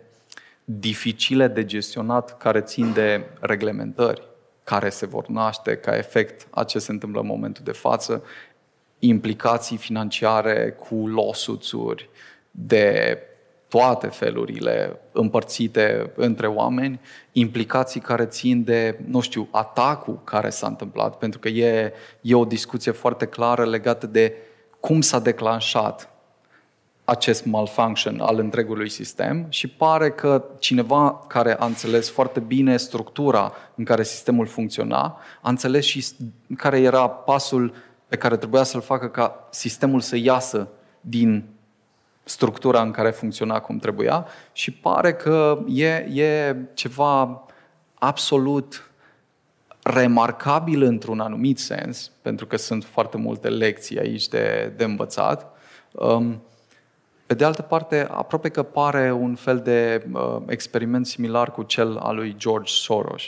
dificile 0.64 1.48
de 1.48 1.64
gestionat 1.64 2.36
care 2.36 2.60
țin 2.60 2.92
de 2.92 3.24
reglementări 3.40 4.22
care 4.64 4.88
se 4.88 5.06
vor 5.06 5.26
naște 5.26 5.76
ca 5.76 5.96
efect 5.96 6.46
a 6.50 6.64
ce 6.64 6.78
se 6.78 6.92
întâmplă 6.92 7.20
în 7.20 7.26
momentul 7.26 7.64
de 7.64 7.72
față, 7.72 8.24
implicații 8.98 9.76
financiare 9.76 10.70
cu 10.70 11.08
lawsuits-uri 11.08 12.08
de 12.50 13.18
toate 13.72 14.06
felurile 14.06 15.00
împărțite 15.12 16.12
între 16.14 16.46
oameni, 16.46 17.00
implicații 17.32 18.00
care 18.00 18.24
țin 18.24 18.64
de, 18.64 18.98
nu 19.06 19.20
știu, 19.20 19.48
atacul 19.50 20.20
care 20.24 20.50
s-a 20.50 20.66
întâmplat, 20.66 21.18
pentru 21.18 21.38
că 21.38 21.48
e, 21.48 21.92
e 22.20 22.34
o 22.34 22.44
discuție 22.44 22.92
foarte 22.92 23.26
clară 23.26 23.64
legată 23.64 24.06
de 24.06 24.34
cum 24.80 25.00
s-a 25.00 25.18
declanșat 25.18 26.08
acest 27.04 27.44
malfunction 27.44 28.20
al 28.20 28.38
întregului 28.38 28.88
sistem 28.88 29.46
și 29.48 29.68
pare 29.68 30.10
că 30.10 30.44
cineva 30.58 31.24
care 31.28 31.56
a 31.58 31.64
înțeles 31.64 32.10
foarte 32.10 32.40
bine 32.40 32.76
structura 32.76 33.52
în 33.74 33.84
care 33.84 34.02
sistemul 34.02 34.46
funcționa, 34.46 35.18
a 35.42 35.48
înțeles 35.48 35.84
și 35.84 36.06
care 36.56 36.80
era 36.80 37.08
pasul 37.08 37.74
pe 38.08 38.16
care 38.16 38.36
trebuia 38.36 38.62
să-l 38.62 38.80
facă 38.80 39.08
ca 39.08 39.48
sistemul 39.50 40.00
să 40.00 40.16
iasă 40.16 40.68
din 41.00 41.44
structura 42.24 42.82
în 42.82 42.90
care 42.90 43.10
funcționa 43.10 43.60
cum 43.60 43.78
trebuia 43.78 44.26
și 44.52 44.70
pare 44.72 45.14
că 45.14 45.58
e, 45.66 45.88
e 45.94 46.56
ceva 46.74 47.44
absolut 47.94 48.90
remarcabil 49.82 50.82
într-un 50.82 51.20
anumit 51.20 51.58
sens, 51.58 52.10
pentru 52.22 52.46
că 52.46 52.56
sunt 52.56 52.84
foarte 52.84 53.16
multe 53.16 53.48
lecții 53.48 53.98
aici 53.98 54.28
de, 54.28 54.72
de 54.76 54.84
învățat. 54.84 55.56
Um, 55.92 56.42
pe 57.26 57.34
de 57.34 57.44
altă 57.44 57.62
parte, 57.62 58.06
aproape 58.10 58.48
că 58.48 58.62
pare 58.62 59.12
un 59.12 59.34
fel 59.34 59.58
de 59.58 60.06
uh, 60.12 60.36
experiment 60.46 61.06
similar 61.06 61.50
cu 61.50 61.62
cel 61.62 61.96
al 61.96 62.14
lui 62.14 62.34
George 62.38 62.72
Soros. 62.72 63.22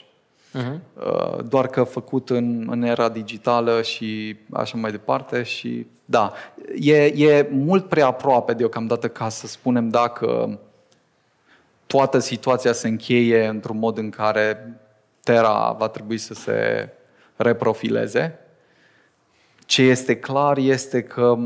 Uh-huh. 0.54 0.78
Uh, 0.94 1.44
doar 1.48 1.66
că 1.66 1.84
făcut 1.84 2.30
în, 2.30 2.66
în 2.70 2.82
era 2.82 3.08
digitală 3.08 3.82
și 3.82 4.36
așa 4.52 4.76
mai 4.76 4.90
departe. 4.90 5.42
Și 5.42 5.86
da, 6.04 6.32
e, 6.74 7.04
e 7.04 7.48
mult 7.50 7.88
prea 7.88 8.06
aproape 8.06 8.52
deocamdată 8.52 9.08
ca 9.08 9.28
să 9.28 9.46
spunem 9.46 9.88
dacă 9.88 10.58
toată 11.86 12.18
situația 12.18 12.72
se 12.72 12.88
încheie 12.88 13.46
într-un 13.46 13.78
mod 13.78 13.98
în 13.98 14.10
care 14.10 14.78
Terra 15.20 15.72
va 15.78 15.88
trebui 15.88 16.18
să 16.18 16.34
se 16.34 16.88
reprofileze. 17.36 18.38
Ce 19.66 19.82
este 19.82 20.16
clar 20.16 20.56
este 20.56 21.02
că 21.02 21.38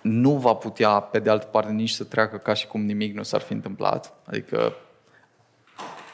nu 0.00 0.30
va 0.30 0.54
putea, 0.54 1.00
pe 1.00 1.18
de 1.18 1.30
altă 1.30 1.46
parte, 1.46 1.72
nici 1.72 1.90
să 1.90 2.04
treacă 2.04 2.36
ca 2.36 2.54
și 2.54 2.66
cum 2.66 2.84
nimic 2.84 3.14
nu 3.14 3.22
s-ar 3.22 3.40
fi 3.40 3.52
întâmplat. 3.52 4.12
Adică 4.24 4.72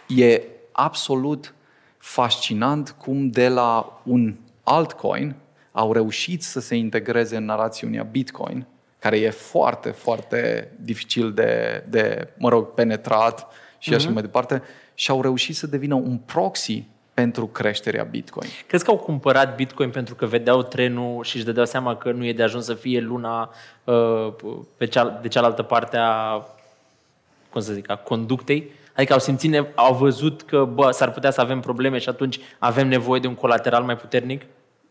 e 0.06 0.42
absolut 0.72 1.54
fascinant 2.00 2.94
cum 2.98 3.28
de 3.30 3.48
la 3.48 4.00
un 4.04 4.34
altcoin 4.62 5.34
au 5.72 5.92
reușit 5.92 6.42
să 6.42 6.60
se 6.60 6.74
integreze 6.74 7.36
în 7.36 7.44
narațiunea 7.44 8.02
Bitcoin, 8.02 8.66
care 8.98 9.18
e 9.18 9.30
foarte, 9.30 9.90
foarte 9.90 10.72
dificil 10.80 11.32
de, 11.32 11.84
de 11.88 12.28
mă 12.38 12.48
rog, 12.48 12.66
penetrat 12.66 13.46
și 13.78 13.94
așa 13.94 14.08
mm-hmm. 14.08 14.12
mai 14.12 14.22
departe, 14.22 14.62
și 14.94 15.10
au 15.10 15.22
reușit 15.22 15.56
să 15.56 15.66
devină 15.66 15.94
un 15.94 16.16
proxy 16.18 16.84
pentru 17.14 17.46
creșterea 17.46 18.04
Bitcoin. 18.04 18.48
Crezi 18.66 18.84
că 18.84 18.90
au 18.90 18.96
cumpărat 18.96 19.56
Bitcoin 19.56 19.90
pentru 19.90 20.14
că 20.14 20.26
vedeau 20.26 20.62
trenul 20.62 21.24
și 21.24 21.36
își 21.36 21.44
dădeau 21.44 21.66
seama 21.66 21.96
că 21.96 22.12
nu 22.12 22.24
e 22.24 22.32
de 22.32 22.42
ajuns 22.42 22.64
să 22.64 22.74
fie 22.74 23.00
luna 23.00 23.50
uh, 23.84 24.32
pe 24.76 24.86
cea, 24.86 25.18
de 25.22 25.28
cealaltă 25.28 25.62
parte 25.62 25.96
a, 25.96 26.46
cum 27.50 27.60
să 27.60 27.72
zic, 27.72 27.90
a 27.90 27.96
conductei? 27.96 28.70
Adică 29.00 29.14
au 29.14 29.20
simțit, 29.24 29.66
au 29.74 29.94
văzut 29.94 30.42
că 30.42 30.64
bă, 30.64 30.90
s-ar 30.90 31.10
putea 31.10 31.30
să 31.30 31.40
avem 31.40 31.60
probleme 31.60 31.98
și 31.98 32.08
atunci 32.08 32.40
avem 32.58 32.88
nevoie 32.88 33.20
de 33.20 33.26
un 33.26 33.34
colateral 33.34 33.82
mai 33.82 33.96
puternic? 33.96 34.42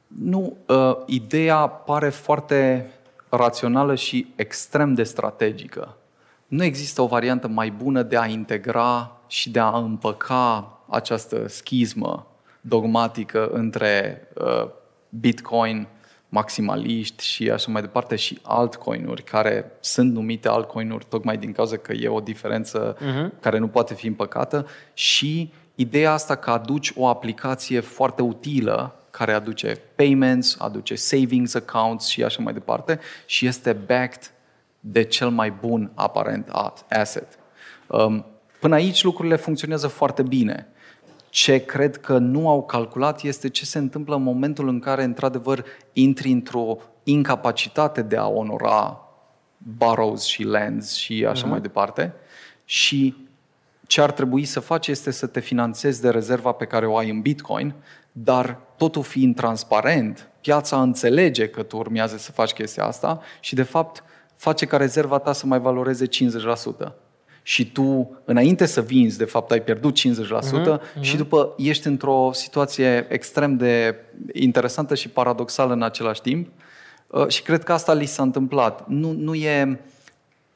Nu, 0.08 0.58
uh, 0.66 0.98
ideea 1.06 1.68
pare 1.68 2.10
foarte 2.10 2.92
rațională 3.30 3.96
și 3.96 4.34
extrem 4.36 4.94
de 4.94 5.04
strategică. 5.04 5.98
Nu 6.48 6.64
există 6.64 7.02
o 7.02 7.08
variantă 7.08 7.48
mai 7.48 7.72
bună 7.72 8.02
de 8.02 8.18
a 8.18 8.26
integra 8.26 9.18
și 9.28 9.50
de 9.50 9.60
a 9.60 9.78
împăca 9.78 10.78
această 10.88 11.48
schismă 11.48 12.28
dogmatică 12.62 13.50
între 13.52 14.28
uh, 14.36 14.70
Bitcoin, 15.10 15.88
maximaliști 16.30 17.26
și 17.26 17.50
așa 17.50 17.72
mai 17.72 17.82
departe 17.82 18.16
și 18.16 18.40
altcoin-uri 18.44 19.24
care 19.24 19.72
sunt 19.80 20.14
numite 20.14 20.48
altcoin-uri 20.48 21.06
tocmai 21.10 21.38
din 21.38 21.52
cauza 21.52 21.78
că 21.78 21.94
e 21.94 22.08
o 22.08 22.20
diferență 22.20 22.96
uh-huh. 22.96 23.40
care 23.40 23.58
nu 23.58 23.68
poate 23.68 23.94
fi 23.94 24.08
împăcată 24.08 24.68
și 24.94 25.54
ideea 25.76 26.12
asta 26.12 26.36
că 26.36 26.52
aduci 26.52 26.92
o 26.96 27.08
aplicație 27.08 27.80
foarte 27.80 28.22
utilă 28.22 28.94
care 29.12 29.34
aduce 29.34 29.82
payments, 29.96 30.58
aduce 30.60 30.96
savings 30.96 31.54
accounts 31.54 32.08
și 32.08 32.24
așa 32.24 32.42
mai 32.42 32.54
departe 32.54 33.00
și 33.26 33.46
este 33.46 33.74
backed 33.74 34.32
de 34.80 35.04
cel 35.04 35.30
mai 35.30 35.52
bun 35.52 35.92
aparent 35.96 36.50
asset. 36.90 37.40
Um, 37.88 38.26
până 38.60 38.76
aici 38.76 39.04
lucrurile 39.04 39.36
funcționează 39.36 39.88
foarte 39.88 40.24
bine. 40.24 40.68
Ce 41.30 41.58
cred 41.58 41.98
că 41.98 42.18
nu 42.18 42.50
au 42.50 42.64
calculat 42.64 43.22
este 43.22 43.50
ce 43.50 43.66
se 43.66 43.78
întâmplă 43.78 44.16
în 44.16 44.24
momentul 44.24 44.68
în 44.68 44.80
care, 44.80 45.04
într-adevăr, 45.04 45.66
intri 45.94 46.32
într-o 46.32 46.78
incapacitate 47.04 48.02
de 48.02 48.18
a 48.18 48.28
onora 48.28 49.04
borrows 49.58 50.24
și 50.24 50.44
lends 50.44 50.94
și 50.94 51.26
așa 51.26 51.46
uh-huh. 51.46 51.50
mai 51.50 51.62
departe. 51.62 52.14
Și 52.66 53.28
ce 53.88 54.02
ar 54.02 54.12
trebui 54.12 54.46
să 54.46 54.60
faci 54.60 54.88
este 54.88 55.12
să 55.12 55.28
te 55.28 55.40
finanțezi 55.40 56.02
de 56.02 56.10
rezerva 56.10 56.52
pe 56.52 56.66
care 56.66 56.88
o 56.88 56.98
ai 56.98 57.10
în 57.10 57.22
Bitcoin, 57.22 57.74
dar 58.12 58.60
totul 58.78 59.04
fiind 59.04 59.36
transparent, 59.36 60.30
piața 60.42 60.82
înțelege 60.82 61.48
că 61.48 61.64
tu 61.64 61.78
urmează 61.78 62.18
să 62.18 62.32
faci 62.32 62.52
chestia 62.52 62.86
asta 62.86 63.22
și, 63.40 63.56
de 63.56 63.64
fapt, 63.64 64.04
face 64.36 64.66
ca 64.66 64.78
rezerva 64.78 65.18
ta 65.18 65.34
să 65.34 65.46
mai 65.46 65.60
valoreze 65.60 66.06
50% 66.06 66.10
și 67.50 67.72
tu, 67.72 68.18
înainte 68.26 68.66
să 68.66 68.82
vinzi, 68.82 69.18
de 69.18 69.26
fapt, 69.26 69.52
ai 69.52 69.62
pierdut 69.62 70.00
50% 70.00 70.02
uh-huh, 70.02 70.78
uh-huh. 70.78 71.02
și 71.02 71.18
după 71.18 71.54
ești 71.58 71.88
într-o 71.88 72.30
situație 72.34 73.06
extrem 73.10 73.58
de 73.58 73.96
interesantă 74.34 74.96
și 74.96 75.10
paradoxală 75.10 75.74
în 75.74 75.84
același 75.84 76.22
timp. 76.22 76.48
Uh, 77.08 77.28
și 77.28 77.42
cred 77.42 77.64
că 77.64 77.74
asta 77.74 77.94
li 77.94 78.06
s-a 78.06 78.24
întâmplat. 78.24 78.88
Nu, 78.88 79.12
nu, 79.12 79.34
e, 79.34 79.80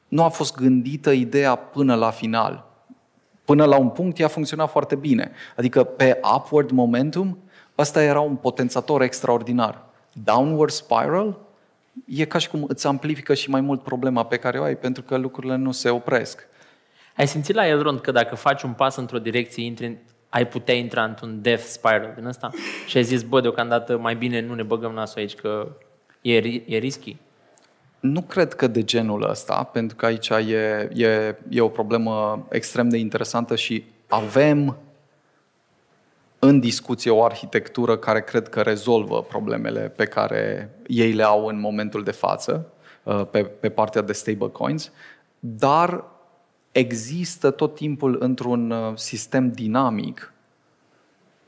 nu 0.08 0.22
a 0.22 0.28
fost 0.28 0.54
gândită 0.54 1.10
ideea 1.10 1.54
până 1.54 1.94
la 1.94 2.10
final. 2.10 2.66
Până 3.44 3.64
la 3.64 3.76
un 3.76 3.88
punct 3.88 4.18
ea 4.18 4.28
funcționa 4.28 4.66
foarte 4.66 4.94
bine. 4.94 5.30
Adică 5.56 5.84
pe 5.84 6.20
upward 6.36 6.70
momentum, 6.70 7.38
ăsta 7.78 8.02
era 8.02 8.20
un 8.20 8.36
potențator 8.36 9.02
extraordinar. 9.02 9.84
Downward 10.24 10.72
spiral, 10.72 11.38
e 12.06 12.24
ca 12.24 12.38
și 12.38 12.48
cum 12.48 12.64
îți 12.68 12.86
amplifică 12.86 13.34
și 13.34 13.50
mai 13.50 13.60
mult 13.60 13.82
problema 13.82 14.24
pe 14.24 14.36
care 14.36 14.58
o 14.58 14.62
ai, 14.62 14.76
pentru 14.76 15.02
că 15.02 15.16
lucrurile 15.16 15.56
nu 15.56 15.72
se 15.72 15.90
opresc. 15.90 16.48
Ai 17.16 17.26
simțit 17.26 17.54
la 17.54 17.66
Elrond 17.66 18.00
că 18.00 18.10
dacă 18.10 18.34
faci 18.34 18.62
un 18.62 18.72
pas 18.72 18.96
într-o 18.96 19.18
direcție, 19.18 19.64
intri, 19.64 19.98
ai 20.28 20.46
putea 20.46 20.74
intra 20.74 21.04
într-un 21.04 21.42
death 21.42 21.62
spiral 21.62 22.12
din 22.16 22.24
ăsta? 22.24 22.50
Și 22.86 22.96
ai 22.96 23.02
zis, 23.02 23.22
bă, 23.22 23.40
deocamdată 23.40 23.98
mai 23.98 24.16
bine 24.16 24.40
nu 24.40 24.54
ne 24.54 24.62
băgăm 24.62 24.92
nasul 24.92 25.18
aici, 25.18 25.34
că 25.34 25.68
e, 26.20 26.36
e 26.66 26.78
risky? 26.78 27.16
Nu 28.00 28.22
cred 28.22 28.54
că 28.54 28.66
de 28.66 28.82
genul 28.82 29.30
ăsta, 29.30 29.62
pentru 29.62 29.96
că 29.96 30.06
aici 30.06 30.28
e, 30.28 30.88
e, 30.94 31.36
e 31.48 31.60
o 31.60 31.68
problemă 31.68 32.46
extrem 32.50 32.88
de 32.88 32.96
interesantă 32.96 33.56
și 33.56 33.84
avem 34.08 34.76
în 36.38 36.60
discuție 36.60 37.10
o 37.10 37.24
arhitectură 37.24 37.96
care 37.96 38.22
cred 38.22 38.48
că 38.48 38.60
rezolvă 38.60 39.22
problemele 39.22 39.80
pe 39.80 40.04
care 40.04 40.70
ei 40.86 41.12
le 41.12 41.22
au 41.22 41.46
în 41.46 41.60
momentul 41.60 42.02
de 42.02 42.10
față, 42.10 42.66
uh, 43.02 43.26
pe, 43.30 43.44
pe 43.44 43.68
partea 43.68 44.00
de 44.00 44.12
stablecoins, 44.12 44.90
dar 45.38 46.04
există 46.74 47.50
tot 47.50 47.74
timpul 47.74 48.16
într-un 48.20 48.70
uh, 48.70 48.96
sistem 48.96 49.50
dinamic 49.50 50.32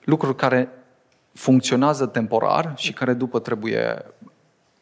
lucruri 0.04 0.36
care 0.36 0.68
funcționează 1.32 2.06
temporar 2.06 2.72
și 2.76 2.92
care 2.92 3.12
după 3.12 3.38
trebuie 3.38 4.04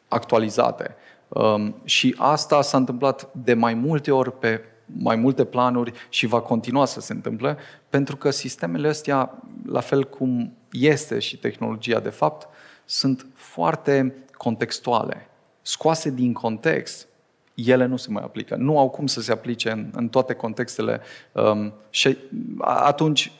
actualizate. 0.08 0.94
Um, 1.28 1.74
și 1.84 2.14
asta 2.18 2.62
s-a 2.62 2.76
întâmplat 2.76 3.28
de 3.32 3.54
mai 3.54 3.74
multe 3.74 4.10
ori 4.10 4.38
pe 4.38 4.64
mai 4.86 5.16
multe 5.16 5.44
planuri 5.44 5.92
și 6.08 6.26
va 6.26 6.40
continua 6.40 6.84
să 6.84 7.00
se 7.00 7.12
întâmple, 7.12 7.56
pentru 7.88 8.16
că 8.16 8.30
sistemele 8.30 8.88
astea, 8.88 9.42
la 9.66 9.80
fel 9.80 10.04
cum 10.04 10.52
este 10.70 11.18
și 11.18 11.36
tehnologia 11.36 12.00
de 12.00 12.08
fapt, 12.08 12.48
sunt 12.84 13.26
foarte 13.34 14.14
contextuale. 14.36 15.28
Scoase 15.62 16.10
din 16.10 16.32
context, 16.32 17.08
ele 17.54 17.86
nu 17.86 17.96
se 17.96 18.10
mai 18.10 18.22
aplică. 18.22 18.56
Nu 18.56 18.78
au 18.78 18.90
cum 18.90 19.06
să 19.06 19.20
se 19.20 19.32
aplice 19.32 19.70
în, 19.70 19.90
în 19.92 20.08
toate 20.08 20.34
contextele. 20.34 21.00
Um, 21.32 21.72
și 21.90 22.16
atunci, 22.60 23.32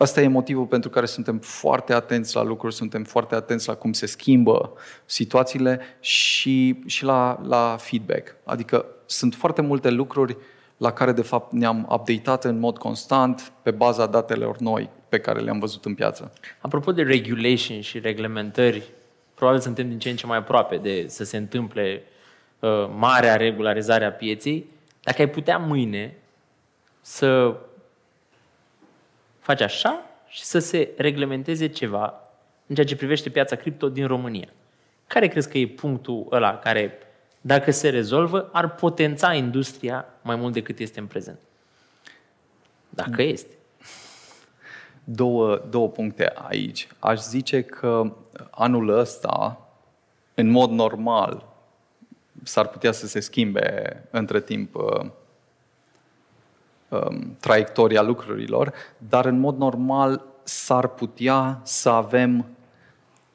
ăsta 0.00 0.20
e 0.20 0.28
motivul 0.28 0.66
pentru 0.66 0.90
care 0.90 1.06
suntem 1.06 1.38
foarte 1.38 1.92
atenți 1.92 2.34
la 2.36 2.42
lucruri, 2.42 2.74
suntem 2.74 3.04
foarte 3.04 3.34
atenți 3.34 3.68
la 3.68 3.74
cum 3.74 3.92
se 3.92 4.06
schimbă 4.06 4.72
situațiile 5.04 5.80
și, 6.00 6.82
și 6.86 7.04
la, 7.04 7.40
la 7.46 7.76
feedback. 7.78 8.36
Adică 8.44 8.86
sunt 9.06 9.34
foarte 9.34 9.62
multe 9.62 9.90
lucruri 9.90 10.36
la 10.76 10.92
care, 10.92 11.12
de 11.12 11.22
fapt, 11.22 11.52
ne-am 11.52 11.88
updatat 11.90 12.44
în 12.44 12.58
mod 12.58 12.78
constant 12.78 13.52
pe 13.62 13.70
baza 13.70 14.06
datelor 14.06 14.58
noi 14.58 14.90
pe 15.08 15.18
care 15.18 15.40
le-am 15.40 15.58
văzut 15.58 15.84
în 15.84 15.94
piață. 15.94 16.32
Apropo 16.60 16.92
de 16.92 17.02
regulation 17.02 17.80
și 17.80 17.98
reglementări, 17.98 18.82
probabil 19.34 19.60
suntem 19.60 19.88
din 19.88 19.98
ce 19.98 20.10
în 20.10 20.16
ce 20.16 20.26
mai 20.26 20.36
aproape 20.36 20.76
de 20.76 21.04
să 21.08 21.24
se 21.24 21.36
întâmple 21.36 22.02
uh, 22.04 22.18
marea 22.96 23.36
regularizare 23.36 24.04
a 24.04 24.12
pieței. 24.12 24.66
Dacă 25.02 25.22
ai 25.22 25.28
putea 25.28 25.58
mâine 25.58 26.16
să 27.00 27.56
faci 29.40 29.60
așa 29.60 30.04
și 30.28 30.42
să 30.42 30.58
se 30.58 30.90
reglementeze 30.96 31.66
ceva 31.66 32.14
în 32.66 32.74
ceea 32.74 32.86
ce 32.86 32.96
privește 32.96 33.30
piața 33.30 33.56
cripto 33.56 33.88
din 33.88 34.06
România. 34.06 34.48
Care 35.06 35.28
crezi 35.28 35.50
că 35.50 35.58
e 35.58 35.66
punctul 35.66 36.26
ăla 36.30 36.58
care 36.58 36.98
dacă 37.40 37.70
se 37.70 37.88
rezolvă, 37.88 38.48
ar 38.52 38.74
potența 38.74 39.34
industria 39.34 40.06
mai 40.22 40.36
mult 40.36 40.52
decât 40.52 40.78
este 40.78 41.00
în 41.00 41.06
prezent. 41.06 41.38
Dacă 42.88 43.22
este. 43.22 43.54
Două, 45.04 45.56
două 45.70 45.88
puncte 45.88 46.32
aici. 46.34 46.88
Aș 46.98 47.20
zice 47.20 47.62
că 47.62 48.16
anul 48.50 48.88
ăsta, 48.88 49.68
în 50.34 50.48
mod 50.48 50.70
normal, 50.70 51.49
s-ar 52.42 52.68
putea 52.68 52.92
să 52.92 53.06
se 53.06 53.20
schimbe 53.20 53.96
între 54.10 54.40
timp 54.40 54.74
uh, 54.74 55.10
um, 56.88 57.36
traiectoria 57.40 58.02
lucrurilor, 58.02 58.72
dar 58.98 59.24
în 59.24 59.38
mod 59.38 59.56
normal 59.56 60.24
s-ar 60.42 60.88
putea 60.88 61.60
să 61.62 61.88
avem 61.88 62.46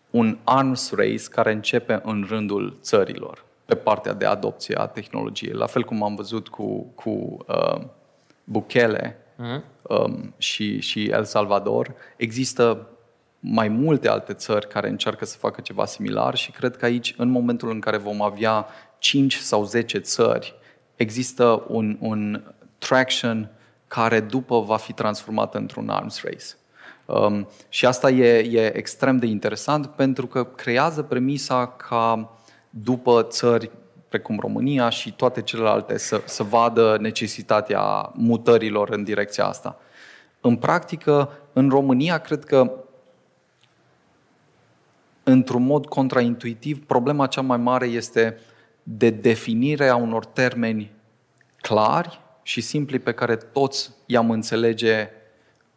un 0.09 0.37
arms 0.43 0.91
race 0.91 1.23
care 1.29 1.51
începe 1.51 2.01
în 2.03 2.25
rândul 2.29 2.77
țărilor 2.81 3.45
pe 3.65 3.75
partea 3.75 4.13
de 4.13 4.25
adopție 4.25 4.75
a 4.79 4.85
tehnologiei. 4.85 5.53
La 5.53 5.65
fel 5.65 5.83
cum 5.83 6.03
am 6.03 6.15
văzut 6.15 6.47
cu, 6.47 6.91
cu 6.95 7.09
uh, 7.47 7.81
Bukele 8.43 9.17
uh-huh. 9.35 9.61
um, 9.81 10.33
și, 10.37 10.79
și 10.79 11.05
El 11.05 11.23
Salvador, 11.23 11.93
există 12.15 12.87
mai 13.39 13.67
multe 13.67 14.07
alte 14.07 14.33
țări 14.33 14.67
care 14.67 14.89
încearcă 14.89 15.25
să 15.25 15.37
facă 15.37 15.61
ceva 15.61 15.85
similar 15.85 16.35
și 16.35 16.51
cred 16.51 16.77
că 16.77 16.85
aici, 16.85 17.13
în 17.17 17.29
momentul 17.29 17.69
în 17.69 17.79
care 17.79 17.97
vom 17.97 18.21
avea 18.21 18.67
5 19.05 19.35
sau 19.35 19.65
10 19.65 19.97
țări, 19.97 20.55
există 20.95 21.63
un, 21.67 21.97
un 21.99 22.43
traction 22.77 23.49
care 23.87 24.19
după 24.19 24.59
va 24.59 24.77
fi 24.77 24.93
transformat 24.93 25.55
într-un 25.55 25.89
arms 25.89 26.23
race. 26.23 26.45
Um, 27.05 27.47
și 27.69 27.85
asta 27.85 28.09
e, 28.09 28.39
e 28.39 28.77
extrem 28.77 29.17
de 29.17 29.25
interesant 29.25 29.87
pentru 29.87 30.27
că 30.27 30.43
creează 30.43 31.01
premisa 31.01 31.67
ca 31.67 32.31
după 32.69 33.25
țări 33.29 33.71
precum 34.09 34.39
România 34.39 34.89
și 34.89 35.13
toate 35.13 35.41
celelalte 35.41 35.97
să, 35.97 36.21
să 36.25 36.43
vadă 36.43 36.97
necesitatea 36.99 38.11
mutărilor 38.13 38.89
în 38.89 39.03
direcția 39.03 39.45
asta. 39.45 39.77
În 40.41 40.55
practică, 40.55 41.29
în 41.53 41.69
România, 41.69 42.17
cred 42.17 42.43
că 42.43 42.71
într-un 45.23 45.65
mod 45.65 45.85
contraintuitiv, 45.85 46.85
problema 46.85 47.27
cea 47.27 47.41
mai 47.41 47.57
mare 47.57 47.85
este 47.85 48.37
de 48.87 49.09
definire 49.09 49.87
a 49.87 49.95
unor 49.95 50.25
termeni 50.25 50.91
clari 51.61 52.19
și 52.43 52.61
simpli 52.61 52.99
pe 52.99 53.11
care 53.11 53.35
toți 53.35 53.91
i-am 54.05 54.31
înțelege 54.31 55.09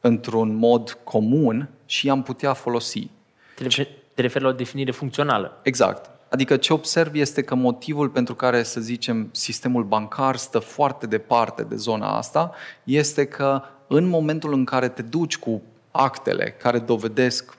într-un 0.00 0.54
mod 0.54 0.98
comun 1.04 1.68
și 1.86 2.06
i-am 2.06 2.22
putea 2.22 2.52
folosi. 2.52 3.10
Te 4.14 4.20
referi 4.20 4.44
la 4.44 4.50
o 4.50 4.52
definire 4.52 4.90
funcțională. 4.90 5.60
Exact. 5.62 6.10
Adică 6.28 6.56
ce 6.56 6.72
observ 6.72 7.14
este 7.14 7.42
că 7.42 7.54
motivul 7.54 8.08
pentru 8.08 8.34
care, 8.34 8.62
să 8.62 8.80
zicem, 8.80 9.28
sistemul 9.32 9.84
bancar 9.84 10.36
stă 10.36 10.58
foarte 10.58 11.06
departe 11.06 11.62
de 11.62 11.76
zona 11.76 12.16
asta 12.16 12.54
este 12.84 13.26
că 13.26 13.62
în 13.86 14.08
momentul 14.08 14.52
în 14.52 14.64
care 14.64 14.88
te 14.88 15.02
duci 15.02 15.38
cu 15.38 15.62
actele 15.90 16.50
care 16.58 16.78
dovedesc 16.78 17.56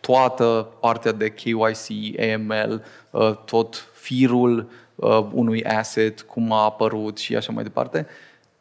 toată 0.00 0.68
partea 0.80 1.12
de 1.12 1.28
KYC, 1.28 2.18
AML, 2.20 2.84
uh, 3.10 3.36
tot 3.44 3.88
firul 4.04 4.70
uh, 4.94 5.26
unui 5.32 5.64
asset, 5.64 6.22
cum 6.22 6.52
a 6.52 6.64
apărut 6.64 7.18
și 7.18 7.36
așa 7.36 7.52
mai 7.52 7.62
departe, 7.62 8.06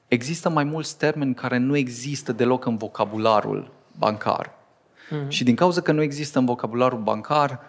există 0.07 0.49
mai 0.49 0.63
mulți 0.63 0.97
termeni 0.97 1.33
care 1.33 1.57
nu 1.57 1.75
există 1.75 2.31
deloc 2.31 2.65
în 2.65 2.77
vocabularul 2.77 3.71
bancar. 3.97 4.51
Mm-hmm. 4.51 5.27
Și 5.27 5.43
din 5.43 5.55
cauza 5.55 5.81
că 5.81 5.91
nu 5.91 6.01
există 6.01 6.39
în 6.39 6.45
vocabularul 6.45 6.99
bancar, 6.99 7.59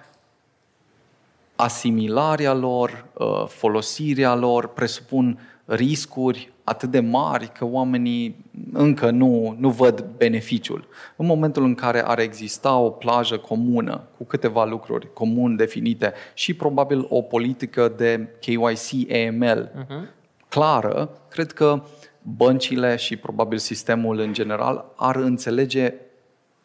asimilarea 1.57 2.53
lor, 2.53 3.05
uh, 3.13 3.47
folosirea 3.47 4.35
lor 4.35 4.67
presupun 4.67 5.39
riscuri 5.65 6.53
atât 6.65 6.91
de 6.91 7.01
mari 7.01 7.53
că 7.53 7.65
oamenii 7.65 8.45
încă 8.73 9.11
nu, 9.11 9.57
nu 9.59 9.71
văd 9.71 10.05
beneficiul. 10.17 10.89
În 11.17 11.27
momentul 11.27 11.65
în 11.65 11.75
care 11.75 12.05
ar 12.07 12.19
exista 12.19 12.77
o 12.77 12.91
plajă 12.91 13.39
comună 13.39 14.03
cu 14.17 14.25
câteva 14.25 14.65
lucruri 14.65 15.13
comun 15.13 15.57
definite 15.57 16.13
și 16.35 16.55
probabil 16.55 17.07
o 17.09 17.23
politică 17.23 17.93
de 17.97 18.29
KYC 18.41 19.11
AML 19.13 19.71
uh-huh. 19.71 20.09
clară, 20.49 21.11
cred 21.29 21.53
că 21.53 21.83
băncile 22.23 22.97
și 22.97 23.17
probabil 23.17 23.59
sistemul 23.59 24.19
în 24.19 24.33
general 24.33 24.93
ar 24.97 25.17
înțelege 25.17 25.95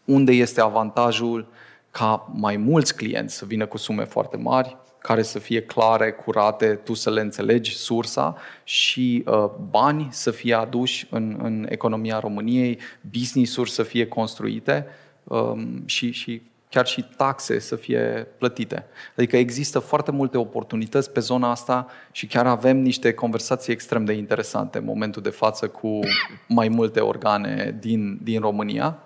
unde 0.06 0.32
este 0.32 0.62
avantajul 0.62 1.48
ca 1.92 2.30
mai 2.34 2.58
mulți 2.58 2.96
clienți 2.96 3.36
să 3.36 3.46
vină 3.46 3.66
cu 3.66 3.78
sume 3.78 4.04
foarte 4.04 4.38
mari, 4.38 4.78
care 5.02 5.22
să 5.22 5.40
fie 5.40 5.62
clare, 5.62 6.12
curate, 6.12 6.68
tu 6.84 6.94
să 6.94 7.10
le 7.10 7.22
înțelegi 7.22 7.76
sursa 7.76 8.38
și 8.64 9.24
uh, 9.26 9.46
bani 9.70 10.08
să 10.12 10.32
fie 10.32 10.54
aduși 10.54 11.08
în, 11.10 11.40
în 11.44 11.66
economia 11.70 12.20
României, 12.20 12.80
business-uri 13.12 13.70
să 13.70 13.84
fie 13.84 14.08
construite 14.08 14.86
um, 15.24 15.84
și, 15.86 16.12
și 16.12 16.42
chiar 16.70 16.86
și 16.86 17.06
taxe 17.18 17.60
să 17.60 17.76
fie 17.76 18.28
plătite. 18.38 18.86
Adică 19.16 19.38
există 19.38 19.80
foarte 19.80 20.12
multe 20.12 20.38
oportunități 20.38 21.12
pe 21.12 21.20
zona 21.20 21.50
asta 21.50 21.88
și 22.12 22.28
chiar 22.28 22.48
avem 22.48 22.78
niște 22.78 23.14
conversații 23.14 23.74
extrem 23.74 24.06
de 24.06 24.14
interesante 24.14 24.78
în 24.78 24.84
momentul 24.84 25.22
de 25.22 25.30
față 25.30 25.68
cu 25.68 26.00
mai 26.48 26.68
multe 26.68 27.00
organe 27.00 27.76
din, 27.80 28.20
din 28.24 28.40
România. 28.40 28.98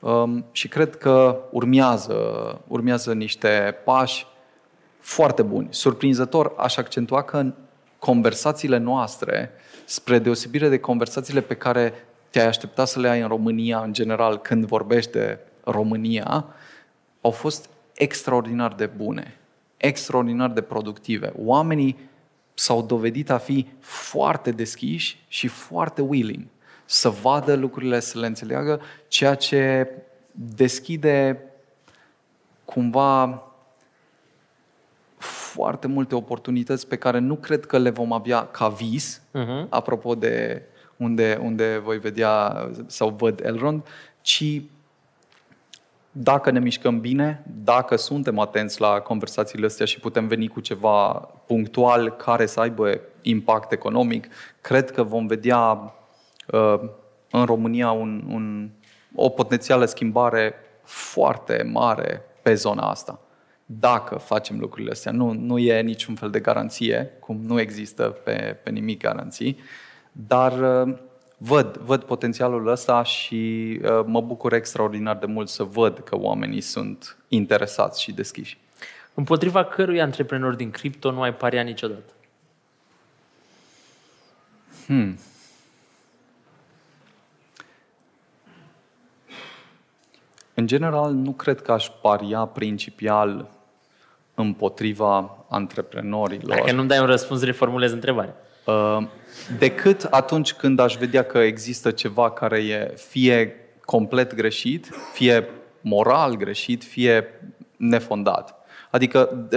Um, 0.00 0.44
și 0.52 0.68
cred 0.68 0.96
că 0.96 1.40
urmează, 1.50 2.14
urmează 2.68 3.12
niște 3.12 3.76
pași 3.84 4.26
foarte 5.06 5.42
buni. 5.42 5.68
Surprinzător, 5.70 6.52
aș 6.56 6.76
accentua 6.76 7.22
că 7.22 7.36
în 7.36 7.54
conversațiile 7.98 8.76
noastre, 8.76 9.50
spre 9.84 10.18
deosebire 10.18 10.68
de 10.68 10.78
conversațiile 10.78 11.40
pe 11.40 11.54
care 11.54 11.92
te-ai 12.30 12.46
aștepta 12.46 12.84
să 12.84 13.00
le 13.00 13.08
ai 13.08 13.20
în 13.20 13.28
România, 13.28 13.78
în 13.78 13.92
general, 13.92 14.38
când 14.38 14.64
vorbești 14.64 15.10
de 15.10 15.38
România, 15.64 16.46
au 17.20 17.30
fost 17.30 17.68
extraordinar 17.94 18.74
de 18.74 18.86
bune, 18.86 19.36
extraordinar 19.76 20.50
de 20.50 20.60
productive. 20.60 21.32
Oamenii 21.44 21.96
s-au 22.54 22.82
dovedit 22.82 23.30
a 23.30 23.38
fi 23.38 23.66
foarte 23.80 24.50
deschiși 24.50 25.24
și 25.28 25.46
foarte 25.46 26.02
willing 26.02 26.46
să 26.84 27.08
vadă 27.08 27.54
lucrurile, 27.54 28.00
să 28.00 28.18
le 28.18 28.26
înțeleagă, 28.26 28.80
ceea 29.08 29.34
ce 29.34 29.90
deschide 30.32 31.42
cumva 32.64 33.45
foarte 35.56 35.86
multe 35.86 36.14
oportunități 36.14 36.88
pe 36.88 36.96
care 36.96 37.18
nu 37.18 37.34
cred 37.34 37.66
că 37.66 37.78
le 37.78 37.90
vom 37.90 38.12
avea 38.12 38.46
ca 38.46 38.68
vis, 38.68 39.20
uh-huh. 39.20 39.68
apropo 39.68 40.14
de 40.14 40.62
unde, 40.96 41.40
unde 41.42 41.80
voi 41.84 41.98
vedea 41.98 42.68
sau 42.86 43.14
văd 43.18 43.40
Elrond, 43.44 43.82
ci 44.20 44.62
dacă 46.12 46.50
ne 46.50 46.58
mișcăm 46.58 47.00
bine, 47.00 47.44
dacă 47.64 47.96
suntem 47.96 48.38
atenți 48.38 48.80
la 48.80 49.00
conversațiile 49.00 49.66
astea 49.66 49.86
și 49.86 50.00
putem 50.00 50.26
veni 50.26 50.48
cu 50.48 50.60
ceva 50.60 51.12
punctual 51.46 52.10
care 52.10 52.46
să 52.46 52.60
aibă 52.60 53.00
impact 53.22 53.72
economic, 53.72 54.26
cred 54.60 54.90
că 54.90 55.02
vom 55.02 55.26
vedea 55.26 55.94
uh, 56.52 56.80
în 57.30 57.44
România 57.44 57.90
un, 57.90 58.24
un, 58.28 58.70
o 59.14 59.28
potențială 59.28 59.84
schimbare 59.84 60.54
foarte 60.82 61.70
mare 61.72 62.22
pe 62.42 62.54
zona 62.54 62.90
asta 62.90 63.20
dacă 63.66 64.16
facem 64.16 64.58
lucrurile 64.58 64.90
astea. 64.90 65.12
Nu, 65.12 65.32
nu 65.32 65.58
e 65.58 65.80
niciun 65.80 66.14
fel 66.14 66.30
de 66.30 66.40
garanție, 66.40 67.10
cum 67.20 67.40
nu 67.42 67.60
există 67.60 68.02
pe, 68.02 68.56
pe 68.62 68.70
nimic 68.70 69.02
garanții, 69.02 69.58
dar 70.12 70.86
uh, 70.86 70.94
văd, 71.38 71.76
văd 71.76 72.02
potențialul 72.02 72.66
ăsta 72.66 73.02
și 73.02 73.80
uh, 73.82 74.00
mă 74.04 74.20
bucur 74.20 74.52
extraordinar 74.52 75.16
de 75.16 75.26
mult 75.26 75.48
să 75.48 75.62
văd 75.62 75.98
că 75.98 76.16
oamenii 76.18 76.60
sunt 76.60 77.16
interesați 77.28 78.02
și 78.02 78.12
deschiși. 78.12 78.58
Împotriva 79.14 79.64
cărui 79.64 80.00
antreprenor 80.00 80.54
din 80.54 80.70
cripto 80.70 81.10
nu 81.10 81.22
ai 81.22 81.34
paria 81.34 81.62
niciodată? 81.62 82.12
Hmm. 84.86 85.18
În 90.54 90.66
general, 90.66 91.12
nu 91.12 91.32
cred 91.32 91.62
că 91.62 91.72
aș 91.72 91.88
paria 92.02 92.44
principial 92.44 93.55
împotriva 94.36 95.44
antreprenorilor. 95.48 96.56
Dacă 96.56 96.72
nu 96.72 96.84
dai 96.84 96.98
un 96.98 97.06
răspuns, 97.06 97.42
reformulez 97.42 97.92
întrebarea. 97.92 98.36
Uh, 98.64 98.98
decât 99.58 100.02
atunci 100.02 100.52
când 100.52 100.78
aș 100.78 100.96
vedea 100.96 101.24
că 101.24 101.38
există 101.38 101.90
ceva 101.90 102.30
care 102.30 102.58
e 102.58 102.94
fie 102.96 103.54
complet 103.84 104.34
greșit, 104.34 104.90
fie 105.12 105.48
moral 105.80 106.36
greșit, 106.36 106.84
fie 106.84 107.40
nefondat. 107.76 108.66
Adică 108.90 109.48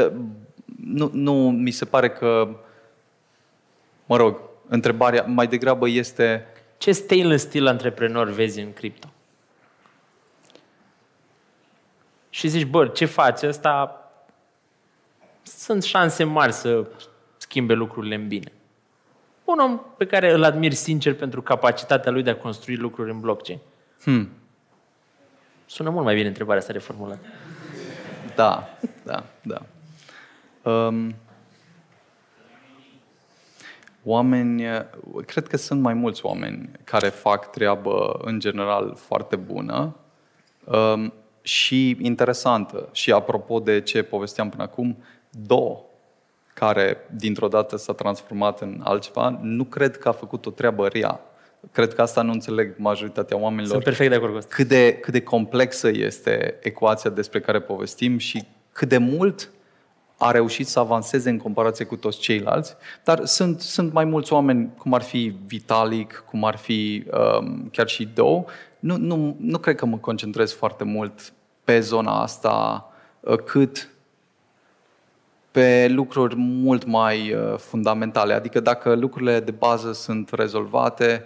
nu, 0.84 1.10
nu 1.14 1.34
mi 1.52 1.72
se 1.72 1.86
pare 1.86 2.10
că, 2.10 2.50
mă 4.06 4.18
rog, 4.18 4.40
întrebarea 4.68 5.24
mai 5.28 5.48
degrabă 5.48 5.90
este... 5.90 6.46
Ce 6.78 6.92
stainless 6.92 7.44
steel 7.44 7.68
antreprenor 7.68 8.30
vezi 8.30 8.60
în 8.60 8.74
cripto? 8.74 9.08
Și 12.30 12.48
zici, 12.48 12.66
bă, 12.66 12.88
ce 12.88 13.06
faci? 13.06 13.44
Asta 13.44 13.99
sunt 15.70 15.84
șanse 15.84 16.24
mari 16.24 16.54
să 16.54 16.88
schimbe 17.38 17.74
lucrurile 17.74 18.16
în 18.16 18.28
bine. 18.28 18.52
Un 19.46 19.60
om 19.60 19.80
pe 19.98 20.06
care 20.06 20.32
îl 20.32 20.44
admir 20.44 20.74
sincer 20.74 21.16
pentru 21.16 21.42
capacitatea 21.42 22.12
lui 22.12 22.24
de 22.24 22.30
a 22.30 22.38
construi 22.38 22.76
lucruri 22.76 23.12
în 23.12 23.20
blockchain. 23.20 23.60
Hmm. 24.02 24.30
Sună 25.66 25.90
mult 25.90 26.06
mai 26.06 26.16
bine 26.16 26.28
întrebarea 26.28 26.62
asta 26.62 26.74
reformulată. 26.74 27.26
Da, 28.36 28.70
da, 29.04 29.24
da. 29.42 29.62
Um, 30.72 31.16
oameni, 34.04 34.64
cred 35.26 35.48
că 35.48 35.58
sunt 35.58 35.82
mai 35.82 35.94
mulți 35.94 36.26
oameni 36.26 36.70
care 36.84 37.08
fac 37.08 37.52
treabă 37.52 38.20
în 38.24 38.40
general 38.40 38.96
foarte 38.96 39.36
bună 39.36 39.96
um, 40.64 41.14
și 41.42 41.98
interesantă. 42.00 42.90
Și 42.92 43.12
apropo 43.12 43.60
de 43.60 43.82
ce 43.82 44.04
povesteam 44.04 44.50
până 44.50 44.64
acum, 44.64 44.98
două 45.30 45.84
care 46.54 46.98
dintr-o 47.16 47.48
dată 47.48 47.78
s-a 47.78 47.94
transformat 47.94 48.62
în 48.62 48.82
altceva, 48.84 49.40
nu 49.42 49.64
cred 49.64 49.98
că 49.98 50.08
a 50.08 50.12
făcut 50.12 50.46
o 50.46 50.50
treabă 50.50 50.88
rea. 50.88 51.20
Cred 51.72 51.94
că 51.94 52.02
asta 52.02 52.22
nu 52.22 52.32
înțeleg 52.32 52.74
majoritatea 52.78 53.38
oamenilor. 53.38 53.72
Sunt 53.72 53.84
perfect 53.84 54.10
de 54.10 54.16
acord 54.16 54.32
cu 54.32 54.38
asta. 54.38 54.56
Cât 54.56 54.68
de, 54.68 54.94
cât 54.94 55.14
de 55.14 55.22
complexă 55.22 55.90
este 55.94 56.58
ecuația 56.62 57.10
despre 57.10 57.40
care 57.40 57.62
povestim 57.62 58.18
și 58.18 58.44
cât 58.72 58.90
de 58.90 58.98
mult 58.98 59.50
a 60.18 60.32
reușit 60.32 60.68
să 60.68 60.80
avanseze 60.80 61.30
în 61.30 61.38
comparație 61.38 61.86
cu 61.86 61.96
toți 61.96 62.20
ceilalți, 62.20 62.76
dar 63.04 63.26
sunt, 63.26 63.60
sunt 63.60 63.94
mai 63.94 64.06
mulți 64.06 64.34
oameni, 64.34 64.70
cum 64.78 64.94
ar 64.94 65.02
fi 65.02 65.36
Vitalik, 65.46 66.24
cum 66.30 66.44
ar 66.44 66.56
fi 66.56 67.06
um, 67.12 67.70
chiar 67.72 67.88
și 67.88 68.10
Doe. 68.14 68.44
Nu, 68.80 68.98
nu, 68.98 69.36
nu 69.40 69.58
cred 69.58 69.76
că 69.76 69.86
mă 69.86 69.98
concentrez 69.98 70.54
foarte 70.54 70.84
mult 70.84 71.34
pe 71.64 71.80
zona 71.80 72.22
asta, 72.22 72.86
uh, 73.20 73.38
cât 73.38 73.90
pe 75.60 75.88
lucruri 75.88 76.36
mult 76.38 76.86
mai 76.86 77.34
uh, 77.34 77.58
fundamentale. 77.58 78.34
Adică 78.34 78.60
dacă 78.60 78.96
lucrurile 78.96 79.40
de 79.40 79.52
bază 79.52 79.92
sunt 79.92 80.32
rezolvate, 80.32 81.26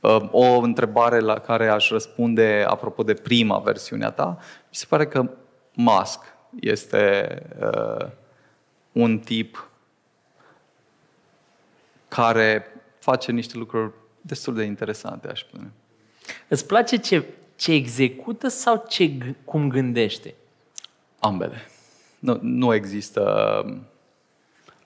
uh, 0.00 0.28
o 0.30 0.58
întrebare 0.60 1.20
la 1.20 1.38
care 1.38 1.68
aș 1.68 1.90
răspunde 1.90 2.64
apropo 2.68 3.02
de 3.02 3.14
prima 3.14 3.58
versiune 3.58 4.04
a 4.04 4.10
ta, 4.10 4.38
mi 4.40 4.74
se 4.74 4.86
pare 4.88 5.06
că 5.06 5.30
Musk 5.74 6.20
este 6.60 7.42
uh, 7.60 8.06
un 8.92 9.18
tip 9.18 9.70
care 12.08 12.66
face 12.98 13.32
niște 13.32 13.58
lucruri 13.58 13.92
destul 14.20 14.54
de 14.54 14.62
interesante, 14.62 15.28
aș 15.28 15.40
spune. 15.40 15.72
Îți 16.48 16.66
place 16.66 16.96
ce, 16.96 17.24
ce 17.56 17.72
execută 17.72 18.48
sau 18.48 18.84
ce, 18.88 19.34
cum 19.44 19.68
gândește? 19.68 20.34
Ambele 21.18 21.69
nu, 22.20 22.38
nu 22.40 22.74
există 22.74 23.22
um, 23.64 23.86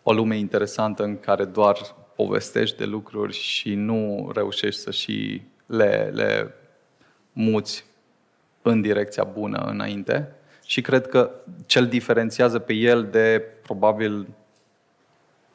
o 0.02 0.12
lume 0.12 0.36
interesantă 0.36 1.02
în 1.02 1.20
care 1.20 1.44
doar 1.44 1.76
povestești 2.16 2.76
de 2.76 2.84
lucruri 2.84 3.32
și 3.32 3.74
nu 3.74 4.30
reușești 4.34 4.80
să 4.80 4.90
și 4.90 5.42
le, 5.66 6.10
le 6.14 6.54
muți 7.32 7.84
în 8.62 8.80
direcția 8.80 9.24
bună 9.24 9.58
înainte. 9.58 10.32
Și 10.64 10.80
cred 10.80 11.06
că 11.06 11.30
cel 11.66 11.86
diferențiază 11.86 12.58
pe 12.58 12.72
el 12.72 13.08
de 13.10 13.42
probabil 13.62 14.26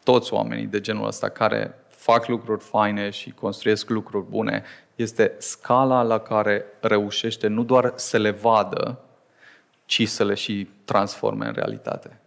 toți 0.04 0.34
oamenii 0.34 0.66
de 0.66 0.82
genul 0.82 1.08
ăsta 1.08 1.30
care 1.30 1.74
fac 1.88 2.28
lucruri 2.28 2.64
faine 2.64 3.10
și 3.10 3.32
construiesc 3.32 3.90
lucruri 3.90 4.26
bune 4.30 4.64
este 4.96 5.36
scala 5.38 6.02
la 6.02 6.20
care 6.20 6.66
reușește 6.80 7.48
nu 7.48 7.64
doar 7.64 7.94
să 7.96 8.18
le 8.18 8.32
vadă, 8.32 9.00
ci 9.90 10.08
să 10.08 10.24
le 10.24 10.34
și 10.34 10.68
transforme 10.86 11.46
în 11.46 11.54
realitate. 11.54 12.20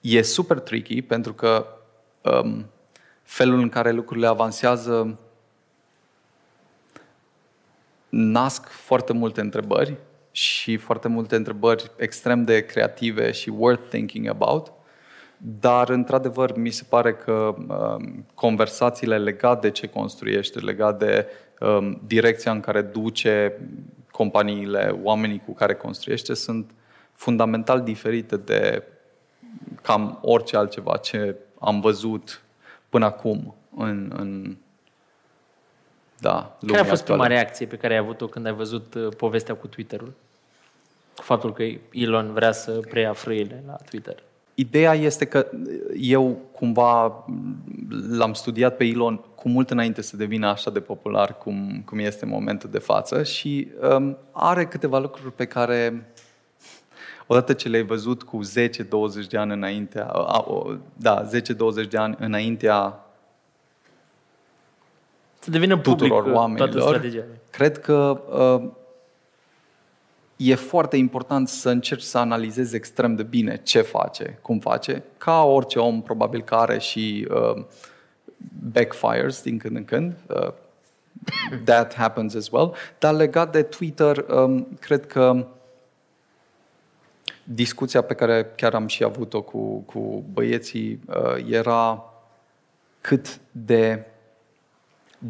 E 0.00 0.22
super 0.22 0.58
tricky 0.58 1.02
pentru 1.02 1.34
că 1.34 1.66
um, 2.22 2.66
felul 3.22 3.58
în 3.58 3.68
care 3.68 3.90
lucrurile 3.90 4.26
avansează 4.26 5.18
nasc 8.08 8.68
foarte 8.68 9.12
multe 9.12 9.40
întrebări 9.40 9.96
și 10.30 10.76
foarte 10.76 11.08
multe 11.08 11.36
întrebări 11.36 11.90
extrem 11.96 12.44
de 12.44 12.66
creative 12.66 13.30
și 13.30 13.48
worth 13.48 13.88
thinking 13.88 14.26
about. 14.26 14.72
Dar, 15.36 15.88
într-adevăr, 15.88 16.56
mi 16.56 16.70
se 16.70 16.84
pare 16.88 17.14
că 17.14 17.54
um, 17.56 18.26
conversațiile 18.34 19.18
legate 19.18 19.66
de 19.66 19.72
ce 19.72 19.86
construiește, 19.86 20.58
legate 20.58 21.04
de 21.04 21.26
um, 21.66 22.00
direcția 22.06 22.52
în 22.52 22.60
care 22.60 22.82
duce 22.82 23.60
companiile, 24.10 24.98
oamenii 25.02 25.42
cu 25.46 25.54
care 25.54 25.74
construiește, 25.74 26.34
sunt 26.34 26.70
fundamental 27.16 27.82
diferite 27.82 28.36
de 28.36 28.82
cam 29.82 30.18
orice 30.22 30.56
altceva 30.56 30.96
ce 30.96 31.36
am 31.58 31.80
văzut 31.80 32.42
până 32.88 33.04
acum 33.04 33.54
în, 33.76 34.12
în 34.16 34.56
da, 36.18 36.56
Care 36.66 36.80
a 36.80 36.84
fost 36.84 37.00
actuală. 37.00 37.22
prima 37.22 37.38
reacție 37.38 37.66
pe 37.66 37.76
care 37.76 37.92
ai 37.92 37.98
avut-o 37.98 38.26
când 38.26 38.46
ai 38.46 38.52
văzut 38.52 38.94
uh, 38.94 39.08
povestea 39.16 39.54
cu 39.54 39.66
Twitter-ul? 39.66 40.12
Faptul 41.14 41.52
că 41.52 41.64
Elon 41.92 42.32
vrea 42.32 42.52
să 42.52 42.70
preia 42.70 43.12
frâile 43.12 43.62
la 43.66 43.76
Twitter. 43.90 44.22
Ideea 44.54 44.94
este 44.94 45.24
că 45.24 45.46
eu 45.96 46.38
cumva 46.52 47.24
l-am 48.10 48.32
studiat 48.32 48.76
pe 48.76 48.84
Elon 48.84 49.16
cu 49.34 49.48
mult 49.48 49.70
înainte 49.70 50.02
să 50.02 50.16
devină 50.16 50.46
așa 50.46 50.70
de 50.70 50.80
popular 50.80 51.38
cum, 51.38 51.82
cum 51.84 51.98
este 51.98 52.24
în 52.24 52.30
momentul 52.30 52.70
de 52.70 52.78
față 52.78 53.22
și 53.22 53.68
um, 53.90 54.16
are 54.30 54.66
câteva 54.66 54.98
lucruri 54.98 55.32
pe 55.32 55.44
care 55.44 56.10
odată 57.26 57.52
ce 57.52 57.68
le-ai 57.68 57.82
văzut 57.82 58.22
cu 58.22 58.40
10-20 58.44 58.48
de 59.28 59.38
ani 59.38 59.52
înaintea, 59.52 60.12
da, 60.96 61.28
10-20 61.84 61.88
de 61.88 61.96
ani 61.96 62.16
înaintea 62.18 63.00
să 65.38 65.50
devină 65.50 65.78
tuturor 65.78 66.18
public 66.18 66.34
uh, 66.34 66.40
oamenilor, 66.40 66.68
toată 66.68 66.86
strategia. 66.86 67.24
cred 67.50 67.78
că 67.78 68.20
uh, 68.30 68.70
e 70.36 70.54
foarte 70.54 70.96
important 70.96 71.48
să 71.48 71.70
încerci 71.70 72.02
să 72.02 72.18
analizezi 72.18 72.74
extrem 72.74 73.14
de 73.14 73.22
bine 73.22 73.60
ce 73.62 73.80
face, 73.80 74.38
cum 74.42 74.58
face, 74.58 75.02
ca 75.18 75.42
orice 75.42 75.78
om 75.78 76.02
probabil 76.02 76.42
care 76.42 76.62
are 76.62 76.78
și 76.78 77.28
uh, 77.30 77.64
backfires 78.72 79.42
din 79.42 79.58
când 79.58 79.76
în 79.76 79.84
când. 79.84 80.14
Uh, 80.28 80.52
that 81.64 81.94
happens 81.94 82.34
as 82.34 82.50
well. 82.50 82.74
Dar 82.98 83.14
legat 83.14 83.52
de 83.52 83.62
Twitter, 83.62 84.24
um, 84.28 84.66
cred 84.80 85.06
că 85.06 85.46
discuția 87.48 88.02
pe 88.02 88.14
care 88.14 88.52
chiar 88.56 88.74
am 88.74 88.86
și 88.86 89.04
avut-o 89.04 89.42
cu, 89.42 89.78
cu 89.78 90.24
băieții 90.32 91.00
uh, 91.06 91.46
era 91.50 92.04
cât 93.00 93.40
de 93.50 94.04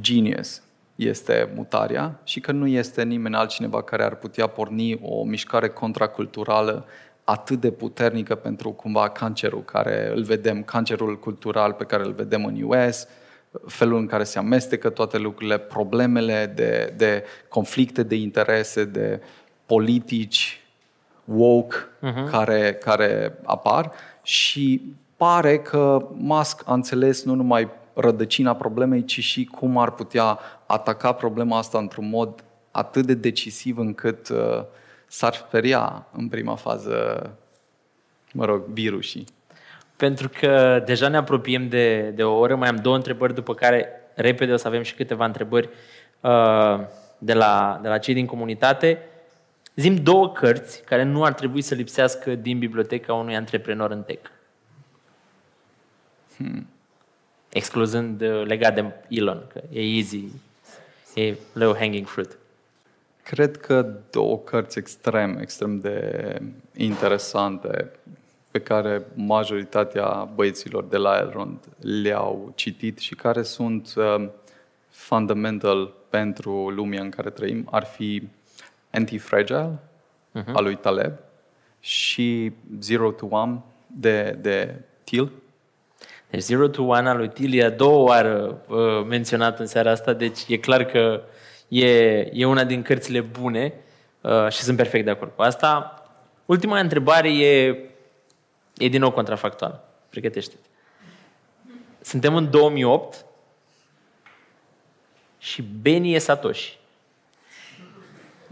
genius 0.00 0.62
este 0.94 1.52
mutarea 1.54 2.20
și 2.24 2.40
că 2.40 2.52
nu 2.52 2.66
este 2.66 3.02
nimeni 3.02 3.34
altcineva 3.34 3.82
care 3.82 4.04
ar 4.04 4.14
putea 4.14 4.46
porni 4.46 4.98
o 5.02 5.24
mișcare 5.24 5.68
contraculturală 5.68 6.86
atât 7.24 7.60
de 7.60 7.70
puternică 7.70 8.34
pentru 8.34 8.70
cumva 8.70 9.08
cancerul 9.08 9.64
care 9.64 10.12
îl 10.14 10.22
vedem, 10.22 10.62
cancerul 10.62 11.18
cultural 11.18 11.72
pe 11.72 11.84
care 11.84 12.04
îl 12.04 12.12
vedem 12.12 12.44
în 12.44 12.62
US, 12.62 13.06
felul 13.66 13.98
în 13.98 14.06
care 14.06 14.24
se 14.24 14.38
amestecă 14.38 14.90
toate 14.90 15.18
lucrurile, 15.18 15.58
problemele 15.58 16.52
de, 16.54 16.94
de 16.96 17.24
conflicte 17.48 18.02
de 18.02 18.14
interese, 18.14 18.84
de 18.84 19.20
politici 19.66 20.65
woke 21.26 21.76
uh-huh. 21.76 22.30
care, 22.30 22.72
care 22.72 23.38
apar 23.44 23.90
și 24.22 24.94
pare 25.16 25.58
că 25.58 26.08
Musk 26.12 26.62
a 26.66 26.72
înțeles 26.72 27.24
nu 27.24 27.34
numai 27.34 27.68
rădăcina 27.94 28.54
problemei, 28.54 29.04
ci 29.04 29.20
și 29.20 29.44
cum 29.44 29.78
ar 29.78 29.90
putea 29.90 30.38
ataca 30.66 31.12
problema 31.12 31.58
asta 31.58 31.78
într-un 31.78 32.08
mod 32.08 32.44
atât 32.70 33.06
de 33.06 33.14
decisiv 33.14 33.78
încât 33.78 34.28
uh, 34.28 34.62
s-ar 35.06 35.34
speria 35.34 36.06
în 36.12 36.28
prima 36.28 36.54
fază, 36.54 37.30
mă 38.32 38.44
rog, 38.44 38.64
virusii. 38.64 39.24
Pentru 39.96 40.30
că 40.40 40.82
deja 40.86 41.08
ne 41.08 41.16
apropiem 41.16 41.68
de, 41.68 42.12
de 42.14 42.22
o 42.22 42.38
oră, 42.38 42.56
mai 42.56 42.68
am 42.68 42.76
două 42.76 42.96
întrebări, 42.96 43.34
după 43.34 43.54
care 43.54 43.88
repede 44.14 44.52
o 44.52 44.56
să 44.56 44.68
avem 44.68 44.82
și 44.82 44.94
câteva 44.94 45.24
întrebări 45.24 45.68
uh, 46.20 46.80
de, 47.18 47.32
la, 47.32 47.78
de 47.82 47.88
la 47.88 47.98
cei 47.98 48.14
din 48.14 48.26
comunitate. 48.26 48.98
Zim 49.76 49.96
două 49.96 50.32
cărți 50.32 50.82
care 50.82 51.02
nu 51.02 51.24
ar 51.24 51.32
trebui 51.32 51.62
să 51.62 51.74
lipsească 51.74 52.34
din 52.34 52.58
biblioteca 52.58 53.14
unui 53.14 53.36
antreprenor 53.36 53.90
în 53.90 54.02
tech. 54.02 54.30
Hmm 56.36 56.66
excluzând 57.56 58.20
uh, 58.20 58.42
legat 58.44 58.74
de 58.74 58.92
Elon, 59.08 59.42
că 59.52 59.60
e 59.70 59.80
easy, 59.80 60.24
e 61.14 61.34
low 61.52 61.74
hanging 61.74 62.06
fruit. 62.06 62.36
Cred 63.22 63.56
că 63.56 63.94
două 64.10 64.38
cărți 64.38 64.78
extrem, 64.78 65.38
extrem 65.38 65.80
de 65.80 66.38
interesante 66.76 67.90
pe 68.50 68.60
care 68.60 69.02
majoritatea 69.14 70.28
băieților 70.34 70.84
de 70.84 70.96
la 70.96 71.16
Elrond 71.16 71.58
le-au 71.80 72.52
citit 72.54 72.98
și 72.98 73.14
care 73.14 73.42
sunt 73.42 73.94
uh, 73.96 74.28
fundamental 74.88 75.92
pentru 76.10 76.70
lumea 76.70 77.02
în 77.02 77.10
care 77.10 77.30
trăim 77.30 77.68
ar 77.70 77.84
fi 77.84 78.28
Anti-Fragile 78.96 79.78
uh-huh. 80.34 80.52
al 80.52 80.64
lui 80.64 80.76
Taleb 80.76 81.12
și 81.80 82.52
Zero 82.80 83.10
to 83.10 83.26
One 83.30 83.62
de, 83.86 84.38
de 84.40 84.74
Thiel 85.04 85.30
deci 86.30 86.42
Zero 86.42 86.68
to 86.68 86.82
One 86.82 87.08
al 87.08 87.16
lui 87.16 87.28
Tilia 87.28 87.70
două 87.70 88.08
oară 88.08 88.62
uh, 88.68 89.04
menționat 89.06 89.58
în 89.58 89.66
seara 89.66 89.90
asta, 89.90 90.12
deci 90.12 90.38
e 90.48 90.56
clar 90.56 90.84
că 90.84 91.22
e, 91.68 92.20
e 92.32 92.44
una 92.46 92.64
din 92.64 92.82
cărțile 92.82 93.20
bune 93.20 93.72
uh, 94.20 94.48
și 94.48 94.58
sunt 94.58 94.76
perfect 94.76 95.04
de 95.04 95.10
acord 95.10 95.32
cu 95.36 95.42
asta. 95.42 96.02
Ultima 96.46 96.78
întrebare 96.78 97.32
e, 97.32 97.66
e 98.76 98.88
din 98.88 99.00
nou 99.00 99.10
contrafactuală. 99.10 99.88
Pregătește-te. 100.08 100.68
Suntem 102.00 102.36
în 102.36 102.50
2008 102.50 103.24
și 105.38 105.62
Benny 105.62 106.14
e 106.14 106.18
Satoshi. 106.18 106.75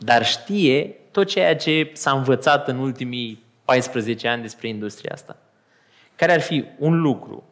Dar 0.05 0.25
știe 0.25 0.97
tot 1.11 1.27
ceea 1.27 1.57
ce 1.57 1.91
s-a 1.93 2.11
învățat 2.11 2.69
în 2.69 2.79
ultimii 2.79 3.43
14 3.65 4.29
ani 4.29 4.43
despre 4.43 4.69
industria 4.69 5.13
asta. 5.13 5.37
Care 6.17 6.33
ar 6.33 6.41
fi 6.41 6.65
un 6.79 7.01
lucru 7.01 7.45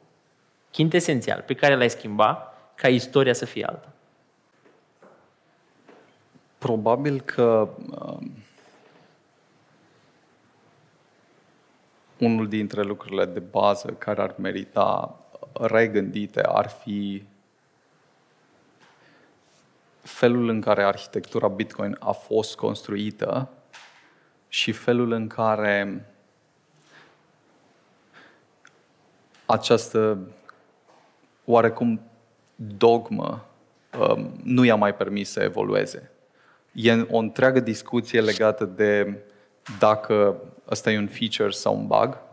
esențial 0.93 1.43
pe 1.47 1.55
care 1.55 1.77
l-ai 1.77 1.91
schimba 1.91 2.53
ca 2.75 2.89
istoria 2.89 3.33
să 3.33 3.45
fie 3.45 3.65
alta? 3.65 3.93
Probabil 6.59 7.21
că 7.21 7.69
um, 7.97 8.33
unul 12.19 12.49
dintre 12.49 12.83
lucrurile 12.83 13.25
de 13.25 13.41
bază 13.41 13.89
care 13.93 14.23
ar 14.23 14.35
merita 14.39 15.19
regândite 15.53 16.41
ar 16.41 16.69
fi 16.69 17.23
felul 20.03 20.49
în 20.49 20.61
care 20.61 20.85
arhitectura 20.85 21.49
Bitcoin 21.49 21.97
a 22.01 22.13
fost 22.13 22.57
construită 22.57 23.49
și 24.49 24.73
felul 24.73 25.13
în 25.13 25.27
care 25.27 26.07
această 29.47 30.19
oarecum 31.45 32.01
dogmă 32.55 33.47
um, 33.99 34.41
nu 34.43 34.65
i-a 34.65 34.75
mai 34.75 34.95
permis 34.95 35.31
să 35.31 35.43
evolueze. 35.43 36.11
E 36.73 37.07
o 37.11 37.17
întreagă 37.17 37.61
discuție 37.61 38.21
legată 38.21 38.65
de 38.65 39.19
dacă 39.79 40.37
ăsta 40.71 40.91
e 40.91 40.99
un 40.99 41.09
feature 41.09 41.51
sau 41.51 41.77
un 41.77 41.87
bug, 41.87 42.09
uh, 42.09 42.32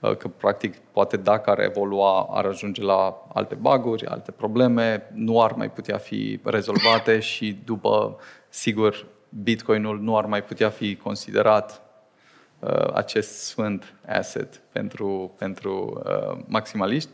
că 0.00 0.28
practic 0.36 0.76
poate 0.76 1.16
dacă 1.16 1.50
ar 1.50 1.60
evolua 1.60 2.28
ar 2.30 2.44
ajunge 2.44 2.82
la 2.82 3.26
alte 3.34 3.54
buguri, 3.54 4.06
alte 4.06 4.30
probleme, 4.30 5.10
nu 5.14 5.42
ar 5.42 5.52
mai 5.52 5.70
putea 5.70 5.98
fi 5.98 6.40
rezolvate 6.44 7.20
și 7.30 7.58
după, 7.64 8.16
sigur, 8.48 9.06
Bitcoinul 9.42 10.00
nu 10.00 10.16
ar 10.16 10.24
mai 10.26 10.42
putea 10.42 10.70
fi 10.70 10.96
considerat 10.96 11.82
uh, 12.58 12.92
acest 12.94 13.30
sfânt 13.30 13.94
asset 14.06 14.60
pentru, 14.72 15.34
pentru 15.38 16.02
uh, 16.04 16.38
maximaliști. 16.46 17.10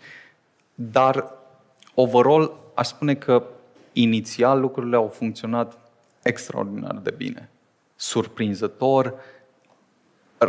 Dar, 0.74 1.32
overall, 1.94 2.56
aș 2.74 2.86
spune 2.86 3.14
că 3.14 3.44
inițial 3.92 4.60
lucrurile 4.60 4.96
au 4.96 5.08
funcționat 5.08 5.78
extraordinar 6.22 6.94
de 6.94 7.10
bine. 7.10 7.48
Surprinzător, 7.96 9.14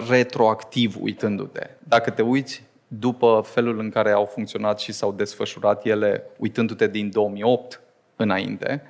retroactiv 0.09 0.97
uitându-te. 1.01 1.69
Dacă 1.83 2.09
te 2.09 2.21
uiți 2.21 2.63
după 2.87 3.43
felul 3.45 3.79
în 3.79 3.89
care 3.89 4.11
au 4.11 4.25
funcționat 4.25 4.79
și 4.79 4.91
s-au 4.91 5.11
desfășurat 5.11 5.85
ele, 5.85 6.23
uitându-te 6.37 6.87
din 6.87 7.11
2008 7.11 7.81
înainte, 8.15 8.83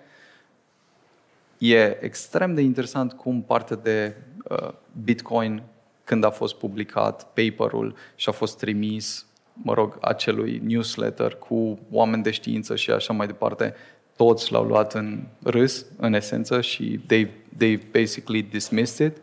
e 1.58 1.98
extrem 2.04 2.54
de 2.54 2.62
interesant 2.62 3.14
cum 3.14 3.42
partea 3.42 3.76
de 3.76 4.16
uh, 4.50 4.70
Bitcoin, 5.04 5.64
când 6.04 6.24
a 6.24 6.30
fost 6.30 6.56
publicat 6.56 7.28
paperul 7.34 7.96
și 8.16 8.30
a 8.30 8.32
fost 8.32 8.58
trimis, 8.58 9.26
mă 9.54 9.74
rog, 9.74 9.98
acelui 10.02 10.62
newsletter 10.64 11.36
cu 11.36 11.80
oameni 11.92 12.24
de 12.24 12.32
știință 12.32 12.76
și 12.76 12.92
așa 12.92 13.14
mai 13.14 13.28
departe, 13.28 13.74
toți 14.16 14.52
l-au 14.52 14.64
luat 14.64 14.94
în 14.94 15.24
râs, 15.44 15.86
în 15.98 16.14
esență, 16.14 16.62
și 16.62 17.00
they, 17.08 17.32
they 17.58 17.78
basically 17.92 18.42
dismissed 18.42 19.08
it. 19.08 19.22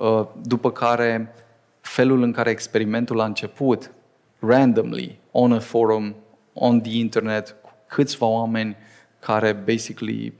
Uh, 0.00 0.26
după 0.42 0.70
care, 0.70 1.34
felul 1.80 2.22
în 2.22 2.32
care 2.32 2.50
experimentul 2.50 3.20
a 3.20 3.24
început, 3.24 3.90
randomly, 4.38 5.18
on 5.30 5.52
a 5.52 5.58
forum, 5.58 6.14
on 6.52 6.80
the 6.80 6.98
internet, 6.98 7.56
cu 7.62 7.70
câțiva 7.86 8.26
oameni 8.26 8.76
care 9.18 9.52
basically 9.52 10.32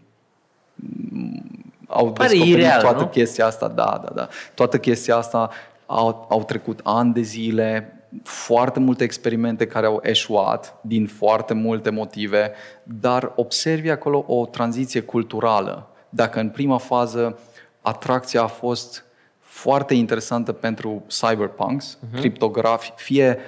mm, 0.74 1.72
au 1.88 2.12
Pare 2.12 2.28
descoperit 2.28 2.58
ireal, 2.58 2.80
toată 2.80 3.00
nu? 3.00 3.06
chestia 3.08 3.46
asta, 3.46 3.68
da, 3.68 4.00
da, 4.04 4.10
da. 4.14 4.28
Toată 4.54 4.78
chestia 4.78 5.16
asta 5.16 5.50
au, 5.86 6.26
au 6.30 6.44
trecut 6.44 6.80
ani 6.82 7.12
de 7.12 7.20
zile, 7.20 7.94
foarte 8.22 8.78
multe 8.78 9.04
experimente 9.04 9.66
care 9.66 9.86
au 9.86 10.00
eșuat 10.02 10.74
din 10.80 11.06
foarte 11.06 11.54
multe 11.54 11.90
motive, 11.90 12.52
dar 12.82 13.32
observi 13.34 13.90
acolo 13.90 14.24
o 14.26 14.46
tranziție 14.46 15.00
culturală. 15.00 15.88
Dacă 16.08 16.40
în 16.40 16.48
prima 16.48 16.78
fază 16.78 17.38
atracția 17.80 18.42
a 18.42 18.46
fost 18.46 19.04
foarte 19.50 19.94
interesantă 19.94 20.52
pentru 20.52 21.04
cyberpunks, 21.06 21.98
uh-huh. 21.98 22.18
criptografi, 22.18 22.92
fie 22.96 23.38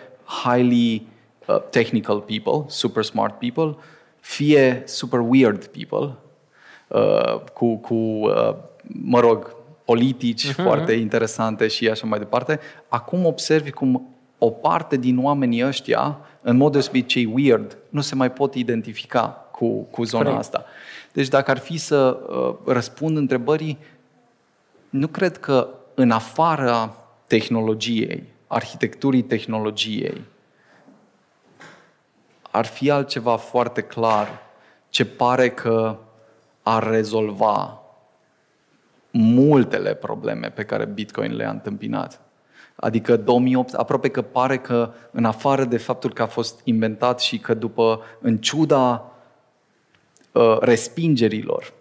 highly 0.45 1.07
uh, 1.47 1.63
technical 1.71 2.21
people, 2.21 2.65
super 2.67 3.05
smart 3.05 3.39
people, 3.39 3.77
fie 4.21 4.83
super 4.87 5.21
weird 5.29 5.67
people, 5.67 6.17
uh, 6.89 7.41
cu, 7.53 7.77
cu 7.77 7.95
uh, 7.95 8.55
mă 8.83 9.21
rog, 9.21 9.57
politici 9.85 10.49
uh-huh. 10.49 10.63
foarte 10.63 10.93
interesante 10.93 11.69
și 11.69 11.89
așa 11.89 12.07
mai 12.07 12.19
departe. 12.19 12.61
Acum 12.89 13.27
observi 13.27 13.71
cum 13.71 14.09
o 14.39 14.51
parte 14.51 14.97
din 14.97 15.25
oamenii 15.25 15.67
ăștia, 15.67 16.19
în 16.41 16.57
mod 16.57 16.73
deosebit 16.73 17.07
cei 17.07 17.33
weird, 17.35 17.79
nu 17.89 18.01
se 18.01 18.15
mai 18.15 18.33
pot 18.33 18.55
identifica 18.55 19.49
cu, 19.53 19.83
cu 19.83 20.05
zona 20.05 20.23
Corect. 20.23 20.41
asta. 20.41 20.65
Deci 21.13 21.29
dacă 21.29 21.51
ar 21.51 21.59
fi 21.59 21.77
să 21.77 22.21
uh, 22.29 22.73
răspund 22.73 23.17
întrebării, 23.17 23.79
nu 24.91 25.07
cred 25.07 25.39
că 25.39 25.69
în 25.95 26.11
afara 26.11 26.97
tehnologiei, 27.27 28.25
arhitecturii 28.47 29.23
tehnologiei, 29.23 30.21
ar 32.51 32.67
fi 32.67 32.91
altceva 32.91 33.37
foarte 33.37 33.81
clar 33.81 34.41
ce 34.89 35.05
pare 35.05 35.51
că 35.51 35.99
ar 36.63 36.83
rezolva 36.83 37.83
multele 39.11 39.95
probleme 39.95 40.51
pe 40.51 40.65
care 40.65 40.85
Bitcoin 40.85 41.37
le-a 41.37 41.51
întâmpinat. 41.51 42.21
Adică 42.75 43.17
2008, 43.17 43.75
aproape 43.75 44.09
că 44.09 44.23
pare 44.23 44.59
că 44.59 44.93
în 45.11 45.25
afară 45.25 45.65
de 45.65 45.77
faptul 45.77 46.13
că 46.13 46.23
a 46.23 46.27
fost 46.27 46.61
inventat 46.65 47.21
și 47.21 47.39
că 47.39 47.55
după, 47.55 48.01
în 48.21 48.39
ciuda 48.39 49.13
uh, 50.33 50.59
respingerilor 50.61 51.73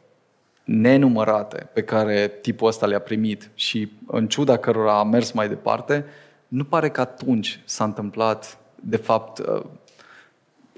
nenumărate 0.64 1.70
pe 1.74 1.84
care 1.84 2.32
tipul 2.42 2.68
ăsta 2.68 2.86
le-a 2.86 3.00
primit 3.00 3.50
și 3.54 3.92
în 4.08 4.28
ciuda 4.28 4.58
cărora 4.58 5.00
a 5.00 5.04
mers 5.04 5.32
mai 5.32 5.48
departe, 5.48 6.06
nu 6.48 6.64
pare 6.64 6.90
că 6.90 7.02
atunci 7.02 7.60
s-a 7.66 7.84
întâmplat, 7.84 8.58
de 8.76 8.98
fapt, 8.98 9.40
uh, 9.40 9.62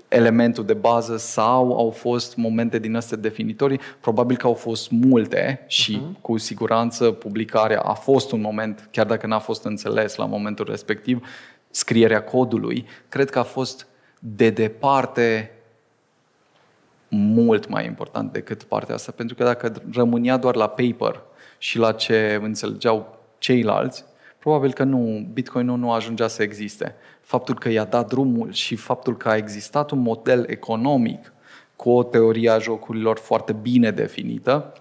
elementul 0.07 0.65
de 0.65 0.73
bază 0.73 1.17
sau 1.17 1.77
au 1.77 1.89
fost 1.89 2.35
momente 2.35 2.79
din 2.79 2.95
astea 2.95 3.17
definitorii. 3.17 3.79
Probabil 3.99 4.37
că 4.37 4.47
au 4.47 4.53
fost 4.53 4.91
multe 4.91 5.65
și 5.67 6.01
uh-huh. 6.01 6.21
cu 6.21 6.37
siguranță 6.37 7.11
publicarea 7.11 7.79
a 7.79 7.93
fost 7.93 8.31
un 8.31 8.41
moment, 8.41 8.87
chiar 8.91 9.05
dacă 9.05 9.27
n-a 9.27 9.39
fost 9.39 9.65
înțeles 9.65 10.15
la 10.15 10.25
momentul 10.25 10.65
respectiv, 10.69 11.27
scrierea 11.69 12.23
codului, 12.23 12.85
cred 13.09 13.29
că 13.29 13.39
a 13.39 13.43
fost 13.43 13.87
de 14.19 14.49
departe 14.49 15.51
mult 17.15 17.67
mai 17.67 17.85
important 17.85 18.31
decât 18.31 18.63
partea 18.63 18.95
asta, 18.95 19.11
pentru 19.11 19.35
că 19.35 19.43
dacă 19.43 19.73
rămânea 19.91 20.37
doar 20.37 20.55
la 20.55 20.67
paper 20.67 21.21
și 21.57 21.77
la 21.77 21.91
ce 21.91 22.39
înțelegeau 22.41 23.19
ceilalți, 23.37 24.05
probabil 24.39 24.73
că 24.73 24.83
nu, 24.83 25.27
Bitcoin 25.33 25.65
nu, 25.65 25.75
nu 25.75 25.91
ajungea 25.91 26.27
să 26.27 26.43
existe. 26.43 26.95
Faptul 27.21 27.55
că 27.55 27.69
i-a 27.69 27.83
dat 27.83 28.07
drumul 28.07 28.51
și 28.51 28.75
faptul 28.75 29.17
că 29.17 29.29
a 29.29 29.35
existat 29.35 29.91
un 29.91 29.99
model 29.99 30.45
economic 30.49 31.33
cu 31.75 31.89
o 31.89 32.03
teorie 32.03 32.49
a 32.49 32.59
jocurilor 32.59 33.17
foarte 33.17 33.53
bine 33.53 33.91
definită, 33.91 34.73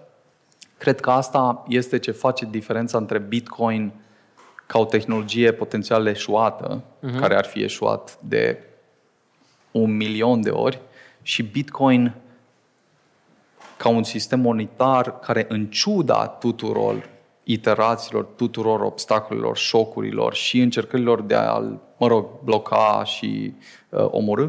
cred 0.77 0.99
că 0.99 1.09
asta 1.09 1.63
este 1.67 1.99
ce 1.99 2.11
face 2.11 2.47
diferența 2.51 2.97
între 2.97 3.17
Bitcoin 3.19 3.91
ca 4.67 4.79
o 4.79 4.85
tehnologie 4.85 5.51
potențial 5.51 6.07
eșuată, 6.07 6.83
uh-huh. 6.83 7.19
care 7.19 7.35
ar 7.35 7.45
fi 7.45 7.63
eșuat 7.63 8.17
de 8.21 8.57
un 9.71 9.95
milion 9.95 10.41
de 10.41 10.49
ori, 10.49 10.81
și 11.23 11.43
Bitcoin 11.43 12.13
ca 13.83 13.89
un 13.89 14.03
sistem 14.03 14.39
monetar 14.39 15.19
care, 15.19 15.45
în 15.49 15.65
ciuda 15.65 16.27
tuturor 16.27 17.09
iterațiilor, 17.43 18.23
tuturor 18.23 18.81
obstacolelor, 18.81 19.57
șocurilor 19.57 20.33
și 20.33 20.59
încercărilor 20.59 21.21
de 21.21 21.35
a-l, 21.35 21.79
mă 21.97 22.07
rog, 22.07 22.25
bloca 22.43 23.03
și 23.05 23.53
uh, 23.89 24.05
omorâ, 24.09 24.47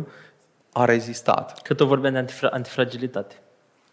a 0.72 0.84
rezistat. 0.84 1.62
Cât 1.62 1.80
o 1.80 1.86
vorbeam 1.86 2.12
de 2.12 2.18
antifra- 2.18 2.50
antifragilitate. 2.50 3.34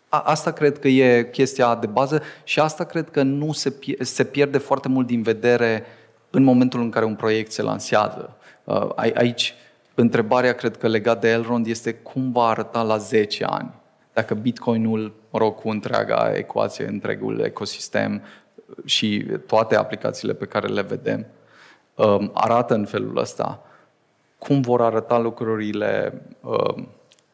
A, 0.09 0.19
asta 0.19 0.51
cred 0.51 0.79
că 0.79 0.87
e 0.87 1.29
chestia 1.31 1.75
de 1.75 1.87
bază 1.87 2.21
și 2.43 2.59
asta 2.59 2.83
cred 2.83 3.09
că 3.09 3.21
nu 3.21 3.51
se, 3.51 3.69
pie- 3.71 3.97
se 3.99 4.23
pierde 4.23 4.57
foarte 4.57 4.87
mult 4.87 5.07
din 5.07 5.21
vedere 5.21 5.85
în 6.29 6.43
momentul 6.43 6.79
în 6.81 6.89
care 6.89 7.05
un 7.05 7.15
proiect 7.15 7.51
se 7.51 7.61
lansează. 7.61 8.37
Uh, 8.63 8.89
ai- 8.95 9.13
aici, 9.15 9.53
întrebarea, 9.95 10.53
cred 10.53 10.77
că 10.77 10.87
legat 10.87 11.21
de 11.21 11.29
Elrond, 11.29 11.67
este 11.67 11.93
cum 11.93 12.31
va 12.31 12.47
arăta 12.47 12.81
la 12.81 12.97
10 12.97 13.43
ani. 13.43 13.79
Dacă 14.14 14.34
Bitcoinul, 14.34 15.14
mă 15.30 15.39
rog, 15.39 15.55
cu 15.55 15.70
întreaga 15.70 16.32
ecuație, 16.36 16.88
întregul 16.88 17.39
ecosistem 17.39 18.22
și 18.86 19.26
toate 19.47 19.76
aplicațiile 19.76 20.34
pe 20.34 20.45
care 20.45 20.68
le 20.68 20.82
vedem, 20.82 21.26
um, 21.95 22.32
arată 22.34 22.74
în 22.74 22.86
felul 22.86 23.18
ăsta, 23.18 23.64
cum 24.38 24.62
vor 24.62 24.82
arăta 24.82 25.18
lucrurile, 25.18 26.22
um, 26.41 26.88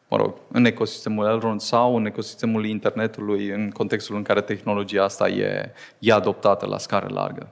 mă 0.07 0.17
rog, 0.17 0.33
în 0.51 0.65
ecosistemul 0.65 1.25
Elrond 1.25 1.61
sau 1.61 1.95
în 1.95 2.05
ecosistemul 2.05 2.65
internetului, 2.65 3.49
în 3.49 3.69
contextul 3.71 4.15
în 4.15 4.23
care 4.23 4.41
tehnologia 4.41 5.03
asta 5.03 5.27
e, 5.27 5.71
e 5.99 6.13
adoptată 6.13 6.65
la 6.65 6.77
scară 6.77 7.07
largă. 7.13 7.47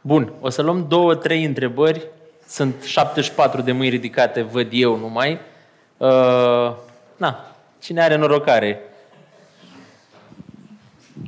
Bun, 0.00 0.32
o 0.40 0.48
să 0.48 0.62
luăm 0.62 0.86
două, 0.88 1.14
trei 1.14 1.44
întrebări. 1.44 2.06
Sunt 2.46 2.82
74 2.82 3.60
de 3.60 3.72
mâini 3.72 3.90
ridicate, 3.90 4.42
văd 4.42 4.68
eu 4.70 4.96
numai. 4.96 5.38
Uh, 5.96 6.74
na, 7.16 7.56
cine 7.78 8.02
are 8.02 8.16
norocare? 8.16 8.80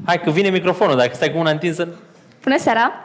Hai 0.05 0.21
că 0.21 0.31
vine 0.31 0.49
microfonul, 0.49 0.97
dacă 0.97 1.15
stai 1.15 1.33
cu 1.33 1.39
una 1.39 1.51
întinsă. 1.51 1.89
Bună 2.43 2.59
seara! 2.59 3.05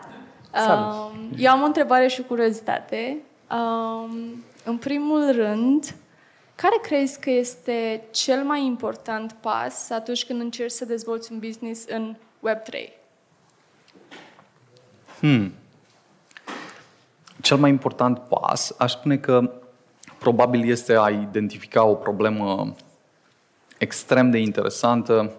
Salut. 0.51 0.93
Um, 0.93 1.29
Eu 1.37 1.51
am 1.51 1.61
o 1.61 1.65
întrebare 1.65 2.07
și 2.07 2.21
o 2.21 2.23
curiozitate. 2.23 3.17
Um, 3.51 4.43
În 4.63 4.77
primul 4.77 5.31
rând, 5.31 5.95
care 6.55 6.75
crezi 6.81 7.19
că 7.19 7.29
este 7.29 8.03
cel 8.11 8.43
mai 8.43 8.65
important 8.65 9.35
pas 9.39 9.89
atunci 9.89 10.25
când 10.25 10.41
încerci 10.41 10.71
să 10.71 10.85
dezvolți 10.85 11.31
un 11.31 11.39
business 11.39 11.85
în 11.87 12.15
Web3? 12.49 12.89
Cel 17.41 17.57
mai 17.57 17.69
important 17.69 18.19
pas, 18.19 18.75
aș 18.77 18.91
spune 18.91 19.17
că 19.17 19.51
probabil 20.17 20.69
este 20.69 20.97
a 20.97 21.09
identifica 21.09 21.83
o 21.83 21.93
problemă 21.93 22.73
extrem 23.77 24.31
de 24.31 24.37
interesantă 24.37 25.33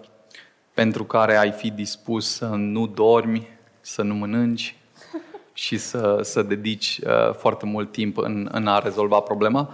pentru 0.73 1.03
care 1.03 1.37
ai 1.37 1.51
fi 1.51 1.71
dispus 1.71 2.35
să 2.35 2.45
nu 2.45 2.87
dormi, 2.87 3.47
să 3.81 4.01
nu 4.01 4.13
mănânci 4.13 4.75
și 5.53 5.77
să, 5.77 6.19
să 6.21 6.41
dedici 6.41 6.99
uh, 7.03 7.33
foarte 7.33 7.65
mult 7.65 7.91
timp 7.91 8.17
în, 8.17 8.49
în 8.51 8.67
a 8.67 8.79
rezolva 8.79 9.19
problema. 9.19 9.73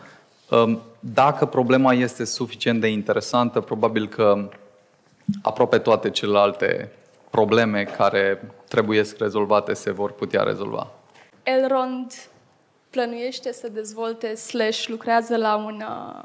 Um, 0.50 0.82
dacă 1.00 1.46
problema 1.46 1.94
este 1.94 2.24
suficient 2.24 2.82
de 2.82 2.88
interesantă, 2.88 3.60
probabil 3.60 4.08
că 4.08 4.50
aproape 5.42 5.78
toate 5.78 6.10
celelalte 6.10 6.92
probleme 7.30 7.84
care 7.84 8.52
trebuie 8.68 9.04
rezolvate 9.18 9.74
se 9.74 9.92
vor 9.92 10.12
putea 10.12 10.44
rezolva. 10.44 10.92
Elrond 11.44 12.14
plănuiește 12.90 13.52
să 13.52 13.70
dezvolte 13.70 14.36
slash 14.36 14.88
lucrează 14.88 15.38
la 15.38 15.56
un 15.56 15.84
uh, 15.88 16.24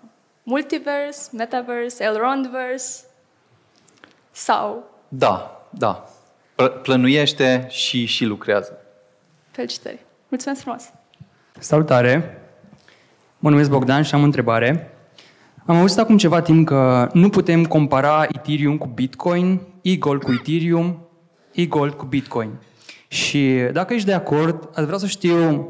multiverse, 0.48 1.30
metaverse, 1.32 2.04
Elrondverse 2.04 3.04
sau 4.30 4.84
Da, 5.08 5.62
da. 5.70 6.04
Pl- 6.54 6.64
Plănuiește 6.82 7.66
și, 7.70 8.04
și 8.04 8.24
lucrează. 8.24 8.78
Felicitări! 9.50 9.98
Mulțumesc 10.28 10.60
frumos! 10.60 10.92
Salutare! 11.58 12.42
Mă 13.38 13.50
numesc 13.50 13.70
Bogdan 13.70 14.02
și 14.02 14.14
am 14.14 14.20
o 14.20 14.24
întrebare. 14.24 14.92
Am 15.66 15.76
auzit 15.76 15.98
acum 15.98 16.16
ceva 16.16 16.40
timp 16.40 16.66
că 16.66 17.08
nu 17.12 17.28
putem 17.28 17.64
compara 17.64 18.26
Ethereum 18.28 18.78
cu 18.78 18.86
Bitcoin, 18.86 19.60
e-gold 19.82 20.22
cu 20.22 20.32
Ethereum, 20.32 21.08
e-gold 21.52 21.92
cu 21.92 22.04
Bitcoin. 22.04 22.50
Și 23.08 23.68
dacă 23.72 23.94
ești 23.94 24.06
de 24.06 24.12
acord, 24.14 24.68
aș 24.74 24.84
vrea 24.84 24.98
să 24.98 25.06
știu, 25.06 25.68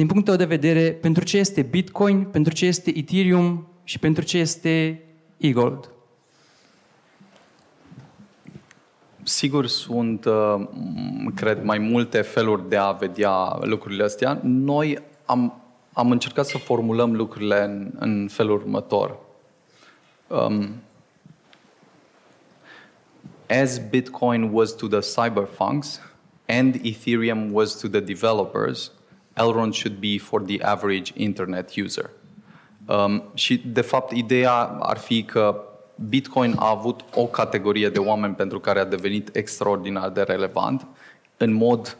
din 0.00 0.08
punctul 0.08 0.36
tău 0.36 0.46
de 0.46 0.56
vedere, 0.56 0.92
pentru 0.92 1.24
ce 1.24 1.38
este 1.38 1.62
Bitcoin, 1.62 2.24
pentru 2.24 2.52
ce 2.52 2.66
este 2.66 2.98
Ethereum 2.98 3.68
și 3.84 3.98
pentru 3.98 4.24
ce 4.24 4.38
este 4.38 5.02
e-gold. 5.36 5.90
Sigur, 9.22 9.66
sunt, 9.66 10.24
uh, 10.24 10.54
m- 10.58 11.34
cred, 11.34 11.62
mai 11.64 11.78
multe 11.78 12.20
feluri 12.20 12.68
de 12.68 12.76
a 12.76 12.90
vedea 12.90 13.58
lucrurile 13.60 14.04
astea. 14.04 14.40
Noi 14.42 14.98
am, 15.24 15.62
am 15.92 16.10
încercat 16.10 16.46
să 16.46 16.58
formulăm 16.58 17.14
lucrurile 17.16 17.64
în, 17.64 17.90
în 17.98 18.28
felul 18.30 18.54
următor. 18.56 19.18
Um, 20.26 20.74
as 23.62 23.80
Bitcoin 23.90 24.50
was 24.52 24.72
to 24.72 24.86
the 24.86 25.22
cyberpunks 25.22 26.00
and 26.46 26.74
Ethereum 26.82 27.52
was 27.52 27.74
to 27.80 27.88
the 27.88 28.00
developers, 28.00 28.92
Elrond 29.34 29.72
should 29.72 29.98
be 29.98 30.18
for 30.18 30.42
the 30.42 30.62
average 30.62 31.12
internet 31.14 31.76
user. 31.76 32.10
Um, 32.86 33.22
și, 33.34 33.62
de 33.66 33.80
fapt, 33.80 34.12
ideea 34.12 34.54
ar 34.80 34.98
fi 34.98 35.22
că 35.22 35.64
Bitcoin 36.08 36.54
a 36.58 36.70
avut 36.70 37.00
o 37.14 37.24
categorie 37.24 37.88
de 37.88 37.98
oameni 37.98 38.34
pentru 38.34 38.60
care 38.60 38.78
a 38.78 38.84
devenit 38.84 39.36
extraordinar 39.36 40.08
de 40.08 40.22
relevant. 40.22 40.86
În 41.36 41.52
mod 41.52 41.96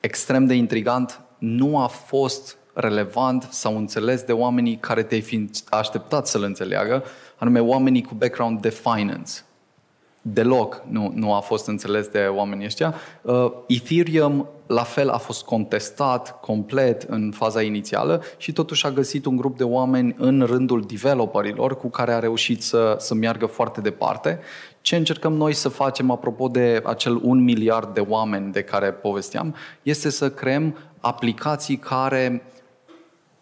extrem 0.00 0.46
de 0.46 0.54
intrigant, 0.54 1.20
nu 1.38 1.78
a 1.78 1.86
fost 1.86 2.56
relevant 2.72 3.48
sau 3.50 3.76
înțeles 3.76 4.22
de 4.22 4.32
oamenii 4.32 4.76
care 4.76 5.02
te-ai 5.02 5.20
fi 5.20 5.50
așteptat 5.68 6.26
să-l 6.26 6.42
înțeleagă, 6.42 7.04
anume 7.36 7.60
oamenii 7.60 8.02
cu 8.02 8.14
background 8.14 8.60
de 8.60 8.68
finance 8.68 9.32
deloc 10.32 10.82
nu, 10.88 11.12
nu 11.14 11.34
a 11.34 11.40
fost 11.40 11.66
înțeles 11.66 12.06
de 12.06 12.18
oamenii 12.18 12.64
ăștia. 12.64 12.94
Uh, 13.22 13.52
Ethereum, 13.66 14.48
la 14.66 14.82
fel, 14.82 15.08
a 15.08 15.16
fost 15.16 15.44
contestat 15.44 16.40
complet 16.40 17.02
în 17.02 17.32
faza 17.34 17.62
inițială 17.62 18.22
și 18.36 18.52
totuși 18.52 18.86
a 18.86 18.90
găsit 18.90 19.24
un 19.24 19.36
grup 19.36 19.56
de 19.56 19.64
oameni 19.64 20.14
în 20.18 20.42
rândul 20.46 20.84
developerilor 20.86 21.76
cu 21.76 21.88
care 21.88 22.12
a 22.12 22.18
reușit 22.18 22.62
să, 22.62 22.96
să 22.98 23.14
meargă 23.14 23.46
foarte 23.46 23.80
departe. 23.80 24.40
Ce 24.80 24.96
încercăm 24.96 25.32
noi 25.32 25.52
să 25.52 25.68
facem, 25.68 26.10
apropo 26.10 26.48
de 26.48 26.82
acel 26.84 27.20
un 27.22 27.44
miliard 27.44 27.94
de 27.94 28.00
oameni 28.00 28.52
de 28.52 28.62
care 28.62 28.92
povesteam, 28.92 29.54
este 29.82 30.10
să 30.10 30.30
creăm 30.30 30.76
aplicații 31.00 31.76
care 31.76 32.42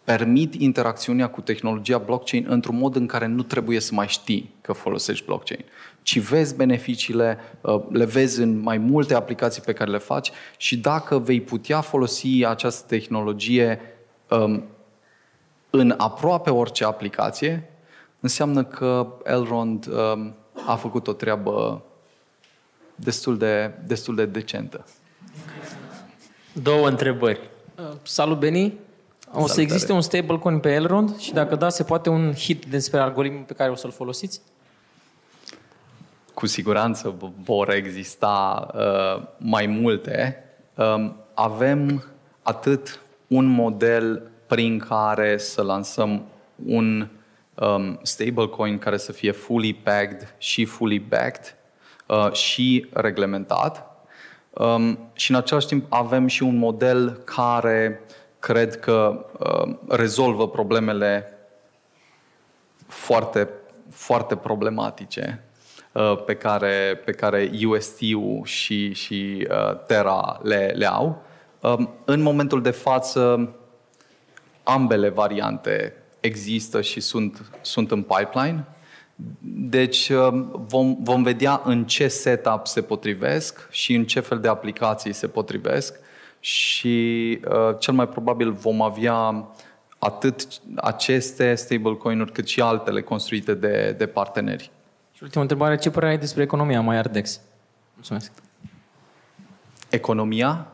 permit 0.03 0.53
interacțiunea 0.53 1.29
cu 1.29 1.41
tehnologia 1.41 1.97
blockchain 1.97 2.45
într-un 2.49 2.77
mod 2.77 2.95
în 2.95 3.05
care 3.05 3.25
nu 3.25 3.43
trebuie 3.43 3.79
să 3.79 3.93
mai 3.93 4.07
știi 4.07 4.53
că 4.61 4.73
folosești 4.73 5.25
blockchain, 5.25 5.65
ci 6.07 6.19
vezi 6.19 6.55
beneficiile, 6.55 7.37
uh, 7.61 7.83
le 7.89 8.05
vezi 8.05 8.41
în 8.41 8.59
mai 8.59 8.77
multe 8.77 9.13
aplicații 9.13 9.61
pe 9.61 9.73
care 9.73 9.91
le 9.91 9.97
faci 9.97 10.31
și 10.57 10.77
dacă 10.77 11.19
vei 11.19 11.41
putea 11.41 11.81
folosi 11.81 12.45
această 12.45 12.85
tehnologie 12.87 13.79
um, 14.29 14.63
în 15.69 15.93
aproape 15.97 16.49
orice 16.49 16.85
aplicație, 16.85 17.69
înseamnă 18.19 18.63
că 18.63 19.07
Elrond 19.23 19.87
um, 19.87 20.35
a 20.65 20.75
făcut 20.75 21.07
o 21.07 21.13
treabă 21.13 21.83
destul 22.95 23.37
de, 23.37 23.71
destul 23.85 24.15
de 24.15 24.25
decentă. 24.25 24.85
Două 26.53 26.87
întrebări. 26.87 27.39
Uh, 27.79 27.85
Salut, 28.03 28.39
Beni! 28.39 28.65
O 28.65 29.31
să 29.31 29.31
Salutare. 29.31 29.61
existe 29.61 29.91
un 29.91 30.01
stablecoin 30.01 30.59
pe 30.59 30.69
Elrond 30.73 31.17
și 31.17 31.33
dacă 31.33 31.55
da, 31.55 31.69
se 31.69 31.83
poate 31.83 32.09
un 32.09 32.33
hit 32.33 32.65
despre 32.65 32.99
algoritmul 32.99 33.43
pe 33.43 33.53
care 33.53 33.71
o 33.71 33.75
să-l 33.75 33.91
folosiți? 33.91 34.41
Cu 36.37 36.45
siguranță 36.45 37.15
v- 37.19 37.43
vor 37.43 37.69
exista 37.69 38.67
uh, 38.73 39.27
mai 39.37 39.65
multe. 39.65 40.43
Um, 40.75 41.15
avem 41.33 42.03
atât 42.41 43.01
un 43.27 43.45
model 43.45 44.31
prin 44.47 44.79
care 44.79 45.37
să 45.37 45.61
lansăm 45.61 46.25
un 46.65 47.07
um, 47.55 47.99
stablecoin 48.01 48.77
care 48.77 48.97
să 48.97 49.11
fie 49.11 49.31
fully 49.31 49.73
pegged 49.73 50.35
și 50.37 50.65
fully 50.65 50.99
backed 50.99 51.55
uh, 52.07 52.31
și 52.31 52.87
reglementat. 52.93 54.05
Um, 54.49 54.99
și 55.13 55.31
în 55.31 55.37
același 55.37 55.67
timp 55.67 55.85
avem 55.89 56.27
și 56.27 56.43
un 56.43 56.57
model 56.57 57.09
care 57.11 58.01
cred 58.39 58.79
că 58.79 59.25
uh, 59.39 59.75
rezolvă 59.87 60.47
problemele 60.47 61.37
foarte, 62.87 63.49
foarte 63.89 64.35
problematice 64.35 65.41
uh, 65.41 65.46
pe 66.25 66.35
care, 66.35 67.01
pe 67.05 67.11
care 67.11 67.51
UST-ul 67.65 68.41
și, 68.43 68.93
și 68.93 69.47
uh, 69.49 69.85
Terra 69.85 70.39
le, 70.43 70.73
le 70.75 70.85
au. 70.85 71.21
Um, 71.61 71.89
În 72.05 72.21
momentul 72.21 72.61
de 72.61 72.71
față, 72.71 73.49
ambele 74.63 75.09
variante 75.09 75.93
există 76.19 76.81
și 76.81 76.99
sunt, 76.99 77.51
sunt 77.61 77.91
în 77.91 78.01
pipeline. 78.01 78.65
Deci 79.69 80.09
um, 80.09 80.65
vom, 80.67 80.97
vom 80.99 81.23
vedea 81.23 81.61
în 81.63 81.85
ce 81.85 82.07
setup 82.07 82.67
se 82.67 82.81
potrivesc 82.81 83.67
și 83.71 83.93
în 83.93 84.05
ce 84.05 84.19
fel 84.19 84.39
de 84.39 84.47
aplicații 84.47 85.13
se 85.13 85.27
potrivesc 85.27 85.99
și 86.39 87.39
uh, 87.49 87.75
cel 87.79 87.93
mai 87.93 88.07
probabil 88.07 88.51
vom 88.51 88.81
avea 88.81 89.47
atât 89.97 90.47
aceste 90.75 91.55
stablecoin-uri 91.55 92.31
cât 92.31 92.47
și 92.47 92.61
altele 92.61 93.01
construite 93.01 93.53
de, 93.53 93.95
de 93.97 94.05
parteneri. 94.05 94.71
Și 95.17 95.23
ultima 95.23 95.41
întrebare, 95.41 95.77
ce 95.77 95.89
părere 95.89 96.11
ai 96.11 96.17
despre 96.17 96.43
economia 96.43 96.81
MyArdex? 96.81 97.39
Mulțumesc. 97.93 98.31
Economia? 99.89 100.67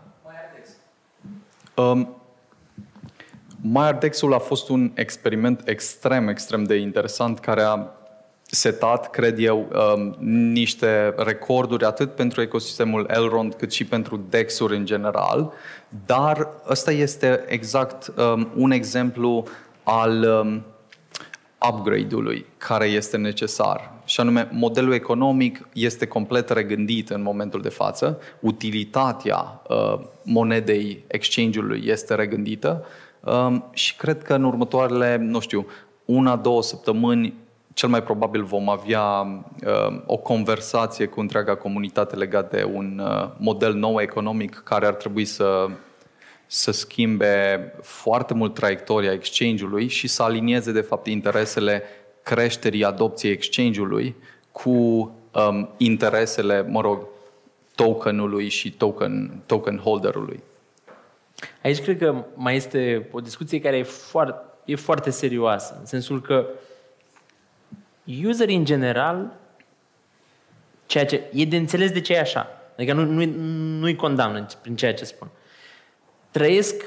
Um, 1.75 2.15
MyArdexul 3.61 4.33
a 4.33 4.37
fost 4.37 4.69
un 4.69 4.91
experiment 4.93 5.67
extrem, 5.67 6.27
extrem 6.27 6.63
de 6.63 6.75
interesant 6.75 7.39
care 7.39 7.61
a 7.61 7.87
setat, 8.45 9.09
cred 9.09 9.39
eu, 9.39 9.67
um, 9.95 10.15
niște 10.51 11.13
recorduri 11.17 11.85
atât 11.85 12.15
pentru 12.15 12.41
ecosistemul 12.41 13.07
Elrond 13.09 13.53
cât 13.53 13.71
și 13.71 13.85
pentru 13.85 14.17
DEX-uri 14.29 14.75
în 14.75 14.85
general, 14.85 15.53
dar 16.05 16.47
ăsta 16.69 16.91
este 16.91 17.43
exact 17.47 18.13
um, 18.17 18.51
un 18.55 18.71
exemplu 18.71 19.47
al 19.83 20.23
um, 20.23 20.63
upgrade-ului 21.69 22.45
care 22.57 22.85
este 22.85 23.17
necesar. 23.17 23.91
Și 24.13 24.19
anume, 24.19 24.47
modelul 24.51 24.93
economic 24.93 25.67
este 25.73 26.07
complet 26.07 26.49
regândit 26.49 27.09
în 27.09 27.21
momentul 27.21 27.61
de 27.61 27.69
față, 27.69 28.19
utilitatea 28.39 29.61
uh, 29.67 29.99
monedei 30.23 31.03
exchange-ului 31.07 31.83
este 31.85 32.15
regândită. 32.15 32.85
Um, 33.19 33.65
și 33.71 33.95
cred 33.95 34.23
că 34.23 34.33
în 34.33 34.43
următoarele, 34.43 35.15
nu 35.15 35.39
știu, 35.39 35.67
una, 36.05 36.35
două 36.35 36.61
săptămâni, 36.63 37.33
cel 37.73 37.89
mai 37.89 38.03
probabil 38.03 38.43
vom 38.43 38.69
avea 38.69 39.01
uh, 39.01 40.01
o 40.05 40.17
conversație 40.17 41.05
cu 41.05 41.19
întreaga 41.19 41.55
comunitate 41.55 42.15
legat 42.15 42.49
de 42.49 42.69
un 42.73 43.01
uh, 43.03 43.29
model 43.37 43.73
nou 43.73 44.01
economic 44.01 44.61
care 44.63 44.85
ar 44.85 44.93
trebui 44.93 45.25
să 45.25 45.67
să 46.45 46.71
schimbe 46.71 47.73
foarte 47.81 48.33
mult 48.33 48.53
traiectoria 48.53 49.11
exchange-ului 49.11 49.87
și 49.87 50.07
să 50.07 50.23
alinieze, 50.23 50.71
de 50.71 50.81
fapt, 50.81 51.07
interesele 51.07 51.83
creșterii 52.23 52.83
adopției 52.83 53.31
exchange-ului 53.31 54.15
cu 54.51 54.69
um, 54.69 55.69
interesele, 55.77 56.61
mă 56.61 56.81
rog, 56.81 57.07
tokenului 57.75 58.49
și 58.49 58.71
token, 58.71 59.41
token 59.45 59.77
holderului. 59.77 60.43
Aici 61.63 61.81
cred 61.81 61.97
că 61.97 62.25
mai 62.33 62.55
este 62.55 63.09
o 63.11 63.19
discuție 63.19 63.59
care 63.59 63.77
e 63.77 63.83
foarte, 63.83 64.41
e 64.65 64.75
foarte 64.75 65.09
serioasă, 65.09 65.75
în 65.79 65.85
sensul 65.85 66.21
că 66.21 66.47
userii 68.25 68.55
în 68.55 68.65
general, 68.65 69.31
ceea 70.85 71.05
ce 71.05 71.23
e 71.33 71.45
de 71.45 71.57
înțeles 71.57 71.91
de 71.91 72.01
ce 72.01 72.13
e 72.13 72.19
așa, 72.19 72.47
adică 72.77 72.93
nu, 72.93 73.03
nu, 73.03 73.25
nu-i 73.79 73.95
condamnă 73.95 74.45
prin 74.61 74.75
ceea 74.75 74.93
ce 74.93 75.03
spun, 75.03 75.27
trăiesc 76.31 76.83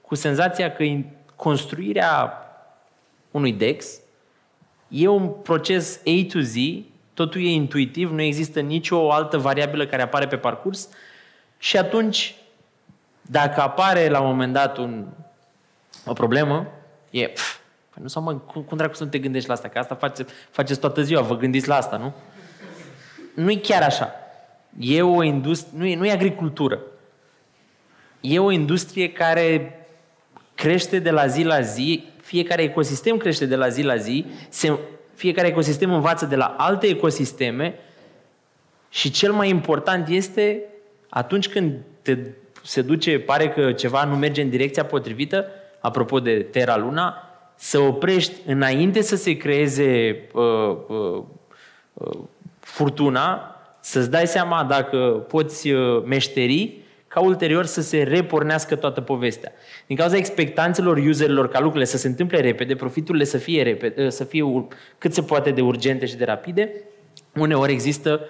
cu 0.00 0.14
senzația 0.14 0.72
că 0.72 0.82
in- 0.82 1.16
construirea 1.36 2.32
unui 3.30 3.52
DEX 3.52 4.00
e 4.88 5.06
un 5.08 5.28
proces 5.28 5.96
A 5.96 6.26
to 6.32 6.40
Z, 6.40 6.54
totul 7.14 7.40
e 7.40 7.48
intuitiv, 7.48 8.10
nu 8.10 8.20
există 8.20 8.60
nicio 8.60 9.12
altă 9.12 9.38
variabilă 9.38 9.86
care 9.86 10.02
apare 10.02 10.26
pe 10.26 10.36
parcurs 10.36 10.88
și 11.58 11.76
atunci, 11.76 12.34
dacă 13.22 13.60
apare 13.60 14.08
la 14.08 14.20
un 14.20 14.26
moment 14.26 14.52
dat 14.52 14.76
un, 14.76 15.06
o 16.04 16.12
problemă, 16.12 16.66
e, 17.10 17.28
pf, 17.28 17.56
păi 17.90 18.02
nu 18.02 18.08
sau 18.08 18.22
mă, 18.22 18.34
cum, 18.34 18.62
cum 18.62 18.76
dracu 18.76 18.94
să 18.94 19.04
nu 19.04 19.10
te 19.10 19.18
gândești 19.18 19.48
la 19.48 19.54
asta? 19.54 19.68
Că 19.68 19.78
asta 19.78 19.94
face, 19.94 20.26
faceți 20.50 20.80
toată 20.80 21.02
ziua, 21.02 21.20
vă 21.20 21.36
gândiți 21.36 21.68
la 21.68 21.76
asta, 21.76 21.96
nu? 21.96 22.14
Nu 23.34 23.50
e 23.50 23.56
chiar 23.56 23.82
așa. 23.82 24.12
E 24.78 25.02
o 25.02 25.22
industrie, 25.22 25.78
nu 25.78 25.86
e, 25.86 25.96
nu 25.96 26.06
e 26.06 26.12
agricultură. 26.12 26.80
e 28.20 28.38
o 28.38 28.50
industrie 28.50 29.12
care 29.12 29.80
crește 30.54 30.98
de 30.98 31.10
la 31.10 31.26
zi 31.26 31.42
la 31.42 31.60
zi, 31.60 32.04
fiecare 32.26 32.62
ecosistem 32.62 33.16
crește 33.16 33.46
de 33.46 33.56
la 33.56 33.68
zi 33.68 33.82
la 33.82 33.96
zi, 33.96 34.24
se, 34.48 34.78
fiecare 35.14 35.48
ecosistem 35.48 35.92
învață 35.92 36.26
de 36.26 36.36
la 36.36 36.54
alte 36.58 36.86
ecosisteme 36.86 37.78
și 38.88 39.10
cel 39.10 39.32
mai 39.32 39.48
important 39.48 40.08
este 40.08 40.62
atunci 41.08 41.48
când 41.48 41.74
te, 42.02 42.18
se 42.62 42.82
duce, 42.82 43.18
pare 43.18 43.48
că 43.48 43.72
ceva 43.72 44.04
nu 44.04 44.16
merge 44.16 44.42
în 44.42 44.48
direcția 44.48 44.84
potrivită, 44.84 45.46
apropo 45.80 46.20
de 46.20 46.38
Terra 46.38 46.76
Luna, 46.76 47.22
să 47.56 47.78
oprești 47.78 48.32
înainte 48.46 49.02
să 49.02 49.16
se 49.16 49.36
creeze 49.36 50.20
uh, 50.32 50.76
uh, 50.88 51.22
uh, 51.92 52.18
furtuna, 52.60 53.56
să-ți 53.80 54.10
dai 54.10 54.26
seama 54.26 54.64
dacă 54.64 54.98
poți 55.28 55.70
uh, 55.70 56.02
meșteri, 56.04 56.84
ca 57.08 57.20
ulterior 57.20 57.64
să 57.64 57.80
se 57.80 58.02
repornească 58.02 58.76
toată 58.76 59.00
povestea. 59.00 59.52
Din 59.86 59.96
cauza 59.96 60.16
expectanțelor 60.16 60.96
userilor 60.96 61.48
ca 61.48 61.58
lucrurile 61.58 61.84
să 61.84 61.96
se 61.96 62.06
întâmple 62.06 62.40
repede, 62.40 62.76
profiturile 62.76 63.24
să 63.24 63.38
fie, 63.38 63.62
repede, 63.62 64.04
uh, 64.04 64.10
să 64.10 64.24
fie 64.24 64.42
ur- 64.42 64.66
cât 64.98 65.14
se 65.14 65.22
poate 65.22 65.50
de 65.50 65.60
urgente 65.60 66.06
și 66.06 66.16
de 66.16 66.24
rapide, 66.24 66.72
uneori 67.34 67.72
există 67.72 68.28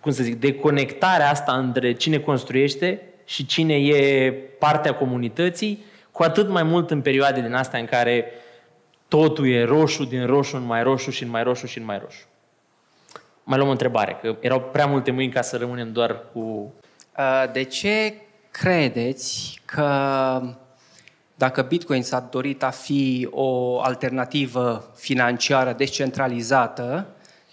cum 0.00 0.12
să 0.12 0.22
zic, 0.22 0.40
deconectarea 0.40 1.30
asta 1.30 1.52
între 1.52 1.92
cine 1.92 2.18
construiește 2.18 3.02
și 3.24 3.46
cine 3.46 3.74
e 3.74 4.32
partea 4.58 4.94
comunității, 4.94 5.84
cu 6.10 6.22
atât 6.22 6.48
mai 6.48 6.62
mult 6.62 6.90
în 6.90 7.00
perioade 7.00 7.40
din 7.40 7.54
astea 7.54 7.78
în 7.78 7.84
care 7.86 8.24
totul 9.08 9.48
e 9.48 9.64
roșu, 9.64 10.04
din 10.04 10.26
roșu 10.26 10.56
în 10.56 10.64
mai 10.64 10.82
roșu 10.82 11.10
și 11.10 11.22
în 11.22 11.28
mai 11.30 11.42
roșu 11.42 11.66
și 11.66 11.78
în 11.78 11.84
mai 11.84 11.98
roșu. 11.98 12.26
Mai 13.44 13.56
luăm 13.56 13.68
o 13.68 13.72
întrebare, 13.72 14.18
că 14.22 14.36
erau 14.40 14.60
prea 14.60 14.86
multe 14.86 15.10
mâini 15.10 15.32
ca 15.32 15.42
să 15.42 15.56
rămânem 15.56 15.92
doar 15.92 16.20
cu... 16.32 16.72
Uh, 17.18 17.44
De 17.52 17.62
ce 17.62 18.14
credeți 18.52 19.60
că 19.64 20.40
dacă 21.34 21.62
Bitcoin 21.62 22.02
s-a 22.02 22.28
dorit 22.30 22.62
a 22.62 22.70
fi 22.70 23.28
o 23.30 23.80
alternativă 23.80 24.90
financiară 24.94 25.72
descentralizată, 25.72 27.06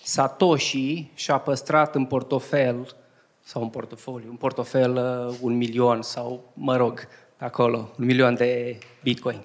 Satoshi 0.04 1.12
și-a 1.14 1.38
păstrat 1.38 1.96
în 1.96 2.06
portofel 2.06 2.96
sau 3.44 3.62
în 3.62 3.70
portofoliu, 3.70 4.30
în 4.30 4.36
portofel 4.36 4.96
uh, 4.96 5.38
un 5.42 5.58
milion 5.58 6.02
sau, 6.02 6.52
mă 6.54 6.76
rog, 6.76 7.08
acolo, 7.38 7.94
un 8.00 8.06
milion 8.06 8.36
de 8.36 8.78
Bitcoin. 9.04 9.42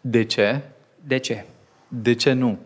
De 0.00 0.24
ce? 0.24 0.60
De 1.04 1.18
ce? 1.18 1.44
De 1.88 2.14
ce 2.14 2.32
nu? 2.32 2.58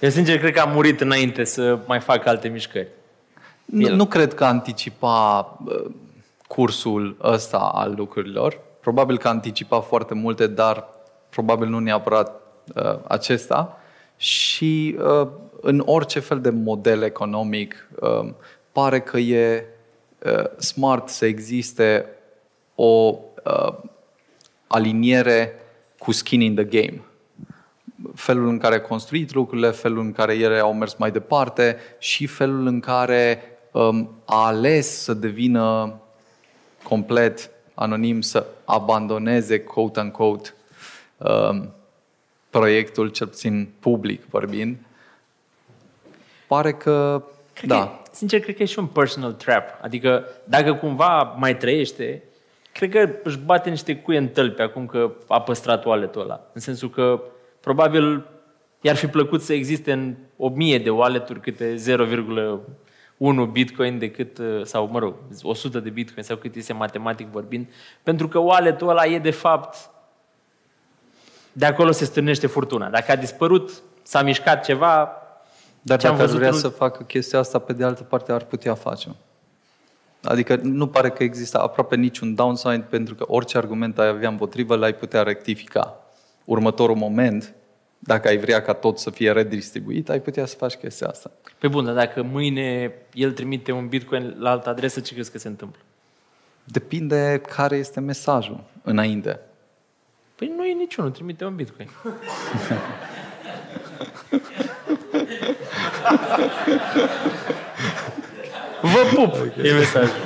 Eu 0.00 0.10
sincer 0.10 0.38
cred 0.38 0.52
că 0.52 0.60
a 0.60 0.64
murit 0.64 1.00
înainte 1.00 1.44
să 1.44 1.78
mai 1.86 2.00
facă 2.00 2.28
alte 2.28 2.48
mișcări. 2.48 2.88
Nu, 3.66 3.86
El. 3.86 3.94
nu 3.94 4.06
cred 4.06 4.34
că 4.34 4.44
anticipa 4.44 5.58
uh, 5.64 5.84
cursul 6.48 7.16
ăsta 7.22 7.58
al 7.58 7.94
lucrurilor. 7.96 8.60
Probabil 8.80 9.18
că 9.18 9.28
anticipa 9.28 9.80
foarte 9.80 10.14
multe, 10.14 10.46
dar 10.46 10.88
probabil 11.28 11.68
nu 11.68 11.78
neapărat 11.78 12.40
uh, 12.74 12.98
acesta. 13.08 13.78
Și 14.16 14.96
uh, 14.98 15.28
în 15.60 15.82
orice 15.84 16.20
fel 16.20 16.40
de 16.40 16.50
model 16.50 17.02
economic 17.02 17.88
uh, 18.00 18.32
pare 18.72 19.00
că 19.00 19.18
e 19.18 19.64
uh, 20.24 20.58
smart 20.58 21.08
să 21.08 21.26
existe 21.26 22.06
o 22.74 23.18
uh, 23.44 23.74
aliniere 24.66 25.52
cu 25.98 26.12
skin 26.12 26.40
in 26.40 26.54
the 26.54 26.64
game 26.64 27.00
felul 28.14 28.48
în 28.48 28.58
care 28.58 28.74
a 28.74 28.80
construit 28.80 29.34
lucrurile, 29.34 29.70
felul 29.70 29.98
în 29.98 30.12
care 30.12 30.34
ele 30.34 30.58
au 30.58 30.74
mers 30.74 30.94
mai 30.94 31.10
departe 31.10 31.76
și 31.98 32.26
felul 32.26 32.66
în 32.66 32.80
care 32.80 33.42
um, 33.42 33.55
a 34.24 34.46
ales 34.46 35.02
să 35.02 35.14
devină 35.14 35.94
complet 36.82 37.50
anonim, 37.74 38.20
să 38.20 38.46
abandoneze, 38.64 39.60
quote-unquote, 39.60 40.54
um, 41.16 41.72
proiectul, 42.50 43.08
cel 43.08 43.26
puțin 43.26 43.68
public 43.80 44.24
vorbind. 44.24 44.76
Pare 46.46 46.72
că, 46.72 47.22
Cred 47.52 47.68
da, 47.68 47.86
Că, 47.86 48.10
sincer, 48.12 48.40
cred 48.40 48.56
că 48.56 48.62
e 48.62 48.66
și 48.66 48.78
un 48.78 48.86
personal 48.86 49.32
trap. 49.32 49.78
Adică, 49.80 50.24
dacă 50.44 50.74
cumva 50.74 51.34
mai 51.38 51.56
trăiește, 51.56 52.22
cred 52.72 52.90
că 52.90 53.10
își 53.22 53.38
bate 53.38 53.70
niște 53.70 53.96
cuie 53.96 54.18
în 54.18 54.28
tălpi 54.28 54.60
acum 54.60 54.86
că 54.86 55.12
a 55.28 55.40
păstrat 55.40 55.84
wallet-ul 55.84 56.22
ăla. 56.22 56.40
În 56.52 56.60
sensul 56.60 56.90
că, 56.90 57.22
probabil, 57.60 58.26
i-ar 58.80 58.96
fi 58.96 59.06
plăcut 59.06 59.42
să 59.42 59.52
existe 59.52 59.92
în 59.92 60.14
o 60.36 60.48
mie 60.48 60.78
de 60.78 60.90
wallet-uri 60.90 61.40
câte 61.40 61.76
0,1 63.18 63.50
bitcoin 63.52 63.98
decât, 63.98 64.38
uh, 64.38 64.64
sau 64.64 64.88
mă 64.88 64.98
rog, 64.98 65.14
100 65.42 65.80
de 65.80 65.90
bitcoin 65.90 66.24
sau 66.24 66.36
cât 66.36 66.54
este 66.54 66.72
matematic 66.72 67.26
vorbind, 67.26 67.66
pentru 68.02 68.28
că 68.28 68.38
wallet-ul 68.38 68.88
ăla 68.88 69.06
e 69.06 69.18
de 69.18 69.30
fapt 69.30 69.90
de 71.52 71.66
acolo 71.66 71.90
se 71.90 72.04
stârnește 72.04 72.46
furtuna. 72.46 72.88
Dacă 72.90 73.12
a 73.12 73.16
dispărut, 73.16 73.82
s-a 74.02 74.22
mișcat 74.22 74.64
ceva, 74.64 75.10
Dar 75.80 75.98
Ce 75.98 76.06
am 76.06 76.12
dacă 76.12 76.22
ar 76.24 76.28
văzut 76.28 76.38
vrea 76.40 76.52
în- 76.52 76.58
să 76.60 76.68
facă 76.68 77.02
chestia 77.02 77.38
asta, 77.38 77.58
pe 77.58 77.72
de 77.72 77.84
altă 77.84 78.02
parte 78.02 78.32
ar 78.32 78.42
putea 78.44 78.74
face. 78.74 79.14
Adică 80.22 80.58
nu 80.62 80.86
pare 80.86 81.10
că 81.10 81.22
există 81.22 81.60
aproape 81.60 81.96
niciun 81.96 82.34
downside 82.34 82.86
pentru 82.90 83.14
că 83.14 83.24
orice 83.28 83.56
argument 83.56 83.98
ai 83.98 84.06
avea 84.08 84.28
împotrivă 84.28 84.76
l-ai 84.76 84.94
putea 84.94 85.22
rectifica. 85.22 86.00
Următorul 86.44 86.96
moment, 86.96 87.54
dacă 87.98 88.28
ai 88.28 88.36
vrea 88.36 88.62
ca 88.62 88.72
tot 88.72 88.98
să 88.98 89.10
fie 89.10 89.32
redistribuit, 89.32 90.08
ai 90.08 90.20
putea 90.20 90.46
să 90.46 90.56
faci 90.56 90.74
chestia 90.74 91.08
asta. 91.08 91.30
Pe 91.58 91.68
bun, 91.68 91.84
dar 91.84 91.94
dacă 91.94 92.22
mâine 92.22 92.92
el 93.12 93.32
trimite 93.32 93.72
un 93.72 93.88
bitcoin 93.88 94.36
la 94.38 94.50
altă 94.50 94.68
adresă, 94.68 95.00
ce 95.00 95.14
crezi 95.14 95.30
că 95.30 95.38
se 95.38 95.48
întâmplă? 95.48 95.80
Depinde 96.64 97.40
care 97.56 97.76
este 97.76 98.00
mesajul 98.00 98.64
înainte. 98.82 99.40
Păi 100.34 100.52
nu 100.56 100.64
e 100.64 100.72
niciunul, 100.72 101.10
trimite 101.10 101.44
un 101.44 101.54
bitcoin. 101.54 101.88
Vă 108.80 109.00
pup! 109.14 109.34
E 109.62 109.72
mesajul. 109.72 110.16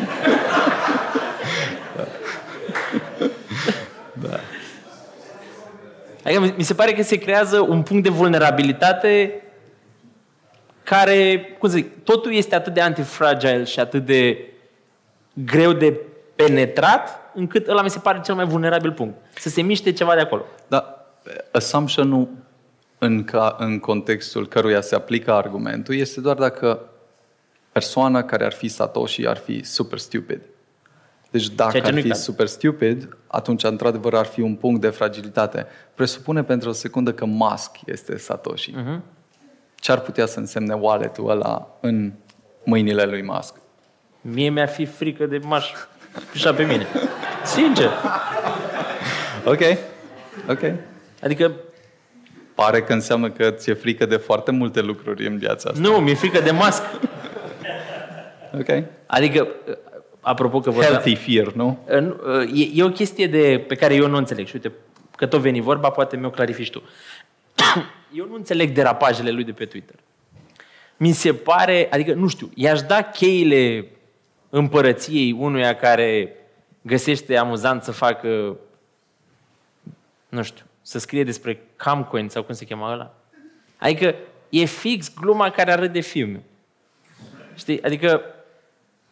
Adică 6.31 6.44
mi- 6.44 6.55
mi 6.57 6.62
se 6.62 6.74
pare 6.74 6.93
că 6.93 7.02
se 7.02 7.16
creează 7.16 7.61
un 7.61 7.82
punct 7.82 8.02
de 8.02 8.09
vulnerabilitate 8.09 9.43
care, 10.82 11.40
cum 11.59 11.69
să 11.69 11.74
zic, 11.77 12.05
totul 12.05 12.32
este 12.32 12.55
atât 12.55 12.74
de 12.74 12.81
antifragile 12.81 13.65
și 13.65 13.81
atât 13.81 14.05
de 14.05 14.48
greu 15.32 15.73
de 15.73 16.01
penetrat, 16.36 17.19
încât 17.35 17.69
ăla 17.69 17.82
mi 17.82 17.90
se 17.90 17.98
pare 17.98 18.20
cel 18.24 18.35
mai 18.35 18.44
vulnerabil 18.44 18.93
punct. 18.93 19.16
Să 19.35 19.48
se 19.48 19.62
miște 19.62 19.93
ceva 19.93 20.15
de 20.15 20.20
acolo. 20.20 20.44
Dar 20.69 21.07
assumption-ul 21.52 22.28
în, 22.98 23.24
ca, 23.24 23.57
în 23.59 23.78
contextul 23.78 24.48
căruia 24.48 24.81
se 24.81 24.94
aplică 24.94 25.32
argumentul 25.32 25.94
este 25.94 26.20
doar 26.20 26.36
dacă 26.36 26.81
persoana 27.73 28.23
care 28.23 28.44
ar 28.44 28.52
fi 28.52 28.69
Satoshi 28.69 29.27
ar 29.27 29.36
fi 29.36 29.65
super 29.65 29.98
stupid. 29.98 30.40
Deci 31.31 31.48
dacă 31.48 31.70
Ceea 31.70 31.82
ce 31.82 31.89
ar 31.89 31.94
nu-i 31.94 32.02
fi 32.02 32.09
caz. 32.09 32.23
super 32.23 32.47
stupid, 32.47 33.16
atunci 33.27 33.62
într-adevăr 33.62 34.15
ar 34.15 34.27
fi 34.27 34.40
un 34.40 34.55
punct 34.55 34.81
de 34.81 34.89
fragilitate. 34.89 35.66
Presupune 35.94 36.43
pentru 36.43 36.69
o 36.69 36.73
secundă 36.73 37.12
că 37.12 37.24
Musk 37.24 37.70
este 37.85 38.19
Satoshi. 38.19 38.70
Uh-huh. 38.70 39.01
Ce 39.74 39.93
ar 39.93 40.01
putea 40.01 40.27
să 40.27 40.39
însemne 40.39 40.74
wallet-ul 40.74 41.31
ăla 41.31 41.77
în 41.81 42.12
mâinile 42.65 43.05
lui 43.05 43.23
Musk? 43.23 43.55
Mie 44.20 44.51
mi-ar 44.51 44.69
fi 44.69 44.85
frică 44.85 45.27
de 45.27 45.39
m-aș 45.39 45.70
pișa 46.32 46.55
pe 46.55 46.62
mine. 46.62 46.86
Sincer. 47.44 47.90
Ok, 49.44 49.61
ok. 50.48 50.73
Adică, 51.23 51.52
Pare 52.55 52.82
că 52.82 52.93
înseamnă 52.93 53.31
că 53.31 53.51
ți-e 53.51 53.74
frică 53.74 54.07
de 54.07 54.16
foarte 54.16 54.51
multe 54.51 54.81
lucruri 54.81 55.27
în 55.27 55.39
viața 55.39 55.70
asta. 55.70 55.89
nu, 55.89 55.97
mi-e 55.97 56.15
frică 56.15 56.40
de 56.40 56.51
mască. 56.51 56.86
Ok. 58.59 58.82
Adică, 59.07 59.48
apropo 60.20 60.60
că 60.60 60.70
vorbeam... 60.70 60.92
Healthy 60.92 61.14
fear, 61.14 61.52
nu? 61.52 61.78
E, 62.55 62.70
e 62.74 62.82
o 62.82 62.90
chestie 62.90 63.26
de, 63.26 63.64
pe 63.68 63.74
care 63.74 63.94
eu 63.94 64.09
nu 64.09 64.16
înțeleg. 64.16 64.47
Și 64.47 64.55
uite, 64.55 64.72
că 65.16 65.26
tot 65.26 65.40
veni 65.40 65.60
vorba, 65.60 65.90
poate 65.90 66.16
mi-o 66.16 66.30
clarifici 66.30 66.70
tu. 66.70 66.82
Eu 68.12 68.26
nu 68.26 68.34
înțeleg 68.34 68.70
derapajele 68.70 69.30
lui 69.30 69.44
de 69.44 69.52
pe 69.52 69.64
Twitter. 69.64 69.94
Mi 70.97 71.12
se 71.12 71.34
pare, 71.34 71.88
adică, 71.90 72.14
nu 72.14 72.28
știu, 72.28 72.51
i-aș 72.55 72.82
da 72.82 73.02
cheile 73.02 73.86
împărăției 74.51 75.32
unuia 75.32 75.76
care 75.76 76.34
găsește 76.82 77.36
amuzant 77.36 77.82
să 77.82 77.92
facă, 77.92 78.56
nu 80.28 80.42
știu, 80.42 80.64
să 80.82 80.98
scrie 80.98 81.24
despre 81.24 81.62
Camcoin 81.76 82.28
sau 82.28 82.42
cum 82.42 82.55
se 82.55 82.64
cheamă 82.64 82.90
ăla. 82.92 83.14
Adică 83.78 84.14
e 84.48 84.64
fix 84.64 85.14
gluma 85.14 85.51
care 85.51 85.72
arăt 85.72 86.05
filme. 86.05 86.42
Știi? 87.55 87.82
Adică 87.82 88.22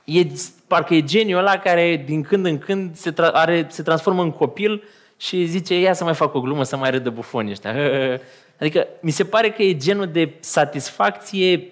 e, 0.09 0.26
parcă 0.66 0.94
e 0.94 1.02
geniul 1.02 1.39
ăla 1.39 1.59
care 1.59 2.02
din 2.06 2.22
când 2.22 2.47
în 2.47 2.59
când 2.59 2.97
se, 2.97 3.12
tra- 3.12 3.32
are, 3.32 3.66
se 3.70 3.82
transformă 3.82 4.22
în 4.22 4.30
copil 4.30 4.82
și 5.16 5.44
zice, 5.44 5.80
ia 5.80 5.93
să 5.93 6.05
mai 6.05 6.14
fac 6.14 6.35
o 6.35 6.40
glumă, 6.40 6.62
să 6.62 6.76
mai 6.76 6.90
râdă 6.90 7.10
bufonii 7.10 7.51
ăștia. 7.51 7.74
Adică 8.60 8.86
mi 9.01 9.10
se 9.10 9.24
pare 9.24 9.51
că 9.51 9.62
e 9.62 9.76
genul 9.76 10.06
de 10.06 10.32
satisfacție 10.40 11.70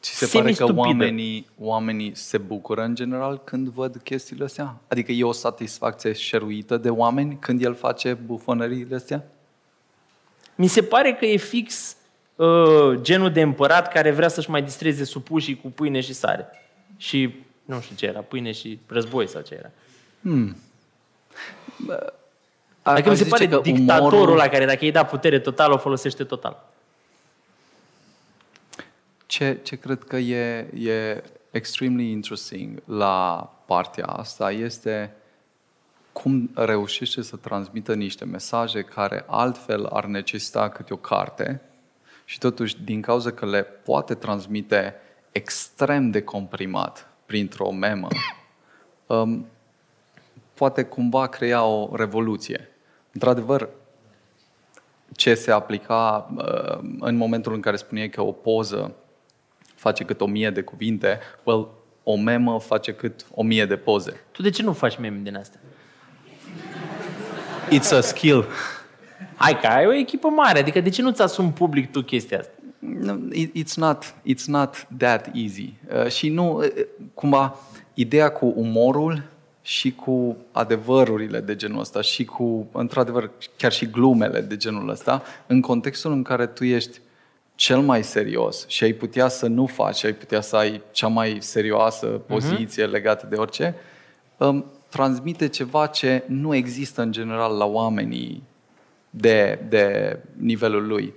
Ți 0.00 0.16
se 0.16 0.26
pare 0.38 0.52
că 0.52 0.54
semi-stupidă. 0.54 0.80
oamenii, 0.80 1.46
oamenii 1.58 2.12
se 2.14 2.38
bucură 2.38 2.82
în 2.82 2.94
general 2.94 3.40
când 3.44 3.68
văd 3.68 4.00
chestiile 4.04 4.44
astea? 4.44 4.76
Adică 4.88 5.12
e 5.12 5.24
o 5.24 5.32
satisfacție 5.32 6.12
șeruită 6.12 6.76
de 6.76 6.90
oameni 6.90 7.36
când 7.40 7.64
el 7.64 7.74
face 7.74 8.14
bufonăriile 8.14 8.94
astea? 8.94 9.24
Mi 10.54 10.66
se 10.66 10.82
pare 10.82 11.12
că 11.12 11.26
e 11.26 11.36
fix 11.36 11.96
uh, 12.36 13.00
genul 13.00 13.30
de 13.30 13.40
împărat 13.40 13.92
care 13.92 14.10
vrea 14.10 14.28
să-și 14.28 14.50
mai 14.50 14.62
distreze 14.62 15.04
supușii 15.04 15.60
cu 15.60 15.70
pâine 15.70 16.00
și 16.00 16.12
sare. 16.12 16.46
Și 16.96 17.34
nu 17.64 17.80
știu 17.80 17.96
ce 17.96 18.06
era, 18.06 18.20
pâine 18.20 18.52
și 18.52 18.78
război 18.86 19.28
sau 19.28 19.40
ce 19.40 19.54
era. 19.54 19.70
Adică 22.82 23.08
mi 23.08 23.14
Aș 23.14 23.18
se 23.18 23.24
zice 23.24 23.28
pare 23.28 23.48
că 23.48 23.58
dictatorul 23.58 24.12
umorul- 24.12 24.32
ăla 24.32 24.48
care 24.48 24.64
dacă 24.64 24.84
îi 24.84 24.90
da 24.90 25.04
putere 25.04 25.38
totală, 25.38 25.74
o 25.74 25.78
folosește 25.78 26.24
total. 26.24 26.72
Ce, 29.26 29.58
ce 29.62 29.76
cred 29.76 30.04
că 30.04 30.16
e, 30.16 30.68
e 30.74 31.22
extremely 31.50 32.10
interesting 32.10 32.82
la 32.84 33.48
partea 33.66 34.04
asta 34.04 34.50
este 34.50 35.14
cum 36.12 36.50
reușește 36.54 37.22
să 37.22 37.36
transmită 37.36 37.94
niște 37.94 38.24
mesaje 38.24 38.82
care 38.82 39.24
altfel 39.26 39.86
ar 39.86 40.04
necesita 40.04 40.68
câte 40.68 40.92
o 40.92 40.96
carte 40.96 41.60
și 42.24 42.38
totuși 42.38 42.82
din 42.82 43.00
cauza 43.00 43.30
că 43.30 43.46
le 43.46 43.62
poate 43.62 44.14
transmite 44.14 44.94
extrem 45.34 46.10
de 46.10 46.22
comprimat 46.22 47.08
printr-o 47.26 47.70
memă, 47.70 48.08
um, 49.06 49.46
poate 50.54 50.82
cumva 50.82 51.26
crea 51.26 51.64
o 51.64 51.96
revoluție. 51.96 52.68
Într-adevăr, 53.12 53.68
ce 55.12 55.34
se 55.34 55.50
aplica 55.50 56.30
uh, 56.36 56.78
în 57.00 57.16
momentul 57.16 57.54
în 57.54 57.60
care 57.60 57.76
spuneai 57.76 58.08
că 58.08 58.22
o 58.22 58.32
poză 58.32 58.94
face 59.74 60.04
cât 60.04 60.20
o 60.20 60.26
mie 60.26 60.50
de 60.50 60.62
cuvinte, 60.62 61.18
well, 61.42 61.68
o 62.02 62.16
memă 62.16 62.60
face 62.60 62.94
cât 62.94 63.26
o 63.30 63.42
mie 63.42 63.66
de 63.66 63.76
poze. 63.76 64.20
Tu 64.30 64.42
de 64.42 64.50
ce 64.50 64.62
nu 64.62 64.72
faci 64.72 64.98
meme 64.98 65.20
din 65.22 65.36
astea? 65.36 65.60
It's 67.70 67.96
a 67.96 68.00
skill. 68.00 68.46
Hai 69.36 69.60
că 69.60 69.66
ai 69.66 69.86
o 69.86 69.92
echipă 69.92 70.28
mare, 70.28 70.58
adică 70.58 70.80
de 70.80 70.88
ce 70.88 71.02
nu-ți 71.02 71.22
asumi 71.22 71.52
public 71.52 71.92
tu 71.92 72.02
chestia 72.02 72.38
asta? 72.38 72.53
No, 72.84 73.14
it- 73.32 73.52
It's 73.54 73.76
not, 73.76 74.14
it's 74.26 74.44
not 74.46 74.86
that 74.96 75.30
easy. 75.34 75.72
Uh, 76.02 76.08
și 76.10 76.28
nu, 76.28 76.56
uh, 76.56 76.66
cumva, 77.14 77.56
ideea 77.94 78.28
cu 78.28 78.52
umorul 78.56 79.22
și 79.62 79.92
cu 79.94 80.36
adevărurile 80.52 81.40
de 81.40 81.56
genul 81.56 81.80
ăsta 81.80 82.00
și 82.00 82.24
cu, 82.24 82.66
într-adevăr, 82.72 83.30
chiar 83.56 83.72
și 83.72 83.86
glumele 83.86 84.40
de 84.40 84.56
genul 84.56 84.88
ăsta, 84.88 85.22
în 85.46 85.60
contextul 85.60 86.12
în 86.12 86.22
care 86.22 86.46
tu 86.46 86.64
ești 86.64 87.00
cel 87.54 87.80
mai 87.80 88.04
serios 88.04 88.68
și 88.68 88.84
ai 88.84 88.92
putea 88.92 89.28
să 89.28 89.46
nu 89.46 89.66
faci, 89.66 89.96
și 89.96 90.06
ai 90.06 90.12
putea 90.12 90.40
să 90.40 90.56
ai 90.56 90.82
cea 90.92 91.06
mai 91.06 91.36
serioasă 91.40 92.06
poziție 92.06 92.86
uh-huh. 92.86 92.90
legată 92.90 93.26
de 93.30 93.36
orice, 93.36 93.74
um, 94.36 94.64
transmite 94.88 95.48
ceva 95.48 95.86
ce 95.86 96.22
nu 96.26 96.54
există 96.54 97.02
în 97.02 97.12
general 97.12 97.56
la 97.56 97.64
oamenii 97.64 98.42
de, 99.10 99.58
de 99.68 100.18
nivelul 100.36 100.86
lui. 100.86 101.14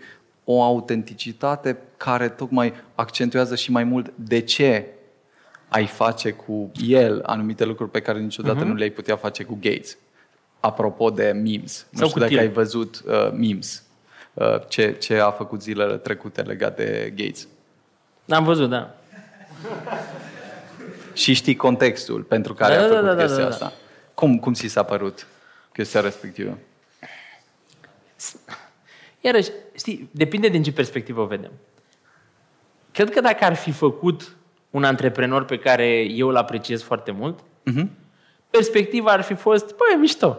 O 0.50 0.64
autenticitate 0.64 1.78
care 1.98 2.30
tocmai 2.30 2.74
accentuează 2.96 3.56
și 3.56 3.72
mai 3.72 3.84
mult 3.84 4.12
de 4.16 4.40
ce 4.40 4.86
ai 5.68 5.86
face 5.88 6.32
cu 6.32 6.72
el 6.88 7.22
anumite 7.26 7.66
lucruri 7.66 7.92
pe 7.92 8.02
care 8.02 8.20
niciodată 8.20 8.64
uh-huh. 8.64 8.68
nu 8.68 8.74
le-ai 8.74 8.90
putea 8.90 9.16
face 9.16 9.44
cu 9.44 9.58
Gates. 9.62 9.98
Apropo 10.60 11.10
de 11.10 11.32
memes. 11.32 11.88
Nu 11.90 11.98
Sau 11.98 12.08
știu 12.08 12.10
cu 12.10 12.20
dacă 12.20 12.30
tine. 12.30 12.42
ai 12.42 12.50
văzut 12.50 13.02
uh, 13.06 13.32
memes. 13.32 13.84
Uh, 14.34 14.68
ce, 14.68 14.96
ce 15.00 15.20
a 15.20 15.32
făcut 15.32 15.62
zilele 15.62 15.98
trecute 15.98 16.42
legat 16.42 16.76
de 16.76 17.14
Gates. 17.16 17.48
Am 18.30 18.44
văzut, 18.44 18.70
da. 18.70 18.96
Și 21.14 21.34
știi 21.34 21.56
contextul 21.56 22.22
pentru 22.22 22.54
care 22.54 22.76
Da, 22.76 22.80
a 22.80 22.88
da, 22.88 22.88
făcut 22.88 23.06
da, 23.06 23.14
da, 23.14 23.22
chestia 23.22 23.44
da, 23.44 23.50
da. 23.50 23.54
asta. 23.54 23.74
Cum, 24.14 24.40
cum 24.40 24.54
ți 24.54 24.68
s-a 24.68 24.84
părut 24.84 25.28
chestia 25.74 26.02
respectivă? 26.02 26.58
Iarăși, 29.22 29.50
știi, 29.78 30.10
depinde 30.12 30.48
din 30.48 30.64
ce 30.64 30.72
perspectivă 30.72 31.22
o 31.22 31.26
vedem. 31.26 31.52
Cred 32.92 33.10
că 33.10 33.22
dacă 33.22 33.44
ar 33.46 33.54
fi 33.54 33.72
făcut 33.72 34.36
un 34.70 34.84
antreprenor 34.84 35.46
pe 35.46 35.58
care 35.58 35.88
eu 36.00 36.28
îl 36.28 36.36
apreciez 36.36 36.82
foarte 36.82 37.12
mult, 37.12 37.40
Mhm. 37.64 37.90
perspectiva 38.50 39.12
ar 39.12 39.22
fi 39.22 39.34
fost, 39.34 39.66
băi, 39.76 40.00
mișto. 40.00 40.38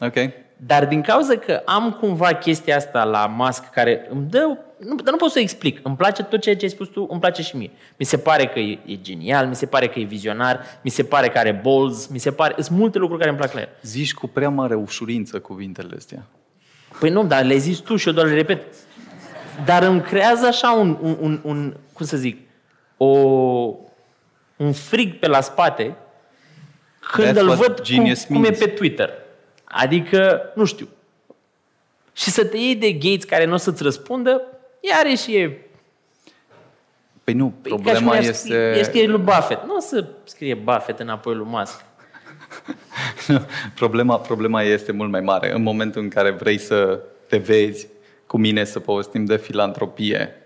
Ok. 0.00 0.14
Dar 0.56 0.86
din 0.86 1.02
cauza 1.02 1.36
că 1.36 1.62
am 1.64 1.92
cumva 1.92 2.32
chestia 2.34 2.76
asta 2.76 3.04
la 3.04 3.26
Musk 3.26 3.70
care 3.70 4.06
îmi 4.10 4.26
dă, 4.30 4.58
nu, 4.78 4.94
dar 4.94 5.10
nu 5.12 5.16
pot 5.16 5.30
să 5.30 5.38
o 5.38 5.42
explic, 5.42 5.80
îmi 5.82 5.96
place 5.96 6.22
tot 6.22 6.40
ceea 6.40 6.56
ce 6.56 6.64
ai 6.64 6.70
spus 6.70 6.88
tu, 6.88 7.06
îmi 7.10 7.20
place 7.20 7.42
și 7.42 7.56
mie. 7.56 7.70
Mi 7.98 8.04
se 8.04 8.18
pare 8.18 8.46
că 8.46 8.58
e, 8.58 8.78
e 8.86 8.96
genial, 9.00 9.46
mi 9.46 9.54
se 9.54 9.66
pare 9.66 9.88
că 9.88 9.98
e 9.98 10.04
vizionar, 10.04 10.60
mi 10.82 10.90
se 10.90 11.04
pare 11.04 11.28
că 11.28 11.38
are 11.38 11.60
balls, 11.64 12.06
mi 12.06 12.18
se 12.18 12.32
pare, 12.32 12.54
sunt 12.62 12.78
multe 12.78 12.98
lucruri 12.98 13.18
care 13.20 13.30
îmi 13.32 13.40
plac 13.40 13.52
la 13.54 13.60
el. 13.60 13.68
Zici 13.82 14.14
cu 14.14 14.26
prea 14.26 14.48
mare 14.48 14.74
ușurință 14.74 15.40
cuvintele 15.40 15.94
astea. 15.96 16.26
Păi 17.02 17.10
nu, 17.10 17.24
dar 17.24 17.44
le 17.44 17.56
zici 17.56 17.80
tu 17.80 17.96
și 17.96 18.06
eu 18.06 18.12
doar 18.14 18.26
le 18.26 18.34
repet. 18.34 18.74
Dar 19.64 19.82
îmi 19.82 20.02
creează 20.02 20.46
așa 20.46 20.70
un, 20.70 20.98
un, 21.00 21.16
un, 21.20 21.40
un 21.42 21.74
cum 21.92 22.06
să 22.06 22.16
zic, 22.16 22.40
o, 22.96 23.06
un 24.56 24.72
frig 24.72 25.18
pe 25.18 25.26
la 25.26 25.40
spate 25.40 25.96
când 27.00 27.28
That's 27.28 27.40
îl 27.40 27.46
what 27.46 27.58
văd 27.58 27.74
cum, 27.74 27.84
genius 27.84 28.24
cum 28.24 28.36
e 28.36 28.38
means. 28.38 28.58
pe 28.58 28.66
Twitter. 28.66 29.10
Adică, 29.64 30.42
nu 30.54 30.64
știu. 30.64 30.88
Și 32.12 32.30
să 32.30 32.44
te 32.44 32.56
iei 32.56 32.76
de 32.76 32.92
Gates 32.92 33.24
care 33.24 33.44
nu 33.44 33.54
o 33.54 33.56
să-ți 33.56 33.82
răspundă, 33.82 34.42
iarăși 34.80 35.36
e... 35.36 35.66
Păi 37.24 37.34
nu, 37.34 37.52
Păi, 37.62 37.70
ca 37.70 37.76
și 37.76 37.82
problema 37.82 37.98
cum 37.98 38.14
i-ar 38.14 38.22
este... 38.22 38.32
scrie- 38.32 38.74
i-ar 38.74 38.84
scrie 38.84 39.06
lui 39.06 39.20
Buffett. 39.20 39.66
Nu 39.66 39.74
o 39.76 39.80
să 39.80 40.06
scrie 40.24 40.54
Buffett 40.54 41.00
înapoi 41.00 41.34
lui 41.34 41.46
Musk. 41.48 41.84
Problema, 43.74 44.18
problema 44.18 44.62
este 44.62 44.92
mult 44.92 45.10
mai 45.10 45.20
mare. 45.20 45.54
În 45.54 45.62
momentul 45.62 46.02
în 46.02 46.08
care 46.08 46.30
vrei 46.30 46.58
să 46.58 47.00
te 47.28 47.36
vezi 47.36 47.86
cu 48.26 48.38
mine 48.38 48.64
să 48.64 48.80
povestim 48.80 49.24
de 49.24 49.36
filantropie 49.36 50.36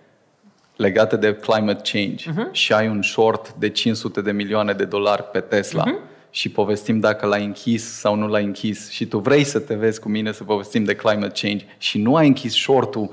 legată 0.76 1.16
de 1.16 1.34
climate 1.34 1.90
change 1.92 2.30
uh-huh. 2.30 2.50
și 2.50 2.72
ai 2.72 2.88
un 2.88 3.02
short 3.02 3.54
de 3.58 3.68
500 3.68 4.20
de 4.20 4.32
milioane 4.32 4.72
de 4.72 4.84
dolari 4.84 5.22
pe 5.22 5.40
Tesla 5.40 5.84
uh-huh. 5.84 6.30
și 6.30 6.48
povestim 6.48 7.00
dacă 7.00 7.26
l-ai 7.26 7.44
închis 7.44 7.98
sau 7.98 8.14
nu 8.14 8.28
l-ai 8.28 8.44
închis 8.44 8.90
și 8.90 9.06
tu 9.06 9.18
vrei 9.18 9.44
să 9.44 9.58
te 9.58 9.74
vezi 9.74 10.00
cu 10.00 10.08
mine 10.08 10.32
să 10.32 10.44
povestim 10.44 10.84
de 10.84 10.94
climate 10.94 11.46
change 11.46 11.64
și 11.78 11.98
nu 11.98 12.16
ai 12.16 12.26
închis 12.26 12.54
shortul 12.54 13.10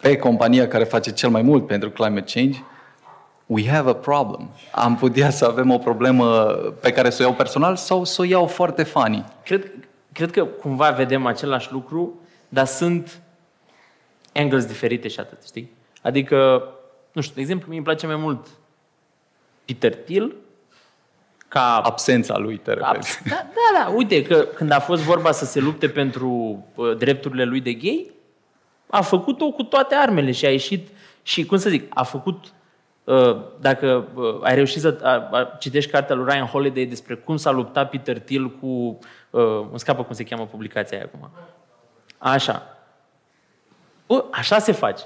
pe 0.00 0.16
compania 0.16 0.68
care 0.68 0.84
face 0.84 1.12
cel 1.12 1.28
mai 1.28 1.42
mult 1.42 1.66
pentru 1.66 1.90
climate 1.90 2.32
change, 2.34 2.58
we 3.46 3.68
have 3.68 3.90
a 3.90 3.94
problem. 3.94 4.50
Am 4.70 4.96
putea 4.96 5.30
să 5.30 5.44
avem 5.44 5.70
o 5.70 5.78
problemă 5.78 6.44
pe 6.80 6.92
care 6.92 7.10
să 7.10 7.22
o 7.22 7.24
iau 7.24 7.34
personal 7.34 7.76
sau 7.76 8.04
să 8.04 8.20
o 8.20 8.24
iau 8.24 8.46
foarte 8.46 8.82
funny. 8.82 9.24
Cred, 9.44 9.72
cred 10.12 10.30
că 10.30 10.44
cumva 10.44 10.90
vedem 10.90 11.26
același 11.26 11.72
lucru, 11.72 12.20
dar 12.48 12.66
sunt 12.66 13.20
angles 14.34 14.64
diferite 14.64 15.08
și 15.08 15.20
atât, 15.20 15.44
știi? 15.46 15.72
Adică, 16.02 16.68
nu 17.12 17.20
știu, 17.20 17.34
de 17.34 17.40
exemplu, 17.40 17.66
mie 17.68 17.76
îmi 17.76 17.86
place 17.86 18.06
mai 18.06 18.16
mult 18.16 18.46
Peter 19.64 19.94
Thiel 19.94 20.34
ca... 21.48 21.76
Absența 21.76 22.36
lui, 22.36 22.56
te 22.56 22.74
ca 22.74 22.90
referi. 22.90 23.28
da, 23.28 23.46
da, 23.54 23.84
da, 23.84 23.92
uite 23.94 24.22
că 24.22 24.36
când 24.36 24.70
a 24.70 24.80
fost 24.80 25.02
vorba 25.02 25.32
să 25.32 25.44
se 25.44 25.60
lupte 25.60 25.88
pentru 25.88 26.64
uh, 26.74 26.96
drepturile 26.96 27.44
lui 27.44 27.60
de 27.60 27.72
gay, 27.72 28.10
a 28.86 29.00
făcut-o 29.00 29.50
cu 29.50 29.62
toate 29.62 29.94
armele 29.94 30.30
și 30.30 30.46
a 30.46 30.50
ieșit 30.50 30.88
și, 31.22 31.44
cum 31.44 31.56
să 31.56 31.68
zic, 31.68 31.84
a 31.88 32.02
făcut 32.02 32.44
uh, 32.44 32.50
dacă 33.60 34.08
uh, 34.14 34.38
ai 34.42 34.54
reușit 34.54 34.80
să 34.80 34.98
a, 35.02 35.28
a, 35.32 35.56
citești 35.58 35.90
cartea 35.90 36.14
lui 36.14 36.24
Ryan 36.28 36.46
Holiday 36.46 36.84
despre 36.84 37.14
cum 37.14 37.36
s-a 37.36 37.50
luptat 37.50 37.90
Peter 37.90 38.18
Thiel 38.18 38.50
cu, 38.50 38.98
uh, 39.30 39.66
îmi 39.70 39.78
scapă 39.78 40.04
cum 40.04 40.14
se 40.14 40.24
cheamă 40.24 40.46
publicația 40.46 40.96
aia 40.96 41.06
acum. 41.12 41.30
Așa. 42.18 42.76
Bă, 44.06 44.24
așa 44.30 44.58
se 44.58 44.72
face. 44.72 45.04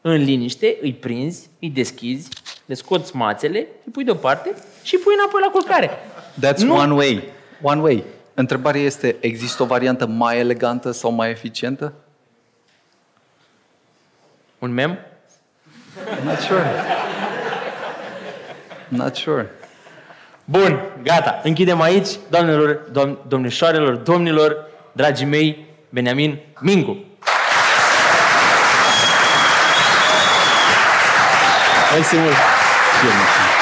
În 0.00 0.14
liniște, 0.14 0.78
îi 0.80 0.92
prinzi, 0.92 1.50
îi 1.60 1.70
deschizi, 1.70 2.28
le 2.66 2.74
scoți 2.74 3.16
mațele, 3.16 3.58
îi 3.58 3.92
pui 3.92 4.04
deoparte 4.04 4.54
și 4.82 4.94
îi 4.94 5.00
pui 5.00 5.14
înapoi 5.18 5.40
la 5.40 5.50
culcare. 5.50 5.90
That's 6.46 6.58
Nu. 6.58 6.74
one 6.74 6.92
way. 6.92 7.22
One 7.62 7.80
way. 7.80 8.04
Întrebarea 8.34 8.80
este, 8.80 9.16
există 9.20 9.62
o 9.62 9.66
variantă 9.66 10.06
mai 10.06 10.38
elegantă 10.38 10.90
sau 10.90 11.10
mai 11.10 11.30
eficientă? 11.30 11.92
Un 14.58 14.70
mem? 14.70 14.98
Not 16.24 16.38
sure. 16.38 16.64
Not 18.96 19.16
sure. 19.16 19.50
Bun, 20.44 20.78
gata. 21.02 21.40
Închidem 21.42 21.80
aici, 21.80 22.08
doamnelor, 22.30 22.80
dom- 22.92 23.16
domnișoarelor, 23.28 23.94
domnilor, 23.94 24.56
dragii 24.92 25.26
mei, 25.26 25.66
Beniamin 25.88 26.38
Mingu. 26.60 26.96
Mersi 31.94 32.16
mult. 32.16 32.34
Și 32.98 33.06
eu 33.06 33.12
mulțumesc. 33.12 33.52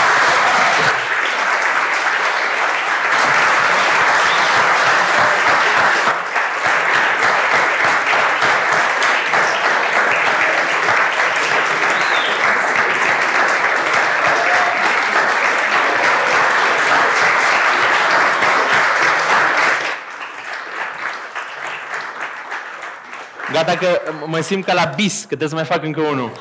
Gata 23.64 23.78
că 23.78 24.00
mă 24.26 24.40
simt 24.40 24.64
ca 24.64 24.72
la 24.72 24.92
bis, 24.94 25.20
că 25.20 25.26
trebuie 25.26 25.48
să 25.48 25.54
mai 25.54 25.64
fac 25.64 25.84
încă 25.84 26.00
unul. 26.00 26.32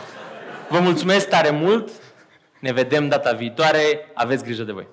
Vă 0.69 0.79
mulțumesc 0.79 1.27
tare 1.27 1.49
mult. 1.49 1.89
Ne 2.59 2.71
vedem 2.71 3.07
data 3.07 3.31
viitoare. 3.31 4.11
Aveți 4.13 4.43
grijă 4.43 4.63
de 4.63 4.71
voi. 4.71 4.87